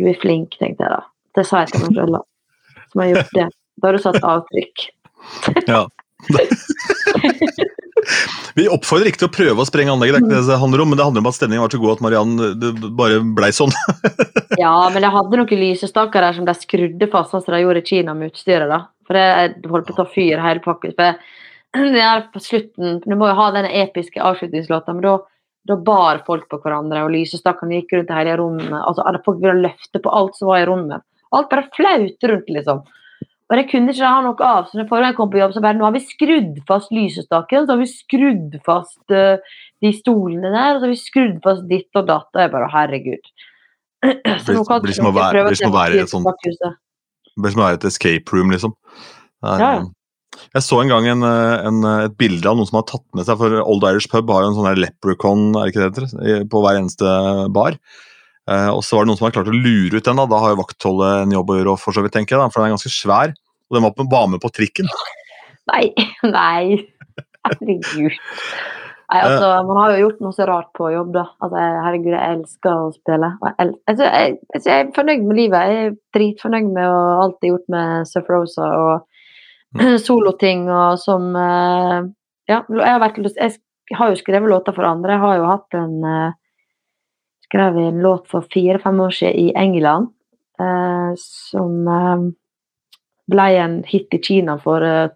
[0.00, 1.02] du er flink, tenkte jeg da.
[1.36, 2.22] Det sa jeg til meg selv da.
[2.88, 3.48] Som har gjort det.
[3.76, 4.88] Da har du satt avtrykk.
[5.68, 5.84] Ja.
[8.56, 10.82] Vi oppfordrer ikke til å prøve å sprenge anlegget, det er ikke det det handler
[10.82, 12.32] om, men det handler om at stemningen var så god at Mariann
[12.98, 13.74] bare blei sånn.
[14.60, 17.80] Ja, men jeg hadde noen lysestaker der som de skrudde fast, sånn som de gjorde
[17.80, 18.68] i Kina med utstyret.
[18.68, 18.80] da.
[19.08, 20.60] For det holdt på å ta fyr hele
[22.10, 25.14] er på slutten, Du må jo ha den episke avslutningslåta, men da,
[25.70, 28.74] da bar folk på hverandre, og lysestakene gikk rundt i hele rommet.
[28.74, 31.06] altså Folk ville løfte på alt som var i rommet.
[31.30, 32.82] Alt bare flaut rundt, liksom.
[33.50, 34.68] Og det kunne ikke ha noe av.
[34.70, 37.74] for når jeg kom på jobb, så bare Nå har vi skrudd fast lysestaken, så
[37.74, 39.42] har vi skrudd fast uh,
[39.82, 42.30] de stolene der, og så har vi skrudd fast ditt og datt.
[42.30, 43.32] Og jeg bare Herregud.
[44.46, 47.52] Så nå kan blir som å være- blir som å være et sånt- Det blir
[47.52, 48.72] som å være et escape room, liksom.
[49.44, 49.72] Er, Ja.
[50.54, 53.04] Jeg så en gang en, eh, en, eh, et bilde av noen som har tatt
[53.14, 56.78] med seg For Old Irish Pub har jo en sånn leprechaun det det på hver
[56.80, 57.76] eneste bar.
[58.50, 60.18] Eh, og så var det noen som hadde klart å lure ut den.
[60.18, 62.42] Da Da har jo vaktholdet en jobb å gjøre, for så vidt, tenker jeg.
[62.42, 63.34] Da, for den er ganske svær.
[63.70, 64.90] Og den var på, var med på trikken.
[65.70, 65.86] Nei,
[66.26, 66.82] nei.
[67.46, 68.16] Herregud.
[69.10, 71.24] Nei, altså, man har jo gjort masse rart på jobb, da.
[71.42, 73.30] Altså, herregud, jeg elsker å spille.
[73.42, 75.70] Jeg, altså, jeg, altså, jeg er fornøyd med livet.
[75.70, 80.98] Jeg er dritfornøyd med å alt jeg har gjort med Surf Rosa og soloting og
[80.98, 81.96] som eh,
[82.50, 85.14] Ja, jeg har, vært, jeg har jo skrevet låter for andre.
[85.16, 85.98] Jeg har jo hatt en
[87.50, 90.12] Skrev en låt for fire-fem år siden i England
[90.60, 92.20] eh, som eh,
[93.26, 95.10] ble en hit i Kina for eh,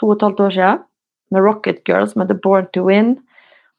[0.00, 0.82] to og et halvt år siden
[1.30, 3.14] med Rocket Girl som heter Born to Win.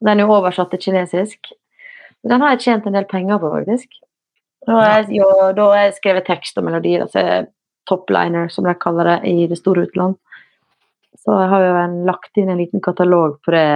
[0.00, 1.52] Den er jo oversatt til kinesisk.
[2.24, 4.00] Den har jeg tjent en del penger på, faktisk.
[4.66, 7.44] Da har jeg, jeg skrevet tekst og melodi, altså
[7.86, 10.16] topliner, som de kaller det i det store utland.
[11.20, 13.68] Så jeg har jo en, lagt inn en liten katalog på det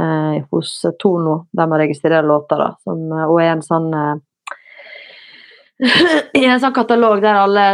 [0.00, 3.90] eh, hos Tono, der man registrerer låter, da, som, og er en sånn
[6.38, 7.64] i en sånn katalog der alle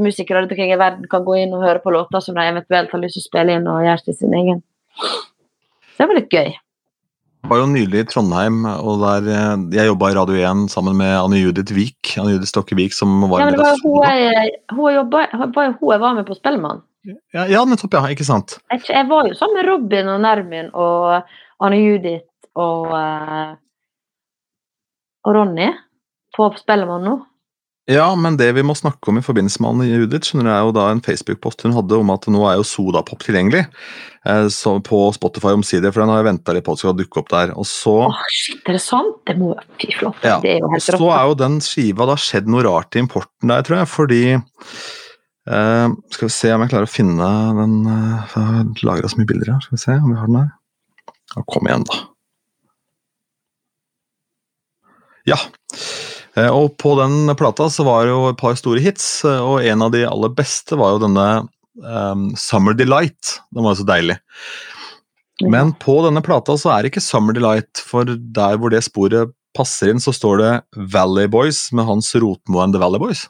[0.00, 2.90] musikere rundt omkring i verden kan gå inn og høre på låter som de eventuelt
[2.94, 4.64] har lyst til å spille inn og gjøre til sin egen.
[4.98, 6.50] Så det var litt gøy.
[7.38, 10.98] Jeg var jo nylig i Trondheim, og der eh, jeg jobba i Radio 1 sammen
[10.98, 12.16] med Anne Judith Vik.
[12.18, 14.96] Anne Judith Stokke Vik, som var Ja, men en det var jo hun jeg, hun
[14.96, 16.82] jobbet, det var jo hun jeg var med på Spellemann.
[17.04, 18.02] Ja, ja, nettopp, ja.
[18.12, 18.58] Ikke sant.
[18.72, 21.22] Jeg, jeg var jo sammen med Robin og Nermin og
[21.64, 22.26] Anne Judith
[22.58, 23.56] og, eh,
[25.26, 25.70] og Ronny
[26.36, 27.16] på Spellemann nå.
[27.88, 30.66] Ja, men det vi må snakke om i forbindelse med Anne Judith, skjønner du, er
[30.66, 34.74] jo da en Facebook-post hun hadde om at nå er jo Sodapop tilgjengelig eh, så
[34.84, 37.54] på Spotify omsider, for den har jeg venta litt på at skal dukke opp der.
[37.56, 39.16] Og så, Åh, shit, er det sant?
[39.24, 40.20] Det må Fy flott.
[40.20, 41.00] ja, Det er jo helt rått.
[41.00, 44.22] så er jo den skiva da skjedd noe rart i importen der, tror jeg, fordi
[45.48, 49.20] eh, Skal vi se om jeg klarer å finne den uh, Jeg har lagra så
[49.20, 49.64] mye bilder her.
[49.64, 50.54] Skal vi se om vi har den her.
[51.34, 51.98] Ja, kom igjen, da.
[55.28, 55.38] Ja.
[56.38, 59.86] Uh, Og på den plata så var det jo et par store hits, og en
[59.86, 61.28] av de aller beste var jo denne
[61.84, 63.38] um, Summer Delight.
[63.54, 64.18] Den var jo så deilig.
[65.46, 69.34] Men på denne plata så er det ikke Summer Delight, for der hvor det sporet
[69.56, 70.52] passer inn, så står det
[70.92, 73.26] Valley Boys med Hans Rotmo and The Valley Boys.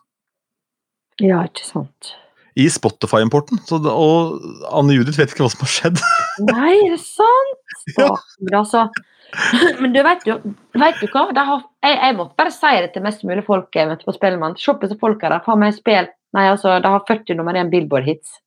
[1.22, 2.14] Ja, ikke sant.
[2.58, 3.60] I Spotify-importen.
[3.70, 4.38] Og
[4.74, 6.02] Anne Judith vet ikke hva som har skjedd.
[6.50, 7.78] Nei, er det sant?
[7.98, 8.10] Ja.
[8.58, 8.88] Altså
[9.82, 10.38] Men du vet jo,
[10.80, 11.26] vet du hva?
[11.36, 14.56] Har, jeg, jeg måtte bare si det til mest mulig folk jeg møtte på Spellemann.
[14.56, 15.44] Se på disse folka der.
[15.44, 16.08] Faen meg spill.
[16.36, 18.38] Nei, altså, de har 40 nummer 1 Billboard-hits.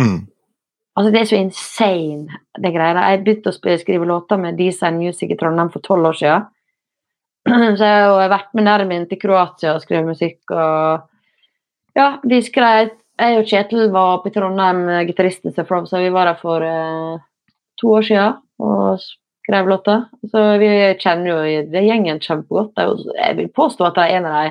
[0.00, 0.24] Mm.
[0.98, 2.94] Altså, det er så insane, det greia.
[2.96, 3.04] der.
[3.12, 6.50] Jeg begynte å skrive låter med Design Music i Trondheim for tolv år siden.
[7.78, 11.08] Så jeg har vært med Nermin til Kroatia og skrevet musikk og
[11.98, 12.90] Ja, vi skrev
[13.20, 17.18] Jeg og Kjetil var i Trondheim, eh, gitaristen From, så vi var der for eh,
[17.78, 18.98] to år siden og
[19.44, 20.06] skrev låter.
[20.30, 20.70] Så vi
[21.02, 22.78] kjenner jo det gjengen kjempegodt.
[23.18, 24.50] Jeg vil påstå at de er en av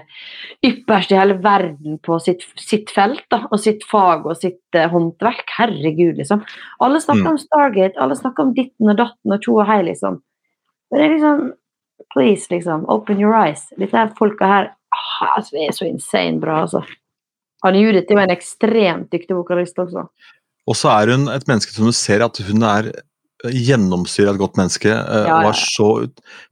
[0.62, 4.78] de ypperste i hele verden på sitt, sitt felt da, og sitt fag og sitt
[4.78, 5.48] eh, håndverk.
[5.58, 6.46] Herregud, liksom.
[6.80, 7.32] Alle snakker Mm.
[7.32, 10.22] om Stargate, alle snakker om ditten og datten og tjo og hei, liksom.
[10.92, 11.54] Men det er liksom
[12.14, 12.86] Please, liksom.
[12.90, 13.68] Open your eyes.
[13.80, 16.82] Her folka her ah, altså, det er så insane bra, altså.
[17.68, 20.08] Anne Judith er jo en ekstremt dyktig vokalist også.
[20.70, 22.92] Og så er hun et menneske som du ser at hun er
[23.42, 24.90] gjennomsyra et godt menneske.
[24.90, 26.08] eh, Ja, ja, Var så,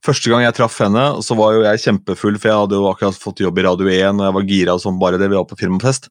[0.05, 3.17] første gang jeg traff henne, så var jo jeg kjempefull, for jeg hadde jo akkurat
[3.21, 5.57] fått jobb i Radio 1, og jeg var gira som bare det, vi var på
[5.59, 6.09] firmafest.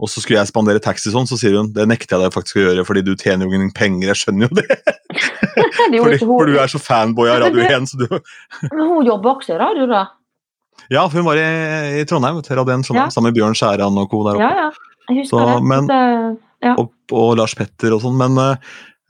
[0.00, 2.56] Og så skulle jeg spandere taxi sånn, så sier hun det nekter jeg deg faktisk
[2.56, 4.68] å gjøre, fordi du tjener jo ingen penger, jeg skjønner jo det.
[5.90, 8.06] Det Fordi, for du er så fanboy av Radio 1, så du
[8.70, 10.04] Men hun jobber også i radio, da?
[10.90, 11.48] Ja, for hun var i,
[12.00, 14.24] i Trondheim, vet du, Radio 1, Trondheim, sammen med Bjørn Skjæran og co.
[14.26, 14.46] der oppe.
[14.46, 14.94] Ja, ja.
[15.10, 15.66] Jeg husker Så, det.
[15.72, 16.38] men- det.
[16.62, 16.74] Ja.
[16.76, 18.56] og, og Lars Petter og sånn, men eh,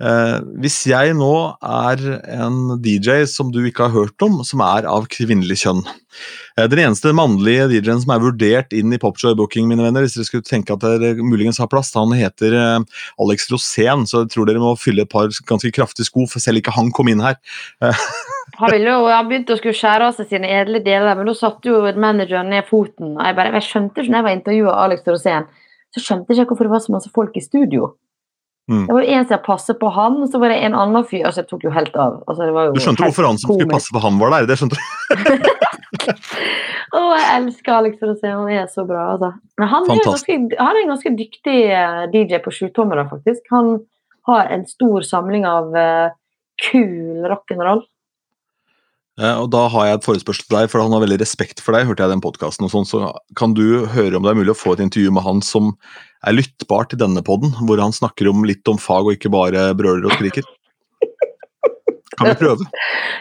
[0.07, 1.31] eh, hvis jeg nå
[1.67, 2.05] er
[2.37, 6.85] en DJ som du ikke har hørt om, som er av kvinnelig kjønn eh, Den
[6.85, 10.47] eneste mannlige DJ-en som er vurdert inn i Popjoy Booking, mine venner, hvis dere skulle
[10.47, 12.79] tenke at dere muligens har plass, han heter eh,
[13.27, 16.63] Alex Rosén, så jeg tror dere må fylle et par ganske kraftige sko, for selv
[16.63, 17.41] ikke han kom inn her.
[18.59, 21.35] Han ville jo han begynte å skulle skjære av seg sine edle deler, men da
[21.37, 23.17] satte jo manageren ned foten.
[23.17, 25.49] og Jeg, bare, jeg skjønte ikke når jeg var intervjua Alex Rosén,
[25.95, 27.93] så skjønte jeg ikke hvorfor det var så masse folk i studio.
[28.71, 28.85] Mm.
[28.87, 31.25] Det var jo en som passet på han, og så var det en annen fyr
[31.27, 32.21] altså Jeg tok jo helt av.
[32.29, 34.47] Altså, det var jo Du skjønte hvorfor han som skulle passe på han var der?
[34.51, 34.83] det skjønte du?
[36.91, 39.33] Å, jeg elsker Alex Rosén, han er så bra, altså.
[39.59, 43.43] Men han er, jo ganske, han er en ganske dyktig eh, DJ på sjutommere, faktisk.
[43.55, 43.77] Han
[44.27, 46.11] har en stor samling av uh,
[46.71, 47.85] kul rock'n'roll.
[49.21, 51.77] Eh, Og da har jeg et forespørsel til deg, for han har veldig respekt for
[51.77, 54.55] deg, hørte jeg den podcasten og sånn, så kan du høre om det er mulig
[54.55, 55.75] å få et intervju med han som
[56.27, 59.71] er lyttbart i denne podden, hvor han snakker om litt om fag og ikke bare
[59.77, 60.45] brøler og skriker.
[62.21, 62.67] Kan vi prøve?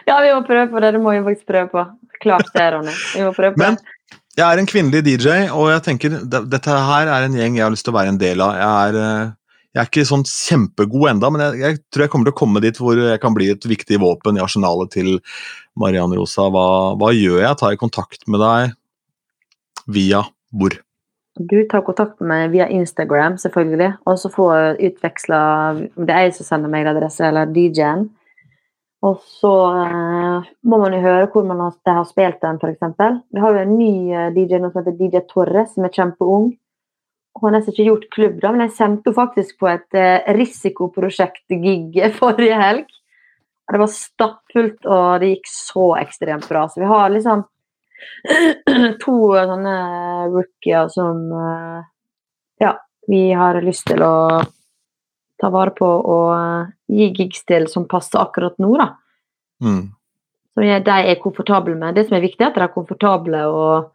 [0.09, 0.89] Ja, vi må prøve på det.
[0.95, 1.83] Det må vi faktisk prøve på.
[2.19, 2.91] Klart det, Ronny.
[3.15, 4.19] Vi må prøve på Men det.
[4.41, 7.71] jeg er en kvinnelig DJ, og jeg tenker dette her er en gjeng jeg har
[7.75, 8.57] lyst til å være en del av.
[8.59, 9.31] Jeg er, eh,
[9.75, 12.61] jeg er ikke sånn kjempegod enda, men jeg, jeg tror jeg kommer til å komme
[12.63, 15.17] dit hvor jeg kan bli et viktig våpen i arsenalet til
[15.77, 16.47] Mariann Rosa.
[16.49, 16.67] Hva,
[16.97, 17.57] hva gjør jeg?
[17.59, 18.73] Tar jeg kontakt med deg
[19.93, 20.73] via hvor?
[21.39, 23.91] Du tar kontakt med meg via Instagram, selvfølgelig.
[24.09, 25.41] Og så får jeg utveksla
[25.77, 28.09] om det er jeg som sender mailadresse, eller DJ-en.
[29.05, 32.97] Og så eh, må man jo høre hvor man har, har spilt den, f.eks.
[33.31, 36.49] Vi har jo en ny eh, DJ nå som heter DJ Torres, som er kjempeung.
[37.39, 42.57] Har nesten ikke gjort klubb, da, men jeg sendte faktisk på et eh, risikoprosjekt-gig forrige
[42.59, 42.87] helg.
[43.69, 46.65] Og det var stappfullt, og det gikk så ekstremt bra.
[46.67, 47.43] Så vi har liksom
[49.03, 49.75] to sånne
[50.33, 51.83] rookier som eh,
[52.63, 52.73] Ja,
[53.07, 54.41] vi har lyst til å
[55.39, 58.89] ta vare på og eh, gi gigs til som passer akkurat nå, da.
[59.63, 59.85] Mm.
[60.55, 61.95] Som jeg- de er komfortable med.
[61.95, 63.91] Det som er viktig, er at de er komfortable og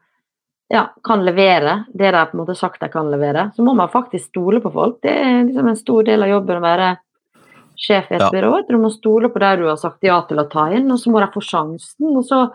[0.71, 3.89] ja, kan levere det de på en måte sagt de kan levere, så må man
[3.93, 5.01] faktisk stole på folk.
[5.03, 6.97] Det er liksom en stor del av jobben å være
[7.77, 8.31] sjef i et Ja.
[8.31, 8.67] byrå.
[8.69, 11.11] Du må stole på det du har sagt ja til å ta inn, og så
[11.11, 12.17] må de få sjansen.
[12.17, 12.51] Og så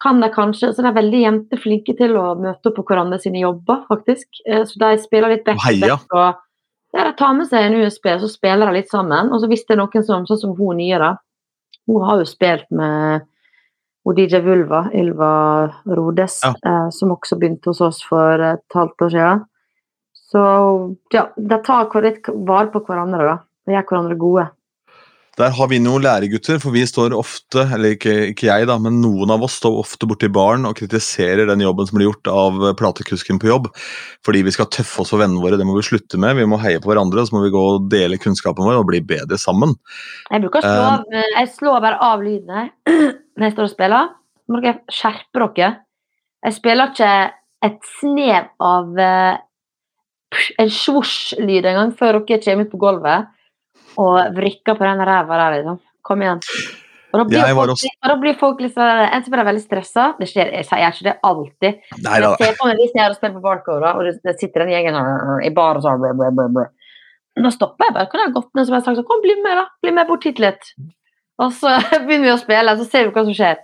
[0.00, 3.18] kan de kanskje Så de er veldig jenter flinke til å møte opp på hverandre
[3.20, 4.26] sine jobber, faktisk.
[4.46, 5.96] Eh, Så de spiller litt back to Heia.
[5.96, 6.06] back.
[6.12, 6.34] Og
[6.94, 9.32] ja, de tar med seg en USB, så spiller de litt sammen.
[9.32, 11.16] Og så hvis det er noen som, sånn som hun nye, da.
[11.88, 13.22] Hun har jo spilt med
[14.16, 15.32] DJ Vulva, Ylva
[15.86, 16.54] Rodes, Ja.
[16.64, 19.44] eh, som også begynte hos oss for et halvt år siden.
[20.30, 23.38] Så ja, de tar litt vare på hverandre, da.
[23.66, 24.48] De gjør hverandre gode.
[25.38, 28.98] Der har vi noen læregutter, for vi står ofte, eller ikke, ikke jeg da, men
[29.00, 32.58] noen av oss står ofte borti baren og kritiserer den jobben som blir gjort av
[32.76, 33.70] platekusken på jobb.
[34.26, 36.36] Fordi vi skal tøffe oss for vennene våre, det må vi slutte med.
[36.36, 38.88] Vi må heie på hverandre, og så må vi gå og dele kunnskapen vår og
[38.90, 39.72] bli bedre sammen.
[40.28, 42.70] Jeg bruker å slå av eh, Jeg slår bare av lyden her
[43.40, 44.10] når jeg står og spiller.
[44.44, 45.70] Så må dere skjerpe dere.
[46.44, 47.12] Jeg spiller ikke
[47.66, 49.40] et snev av uh,
[50.60, 55.58] en svosj-lyd engang før dere kommer ut på gulvet og vrikker på den ræva der,
[55.58, 55.80] liksom.
[56.06, 56.40] Kom igjen.
[57.10, 60.04] Og da blir, folk, også- og da blir folk liksom En som blir veldig stressa
[60.20, 61.80] Det skjer, jeg sier ikke det alltid.
[62.04, 64.70] Nei jeg ser på meg hvis jeg har spilt på Barcode, og det, sitter en
[64.70, 66.66] gjeng sånn, i bar og sånn.
[67.40, 68.06] Da stopper jeg bare.
[68.10, 69.66] Kan jeg gått ned jeg har sagt Kom, bli med, da.
[69.82, 70.70] Bli med bort hit litt.
[71.40, 73.60] Og så begynner vi å spille, så ser vi hva som skjer.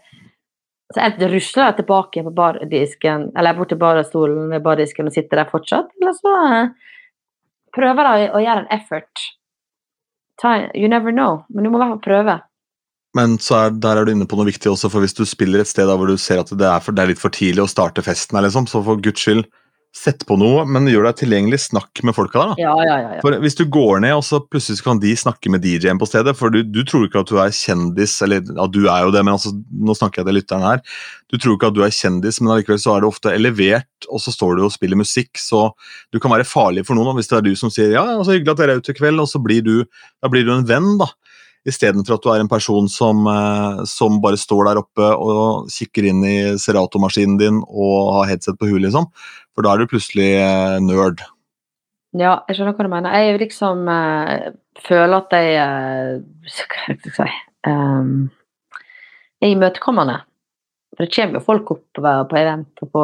[0.94, 5.42] Så enten rusler jeg tilbake på bardisken, eller bort til barstolen ved bardisken og sitter
[5.42, 6.92] der fortsatt, eller så eh,
[7.74, 9.24] prøver jeg å gjøre en effort.
[10.76, 12.36] You never know, men du må i hvert fall prøve.
[13.16, 15.70] Men er, der er du inne på noe viktig også, for hvis du spiller et
[15.70, 18.04] sted hvor du ser at det er, for, det er litt for tidlig å starte
[18.04, 19.46] festen, liksom, så for guds skyld,
[19.96, 21.60] sett på noe, men gjør deg tilgjengelig.
[21.66, 22.50] Snakk med folka der.
[22.52, 22.56] da.
[22.60, 23.12] Ja, ja, ja.
[23.16, 23.20] ja.
[23.24, 26.36] For Hvis du går ned, og så plutselig kan de snakke med DJ-en på stedet,
[26.38, 29.24] for du, du tror ikke at du er kjendis, eller ja, du er jo det,
[29.24, 30.82] men altså, nå snakker jeg til lytteren her.
[31.32, 34.22] Du tror ikke at du er kjendis, men allikevel så er det ofte elevert, og
[34.22, 35.68] så står du og spiller musikk, så
[36.14, 37.10] du kan være farlig for noen.
[37.10, 38.92] da, Hvis det er du som sier ja, ja, så hyggelig at dere er ute
[38.92, 39.78] i kveld, og så blir du,
[40.22, 41.08] da blir du en venn, da.
[41.66, 46.06] Istedenfor at du er en person som, eh, som bare står der oppe og kikker
[46.12, 49.08] inn i Serato-maskinen din og har headset på huet, liksom.
[49.56, 51.24] For da er du plutselig eh, nerd.
[52.16, 53.16] Ja, jeg skjønner hva du mener.
[53.16, 54.52] Jeg liksom eh,
[54.84, 56.14] føler at jeg eh,
[56.46, 57.28] Hva skal jeg si
[57.66, 58.28] um,
[59.40, 60.20] Jeg er imøtekommende.
[60.96, 63.02] For det kommer jo folk opp på, på event og på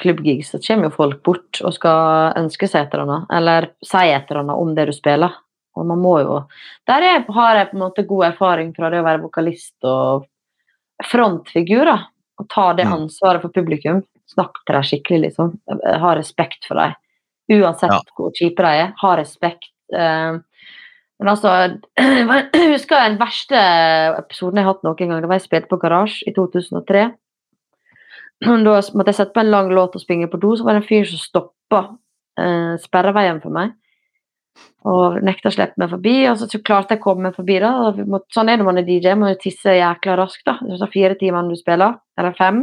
[0.00, 4.02] klubbgigs, Det kommer jo folk bort og skal ønske seg et eller annet, eller si
[4.12, 5.38] et eller annet om det du spiller.
[5.74, 6.42] Og man må jo
[6.86, 10.26] Der er, har jeg på en måte god erfaring fra det å være vokalist og
[11.08, 11.96] frontfigur, da.
[12.42, 12.92] Og ta det Mm.
[12.98, 14.02] ansvaret for publikum.
[14.30, 15.52] Snakk til dem skikkelig, liksom.
[15.84, 16.94] Ha respekt for dem.
[17.52, 18.00] Uansett Ja.
[18.16, 18.92] hvor kjipe de er.
[19.02, 19.68] Ha respekt.
[19.92, 20.38] Eh,
[21.20, 21.50] men altså
[21.98, 23.58] Jeg husker den verste
[24.18, 25.20] episoden jeg har hatt noen gang.
[25.20, 27.04] Det var jeg spilte på Garasje i 2003.
[28.44, 28.50] Da
[28.96, 30.88] måtte jeg sette på en lang låt og springe på do, så var det en
[30.88, 31.78] fyr som stoppa
[32.40, 33.72] eh, sperreveien for meg.
[34.84, 37.56] Og nekta å slippe meg forbi, og så, så klarte jeg å komme meg forbi.
[37.62, 37.70] da,
[38.04, 40.44] måtte, Sånn er det når man er DJ, må jo tisse jækla raskt.
[40.46, 42.60] da, Det tar fire timer når du spiller, eller fem.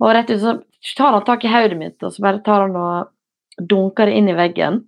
[0.00, 0.56] Og rett ut så
[0.96, 4.30] tar han tak i hodet mitt, og så bare tar han og dunker det inn
[4.32, 4.84] i veggen.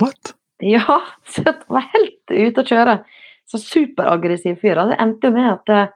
[0.00, 0.34] What?
[0.62, 1.00] Ja,
[1.30, 2.98] så jeg var helt ute å kjøre.
[3.46, 4.82] Så superaggressiv fyr.
[4.90, 5.94] Det endte jo med at eh,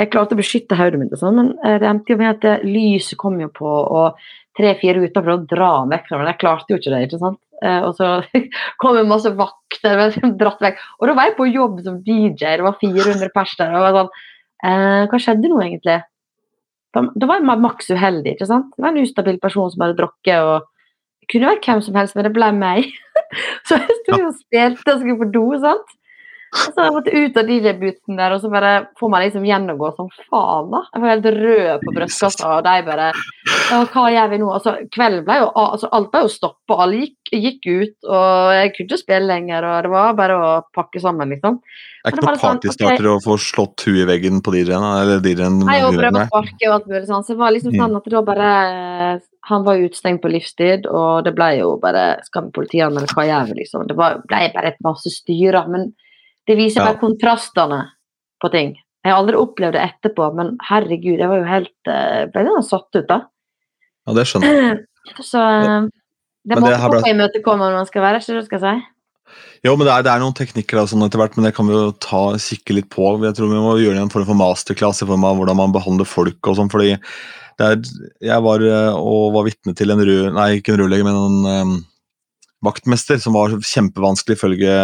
[0.00, 2.54] jeg klarte å beskytte hodet mitt, sånn, men eh, det endte jo med at det,
[2.68, 4.20] lyset kom jo på, og
[4.58, 6.28] tre-fire gutter prøvde å dra meg vekk meg.
[6.32, 7.00] Jeg klarte jo ikke det.
[7.06, 7.40] ikke sant?
[7.62, 8.12] Eh, og så
[8.82, 10.80] kom det masse vakter som dratt vekk.
[11.00, 13.72] Og da var jeg på jobb som DJ, det var 400 pers der.
[13.72, 14.12] og jeg var sånn,
[14.68, 16.00] eh, Hva skjedde nå, egentlig?
[16.92, 18.36] Da, var jeg maks uheldig.
[18.36, 18.70] ikke sant?
[18.76, 20.38] Det var en ustabil person som hadde drukket.
[20.44, 20.68] og
[21.22, 22.88] Det kunne vært hvem som helst, men det ble meg.
[23.68, 25.46] Så jeg sto og spilte og skulle på do.
[25.62, 25.96] sant?
[26.52, 29.88] Og så jeg måtte ut av DJ-booten der, og så bare får man liksom gjennomgå
[29.96, 30.66] som faen.
[30.74, 30.82] da.
[30.92, 34.50] Jeg var helt rød på brystkassa, og de bare ja, Hva gjør vi nå?
[34.52, 38.74] Altså, kvelden ble jo, altså, Alt ble jo stoppa, alle gikk, gikk ut, og jeg
[38.74, 39.64] kunne ikke spille lenger.
[39.64, 41.56] og Det var bare å pakke sammen, liksom.
[41.62, 43.16] Det er ikke noen partystarter sånn, okay.
[43.16, 44.86] å få slått huet i veggen på DJ-en?
[45.00, 47.24] Eller DJ-en Nei, og prøve å sparke og alt mulig sånn.
[47.24, 47.80] Så det var liksom Mm.
[47.80, 52.20] sånn at det var bare Han var utestengt på livstid, og det ble jo bare
[52.26, 53.88] Skal vi politianmelde, hva gjør vi, liksom?
[53.88, 55.66] Det ble bare et masse styrer.
[55.68, 55.94] Men
[56.48, 56.86] det viser Ja.
[56.90, 57.80] bare kontrastene
[58.42, 58.76] på ting.
[59.04, 62.68] Jeg har aldri opplevd det etterpå, men herregud, jeg var jo helt eh, Ble litt
[62.68, 63.20] satt ut, da.
[64.06, 64.80] Ja, det skjønner jeg.
[65.32, 65.88] Så eh,
[66.46, 68.74] det må man ble- imøtekomme når man skal være, ikke det du skal si?
[69.64, 71.66] Jo, men det er, det er noen teknikker og sånn etter hvert, men det kan
[71.68, 73.12] vi jo ta, kikke litt på.
[73.22, 76.08] Jeg tror vi må gjøre en form for masterclass i form av hvordan man behandler
[76.10, 76.96] folk og sånn, fordi
[77.60, 77.78] det er,
[78.26, 81.72] jeg var eh, og var vitne til en rød, nei ikke en rørlegger, men en,
[82.62, 84.74] vaktmester, som var kjempevanskelig ifølge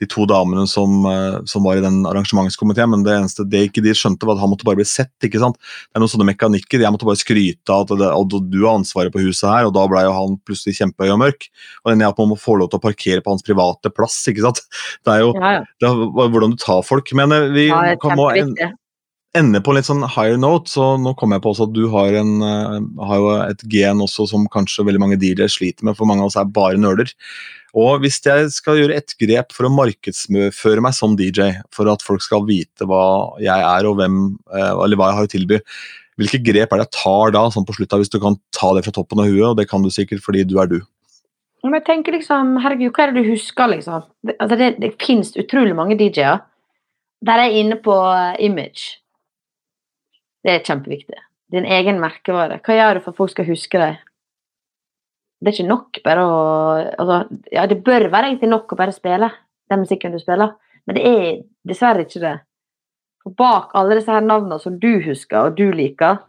[0.00, 2.90] de to damene som, eh, som var i den arrangementskomiteen.
[2.90, 5.12] Men det eneste det ikke de skjønte, var at han måtte bare bli sett.
[5.22, 5.58] ikke sant?
[5.58, 6.80] Det er noen sånne mekanikker.
[6.80, 9.86] Jeg måtte bare skryte av at at du har ansvaret på huset her, og da
[9.90, 11.48] ble jo han plutselig kjempehøy og mørk.
[11.84, 14.16] Og den at man må få lov til å parkere på hans private plass.
[14.28, 14.62] ikke sant?
[15.04, 15.64] Det er jo Ja, ja.
[15.80, 17.12] det er hvordan du tar folk.
[17.12, 18.54] Men eh, vi ja er kan må en,
[19.34, 19.38] kjempeviktig.
[19.38, 21.88] ende på en litt sånn higher note, så nå kommer jeg på også at du
[21.88, 25.96] har, en, eh, har jo et gen også som kanskje veldig mange DJ sliter med,
[25.96, 27.12] for mange av oss er bare nerder.
[27.74, 32.02] Og hvis jeg skal gjøre et grep for å markedsføre meg som DJ, for at
[32.02, 35.60] folk skal vite hva jeg er og hvem, eh, eller hva jeg har å tilby,
[36.18, 38.84] hvilke grep er det jeg tar da, sånn på slutta, hvis du kan ta det
[38.84, 40.80] fra toppen av huet, og det kan du sikkert fordi du er du.
[41.62, 44.06] Men jeg tenker liksom, herregud, hva er det du husker, liksom?
[44.26, 46.40] Det, altså det, det finnes utrolig mange DJ-er.
[47.26, 48.98] Der er inne på eh, image.
[50.44, 51.18] Det er kjempeviktig.
[51.52, 52.60] Din egen merkevare.
[52.64, 53.98] Hva gjør du for at folk skal huske deg?
[55.38, 56.38] Det er ikke nok bare å
[56.98, 57.18] altså,
[57.54, 59.30] Ja, det bør være egentlig nok å bare spille
[59.70, 60.54] den musikken du spiller,
[60.88, 61.26] men det er
[61.68, 62.36] dessverre ikke det.
[63.22, 66.22] For bak alle disse her navnene som du husker og du liker,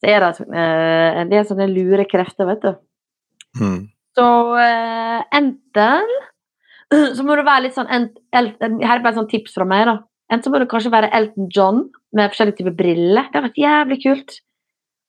[0.00, 2.72] så er det eh, en del sånne lure krefter, vet du.
[3.60, 3.82] Mm.
[4.16, 4.28] Så
[4.62, 6.16] eh, enten
[7.16, 9.98] så må du være litt sånn Her er bare et sånt tips fra meg, da.
[10.32, 11.84] Enten så må du kanskje være Elton John
[12.16, 13.26] med forskjellige typer briller.
[13.30, 14.36] Det har vært jævlig kult.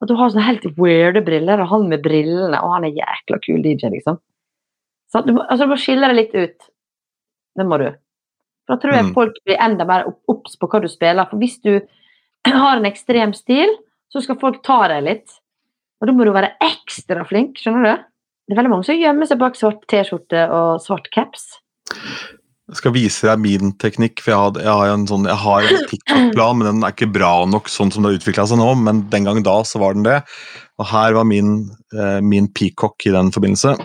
[0.03, 3.39] At du har sånne helt weirde briller, og han med brillene, og han er jækla
[3.45, 4.19] kul DJ, liksom.
[5.09, 6.67] Så du, må, altså, du må skille deg litt ut.
[7.57, 7.87] Det må du.
[8.67, 9.13] For da tror jeg Mm.
[9.15, 11.25] folk blir enda mer obs på hva du spiller.
[11.31, 11.79] For hvis du
[12.61, 13.71] har en ekstrem stil,
[14.13, 15.37] så skal folk ta deg litt.
[16.01, 18.03] Og da må du være ekstra flink, skjønner du?
[18.47, 21.47] Det er veldig mange som gjemmer seg bak svart T-skjorte og svart caps.
[22.67, 25.63] Jeg skal vise deg min teknikk, for jeg har, jeg har en sånn, jeg har
[25.69, 28.65] en TikTok-plan, men den er ikke bra nok sånn som det har utvikla seg nå,
[28.81, 30.17] men den gang da så var den det.
[30.81, 31.53] Og her var min,
[31.95, 33.77] eh, min peacock i den forbindelse.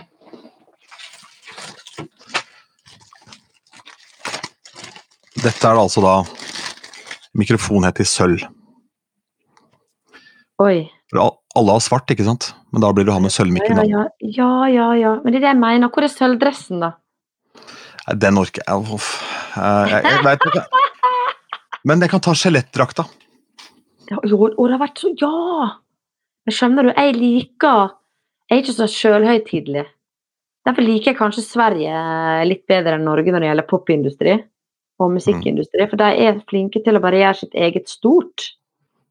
[5.43, 6.15] Dette er det altså da
[7.39, 8.43] mikrofonhet i sølv.
[10.61, 10.83] Oi.
[11.09, 11.23] For
[11.57, 12.51] alle har svart, ikke sant?
[12.73, 13.79] Men da blir du han med Ja, sølvmikken.
[13.79, 13.83] da.
[13.87, 15.15] ja, ja, ja, ja.
[15.23, 15.89] Men det er det jeg mener.
[15.89, 16.91] Hvor er sølvdressen, da?
[18.07, 18.93] Nei, Den orker jeg.
[18.95, 19.09] Uff.
[19.57, 20.63] Eh, Jeg, jeg vet ikke.
[21.87, 23.05] Men jeg kan ta skjelettdrakta.
[24.11, 25.69] Ja, Jo, og det har vært så Ja!
[26.43, 27.93] Men skjønner du, jeg liker
[28.51, 29.85] Jeg er ikke så sjølhøytidelig.
[30.67, 31.93] Derfor liker jeg kanskje Sverige
[32.47, 34.35] litt bedre enn Norge når det gjelder popindustri
[35.01, 38.45] og musikkindustri, for de er flinke til å bare gjøre sitt eget stort.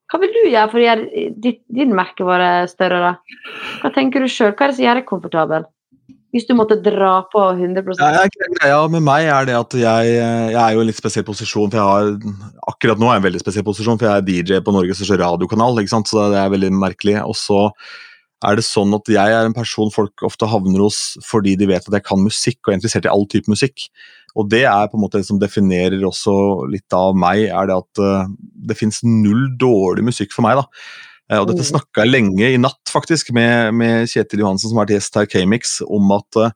[0.09, 3.13] Hva vil du gjøre for å gjøre ditt, din merkevare større, da?
[3.83, 4.53] Hva tenker du sjøl?
[4.55, 5.67] Hva er det som gjør deg komfortabel?
[6.33, 8.23] Hvis du måtte dra på 100 Ja,
[8.57, 11.69] greia med meg er det at jeg, jeg er jo i en litt spesiell posisjon.
[11.69, 14.63] for jeg har, Akkurat nå er jeg en veldig spesiell posisjon, for jeg er DJ
[14.65, 15.77] på Norges største radiokanal.
[15.83, 16.09] ikke sant?
[16.09, 17.19] Så det er veldig merkelig.
[17.21, 17.67] Og så
[18.49, 21.85] er det sånn at jeg er en person folk ofte havner hos fordi de vet
[21.87, 23.87] at jeg kan musikk og er interessert i all type musikk.
[24.33, 26.35] Og det er på en måte det som definerer også
[26.73, 28.31] litt av meg, er det at eh,
[28.73, 30.63] det fins null dårlig musikk for meg.
[30.63, 30.65] da.
[31.33, 31.71] Eh, Og dette Mm.
[31.73, 35.25] snakka jeg lenge i natt faktisk med, med Kjetil Johansen, som har vært gjest her
[35.25, 36.51] i K-Mix, om at uh,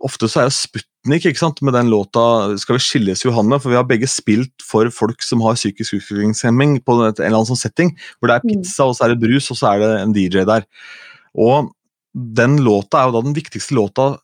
[0.00, 3.68] ofte så er det Sputnik ikke sant, med den låta 'Skal vi skilles, Johanne', for
[3.68, 7.60] vi har begge spilt for folk som har psykisk utviklingshemming på en eller annen sånn
[7.60, 8.62] setting, hvor det er Mm.
[8.62, 10.64] pizza, og så er det brus, og så er det en DJ der.
[11.36, 11.70] Og
[12.16, 14.18] den låta er jo da den viktigste låta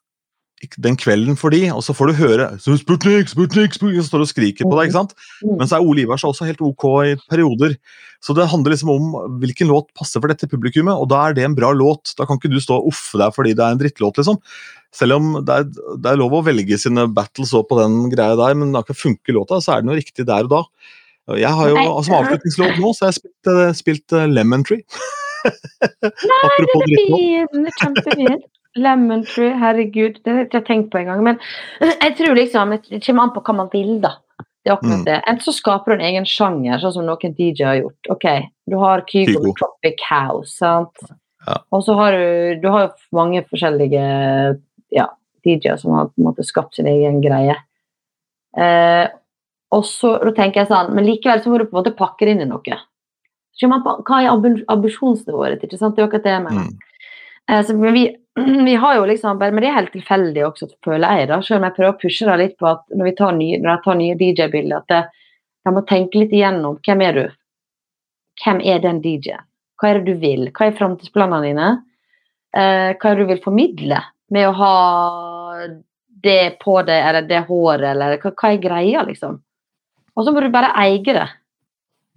[0.81, 4.19] den kvelden for de, og så får du høre så Sputnik, Sputnik, Sputnik, så står
[4.19, 5.15] du og skriker på deg, ikke sant?
[5.45, 5.59] Mm.
[5.59, 7.77] Men så er Ole Ivars også helt ok i perioder.
[8.25, 9.13] Så det handler liksom om
[9.43, 12.17] hvilken låt passer for dette publikummet, og da er det en bra låt.
[12.19, 14.41] Da kan ikke du stå og uffe deg fordi det er en drittlåt, liksom.
[14.95, 18.39] Selv om det er, det er lov å velge sine battles òg på den greia
[18.41, 20.63] der, men akkurat funker låta, så er den jo riktig der og da.
[21.37, 24.65] Jeg har jo Nei, Som avslutningslåt nå, så har jeg spilt, eh, spilt eh, Lemon
[24.65, 24.83] Tree.
[26.03, 27.51] Nei, Den er fin!
[27.53, 28.47] Den er kjempefin.
[28.79, 30.21] Lemon tree, herregud.
[30.23, 31.23] Det har jeg ikke tenkt på engang.
[31.27, 31.39] Men
[32.05, 34.17] jeg tror liksom det kommer an på hva man vil, da.
[34.69, 35.05] Det er akkurat Mm.
[35.07, 35.17] det.
[35.33, 38.11] Enten så skaper du en egen sjanger, sånn som noen DJ har gjort.
[38.13, 38.27] Ok,
[38.69, 39.55] Du har Kygo Kygo.
[39.57, 40.93] Tropic House, sant.
[41.47, 41.57] Ja.
[41.73, 44.61] Og så har du, du har mange forskjellige
[44.93, 45.07] ja,
[45.47, 47.57] DJ-er som har på en måte skapt sin egen greie.
[48.59, 49.09] Eh,
[49.73, 52.27] og så da tenker jeg sånn, Men likevel så må du på en måte pakke
[52.27, 52.79] det inn i noe.
[53.59, 55.71] Så man, Hva er ambi- ambisjonsnivået ditt?
[55.71, 55.97] ikke sant?
[55.97, 56.69] Det er akkurat det jeg mener.
[56.69, 56.79] Mm.
[57.49, 58.05] Eh, så, men vi,
[58.69, 61.69] vi har jo liksom Men det er helt tilfeldig også, føler jeg, da, selv om
[61.69, 63.99] jeg prøver å pushe det litt på at når, vi tar nye, når jeg tar
[63.99, 65.03] nye DJ-bilder, at det,
[65.67, 67.25] jeg må tenke litt igjennom hvem er du?
[68.45, 69.45] Hvem er den DJ-en?
[69.79, 70.49] Hva er det du vil?
[70.55, 71.67] Hva er framtidsplanene dine?
[72.57, 74.01] Eh, hva er det du vil formidle
[74.35, 74.73] med å ha
[76.23, 79.37] det på deg, eller det håret, eller hva, hva er greia, liksom?
[80.19, 81.29] Og så må du bare eie det.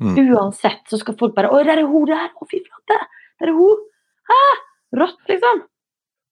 [0.01, 0.15] Mm.
[0.33, 2.31] Uansett så skal folk bare 'Oi, der er hun der!
[2.33, 2.97] Å, fy flate!
[3.37, 3.83] Der er hun!
[4.31, 4.39] Hæ?
[4.97, 5.61] Rått, liksom!'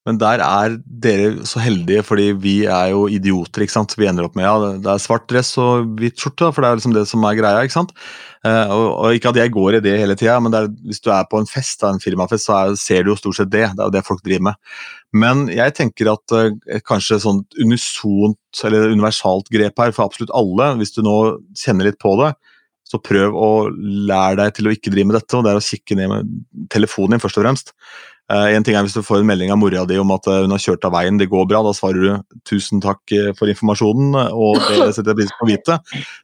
[0.08, 3.66] Men der er dere så heldige, fordi vi er jo idioter.
[3.66, 3.92] ikke sant?
[4.00, 6.78] Vi ender opp med ja, det er svart dress og hvit skjorte, for det er
[6.78, 7.66] liksom det som er greia.
[7.66, 7.92] ikke sant?
[8.40, 11.10] Eh, og, og Ikke at jeg går i det hele tida, men er, hvis du
[11.12, 13.66] er på en fest, en firmafest, så er, ser du jo stort sett det.
[13.74, 14.70] Det er jo det folk driver med.
[15.12, 20.72] Men jeg tenker at eh, kanskje sånt unisont eller universalt grep her for absolutt alle,
[20.80, 21.18] hvis du nå
[21.60, 22.32] kjenner litt på det,
[22.90, 25.62] så prøv å lære deg til å ikke drive med dette, og det er å
[25.62, 26.32] kikke ned med
[26.72, 27.74] telefonen din først og fremst.
[28.30, 30.44] Uh, en ting er Hvis du får en melding av mora di om at uh,
[30.44, 33.50] hun har kjørt av veien, det går bra, da svarer du 'tusen takk eh, for
[33.50, 35.78] informasjonen', og det setter jeg pris på å vite.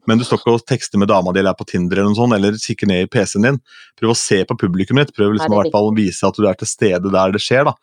[0.06, 2.20] Men du står ikke og tekster med dama di eller er på Tinder eller noe
[2.20, 3.60] sånt, eller kikker ned i PC-en din.
[3.98, 6.54] Prøv å se på publikummet ditt, prøv liksom å hvert fall vise at du er
[6.60, 7.66] til stede der det skjer.
[7.66, 7.74] da.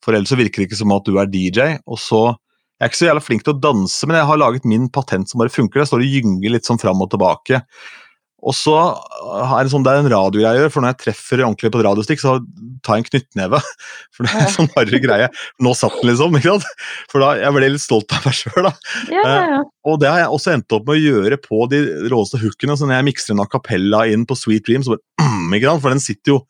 [0.00, 1.76] For ellers så virker det ikke som at du er DJ.
[1.84, 2.22] og så
[2.78, 5.26] jeg er ikke så jævla flink til å danse, men jeg har laget min patent
[5.26, 5.80] som bare funker.
[5.82, 7.58] Jeg står og gynger litt sånn fram og tilbake.
[8.46, 11.80] Og så er det, sånn, det er en radiogreie, for når jeg treffer ordentlig på
[11.80, 12.36] et radiostikk, så
[12.86, 13.60] tar jeg en knyttneve.
[14.14, 15.26] For det er en sånn harry greie.
[15.64, 16.38] Nå satt den, liksom.
[16.38, 16.84] ikke sant?
[17.10, 18.72] For da, Jeg ble litt stolt av meg sjøl, da.
[19.10, 19.58] Ja, ja, ja.
[19.58, 21.82] Eh, og det har jeg også endt opp med å gjøre på de
[22.12, 22.78] råeste hookene.
[22.78, 25.26] Så når jeg mikser en a cappella inn på Sweet Dream, så bare
[25.58, 25.82] ikke sant?
[25.82, 26.40] For den sitter jo.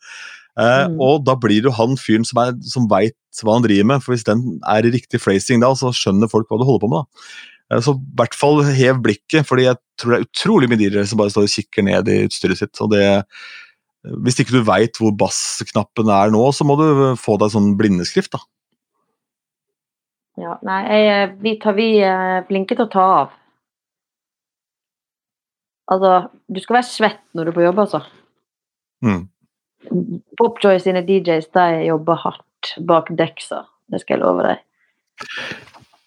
[0.59, 0.99] Eh, mm.
[1.09, 4.05] Og da blir det jo han fyren som, er, som veit hva han driver med.
[4.05, 6.91] For hvis den er i riktig phrasing da, så skjønner folk hva du holder på
[6.93, 7.01] med.
[7.01, 7.57] da.
[7.71, 11.07] Eh, så i hvert fall hev blikket, fordi jeg tror det er utrolig mye dyrere
[11.09, 12.75] som bare står og kikker ned i utstyret sitt.
[12.83, 13.05] og det
[13.99, 16.85] hvis ikke du veit hvor bassknappen er nå, så må du
[17.19, 18.39] få deg sånn blindeskrift, da.
[20.39, 21.89] Ja, nei, jeg, vi tar vi
[22.47, 23.33] flinke til å ta av.
[25.91, 26.13] Altså,
[26.47, 28.01] du skal være svett når du er på jobb, altså.
[29.03, 29.25] Mm.
[30.39, 34.63] Popjoy sine DJs de jobber hardt bak deksa, det skal jeg love deg.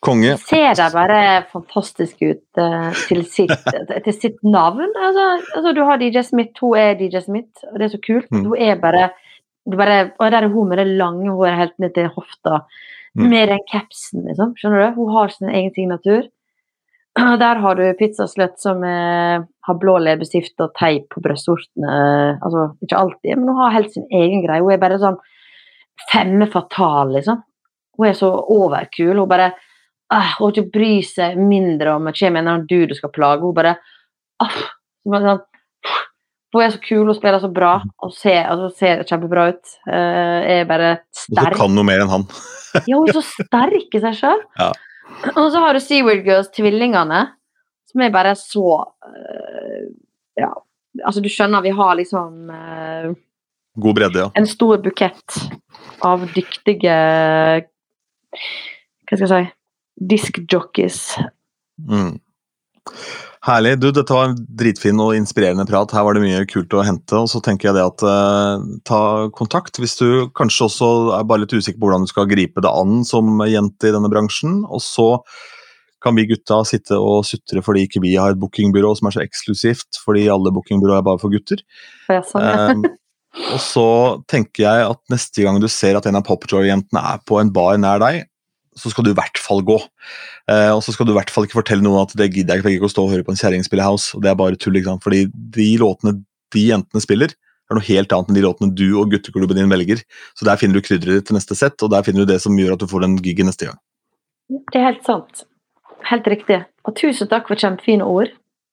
[0.03, 0.35] Konge.
[0.43, 1.19] Ser de bare
[1.53, 3.69] fantastisk ut uh, til, sitt,
[4.07, 4.89] til, sitt, navn?
[4.99, 8.27] Altså, altså, du har DJ Smith, hun er DJ Smith, og det er så kult.
[8.35, 8.49] Mm.
[8.49, 9.05] Hun er bare,
[9.71, 12.65] bare, Og der er hun med det lange håret helt ned til hofta,
[13.15, 13.29] mm.
[13.31, 14.59] med den capsen, liksom.
[14.59, 14.99] Skjønner du?
[14.99, 16.31] Hun har sin egen signatur.
[17.45, 21.99] Der har du pizzasløtt som uh, har blå leppestift og teip på brystvortene.
[22.43, 24.65] Altså, ikke alltid, men hun har helt sin egen greie.
[24.65, 25.21] Hun er bare sånn
[26.11, 27.45] femme fatal, liksom.
[28.01, 29.21] Hun er så overkul.
[29.21, 29.53] Hun bare
[30.39, 33.43] Hun ikke bry seg mindre om det kommer en du dude skal plage.
[33.47, 33.77] Hun bare
[34.43, 34.59] ah,
[35.09, 35.43] sånn,
[36.53, 39.77] Hun er så kul og spiller så bra og ser, altså, ser kjempebra ut.
[39.89, 41.55] Er bare sterk.
[41.55, 42.27] Og så kan noe mer enn han.
[42.91, 44.43] ja, hun er så sterk i seg sjøl.
[44.59, 44.73] Ja.
[45.37, 47.23] Og så har du Seaward Girls, tvillingene,
[47.91, 49.83] som er bare så uh,
[50.39, 50.51] Ja,
[51.05, 53.13] altså du skjønner, vi har liksom uh,
[53.83, 54.31] God bredde, ja.
[54.37, 55.37] En stor bukett
[56.05, 56.97] av dyktige
[58.33, 59.43] Hva skal jeg si
[60.11, 61.01] diskjockeys.
[61.89, 62.17] Mm.
[63.43, 63.73] Herlig.
[63.83, 65.91] Du, dette var en dritfin og inspirerende prat.
[65.95, 67.19] Her var det mye kult å hente.
[67.19, 69.01] og så tenker jeg det at eh, Ta
[69.35, 72.71] kontakt hvis du kanskje også er bare litt usikker på hvordan du skal gripe det
[72.71, 74.63] an som jente i denne bransjen.
[74.71, 75.09] Og så
[76.03, 79.23] kan vi gutta sitte og sutre fordi ikke vi har et bookingbyrå som er så
[79.23, 81.63] eksklusivt, fordi alle bookingbyråer er bare for gutter.
[82.11, 82.73] Ja, sånn, ja.
[82.73, 82.99] eh,
[83.55, 83.89] og så
[84.29, 87.79] tenker jeg at neste gang du ser at en av Popjoy-jentene er på en bar
[87.81, 88.27] nær deg,
[88.79, 89.79] så skal du i hvert fall gå.
[90.51, 92.79] Eh, og så skal du i hvert fall ikke fortelle noen at det gidder jeg
[92.79, 94.17] ikke, å stå og høre på en kjerring spille house.
[94.17, 94.79] og Det er bare tull.
[94.81, 94.99] ikke?
[95.05, 96.19] Fordi de låtene
[96.53, 97.33] de jentene spiller,
[97.71, 100.03] er noe helt annet enn de låtene du og gutteklubben din velger.
[100.37, 102.77] Så der finner du krydderet til neste sett, og der finner du det som gjør
[102.77, 103.81] at du får den gigen neste gang.
[104.73, 105.47] Det er helt sant.
[106.09, 106.61] Helt riktig.
[106.89, 108.33] Og tusen takk for kjempefine ord.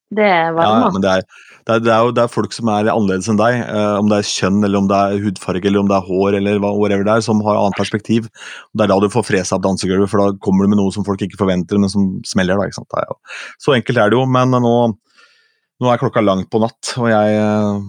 [0.10, 1.24] Det var ja, men det er,
[1.68, 3.60] det, er, det, er jo, det er folk som er annerledes enn deg.
[3.70, 6.38] uh, om det er kjønn, eller om det er hudfarge, eller om det er hår,
[6.40, 8.30] eller whatever det er, som har annet perspektiv.
[8.74, 11.06] Det er da du får fresa opp dansegulvet, for da kommer du med noe som
[11.06, 12.58] folk ikke forventer, men som smeller.
[12.58, 12.98] Da, ikke sant?
[12.98, 13.20] Er jo,
[13.62, 14.76] så enkelt er det jo, men nå,
[15.80, 17.84] nå er klokka langt på natt, og jeg eh,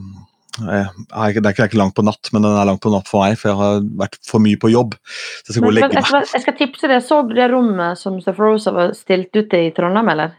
[0.61, 2.93] jeg, det, er ikke, det er ikke langt på natt, men den er langt på
[2.93, 4.97] natt for meg, for jeg har vært for mye på jobb.
[5.01, 6.11] Så jeg skal gå og legge meg.
[6.11, 9.63] Jeg, jeg skal tipse deg, Så du det rommet som Stuff Rosa var stilt ute
[9.69, 10.35] i Trondheim, eller?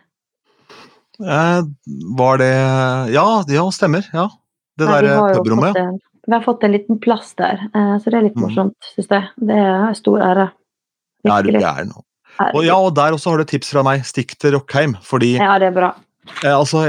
[1.21, 1.63] Eh,
[2.17, 2.53] var det
[3.13, 4.07] Ja, ja, stemmer.
[4.13, 4.29] Ja.
[4.77, 5.75] Det ja, der pubrommet.
[6.27, 8.45] Vi har fått en liten plass der, eh, så det er litt mm.
[8.45, 8.93] morsomt, mm.
[8.95, 9.29] syns jeg.
[9.49, 10.47] Det er stor ære.
[11.25, 11.91] Ja, er det gæren.
[12.53, 14.05] Og, ja, og der også har du tips fra meg.
[14.07, 15.91] Stikk til Rockheim, fordi Ja, det er bra.
[16.45, 16.83] Eh, altså,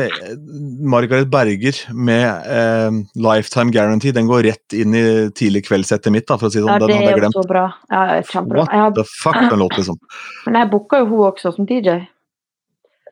[0.85, 5.05] Margaret Berger med eh, Lifetime Guarantee den går rett inn i
[5.35, 6.27] tidlig kveldssettet mitt.
[6.29, 6.71] da, for å si sånn.
[6.71, 7.67] Ja, det den er jo så bra.
[7.91, 8.67] Ja, kjempebra.
[8.69, 10.01] What the fuck, den låt, liksom.
[10.47, 12.03] Men jeg booka jo hun også som DJ.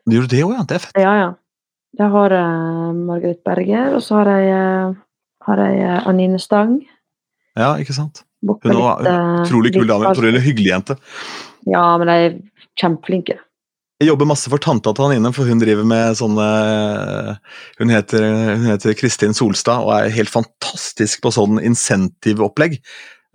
[0.07, 0.65] Du gjorde det òg, ja?
[0.67, 0.99] Det er fett.
[0.99, 1.29] Ja, ja.
[1.99, 4.95] Jeg har uh, Margaret Berger, og så har jeg, uh,
[5.47, 6.79] har jeg uh, Anine Stang.
[7.59, 8.23] Ja, ikke sant.
[8.41, 9.03] Hun var
[9.43, 10.09] utrolig kul dame.
[10.09, 10.97] Utrolig hyggelig jente.
[11.69, 12.37] Ja, men de er
[12.79, 13.37] kjempeflinke.
[14.01, 16.45] Jeg jobber masse for tanta til Anine, for hun driver med sånne
[17.77, 18.23] Hun heter,
[18.55, 22.79] hun heter Kristin Solstad og er helt fantastisk på sånn insentive-opplegg.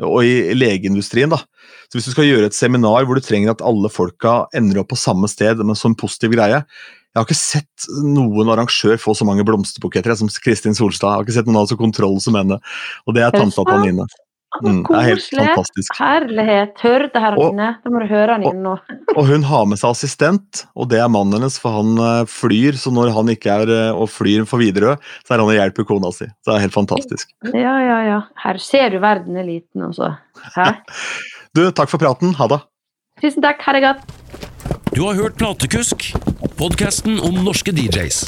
[0.02, 1.44] Og i legeindustrien, da
[1.86, 4.90] Så hvis du skal gjøre et seminar hvor du trenger at alle folka ender opp
[4.92, 9.26] på samme sted med sånn positiv greie Jeg har ikke sett noen arrangør få så
[9.28, 11.08] mange blomsterbuketter som Kristin Solstad.
[11.08, 12.60] Jeg har ikke sett noen ha så kontroll som henne.
[13.06, 13.76] Og det er tanta til?
[13.76, 14.08] Anine.
[14.64, 15.96] Mm, det er helt fantastisk.
[15.98, 16.76] Herlighet.
[16.80, 17.68] Hør det her, Anine.
[17.82, 18.74] Da må du høre han inn nå.
[19.16, 22.78] Og hun har med seg assistent, og det er mannen hennes, for han eh, flyr.
[22.80, 24.96] Så når han ikke er eh, og flyr for Widerøe,
[25.26, 26.28] så er han og hjelper kona si.
[26.40, 27.32] Så det er helt fantastisk.
[27.52, 28.20] Ja, ja, ja.
[28.44, 30.14] Her ser du verden er liten, altså.
[30.56, 30.70] Hæ?
[31.56, 32.34] Du, takk for praten.
[32.36, 32.58] Ha det.
[33.22, 33.62] Tusen takk.
[33.64, 34.02] Ha det godt.
[34.92, 36.10] Du har hørt Platekusk,
[36.60, 38.26] podkasten om norske DJs.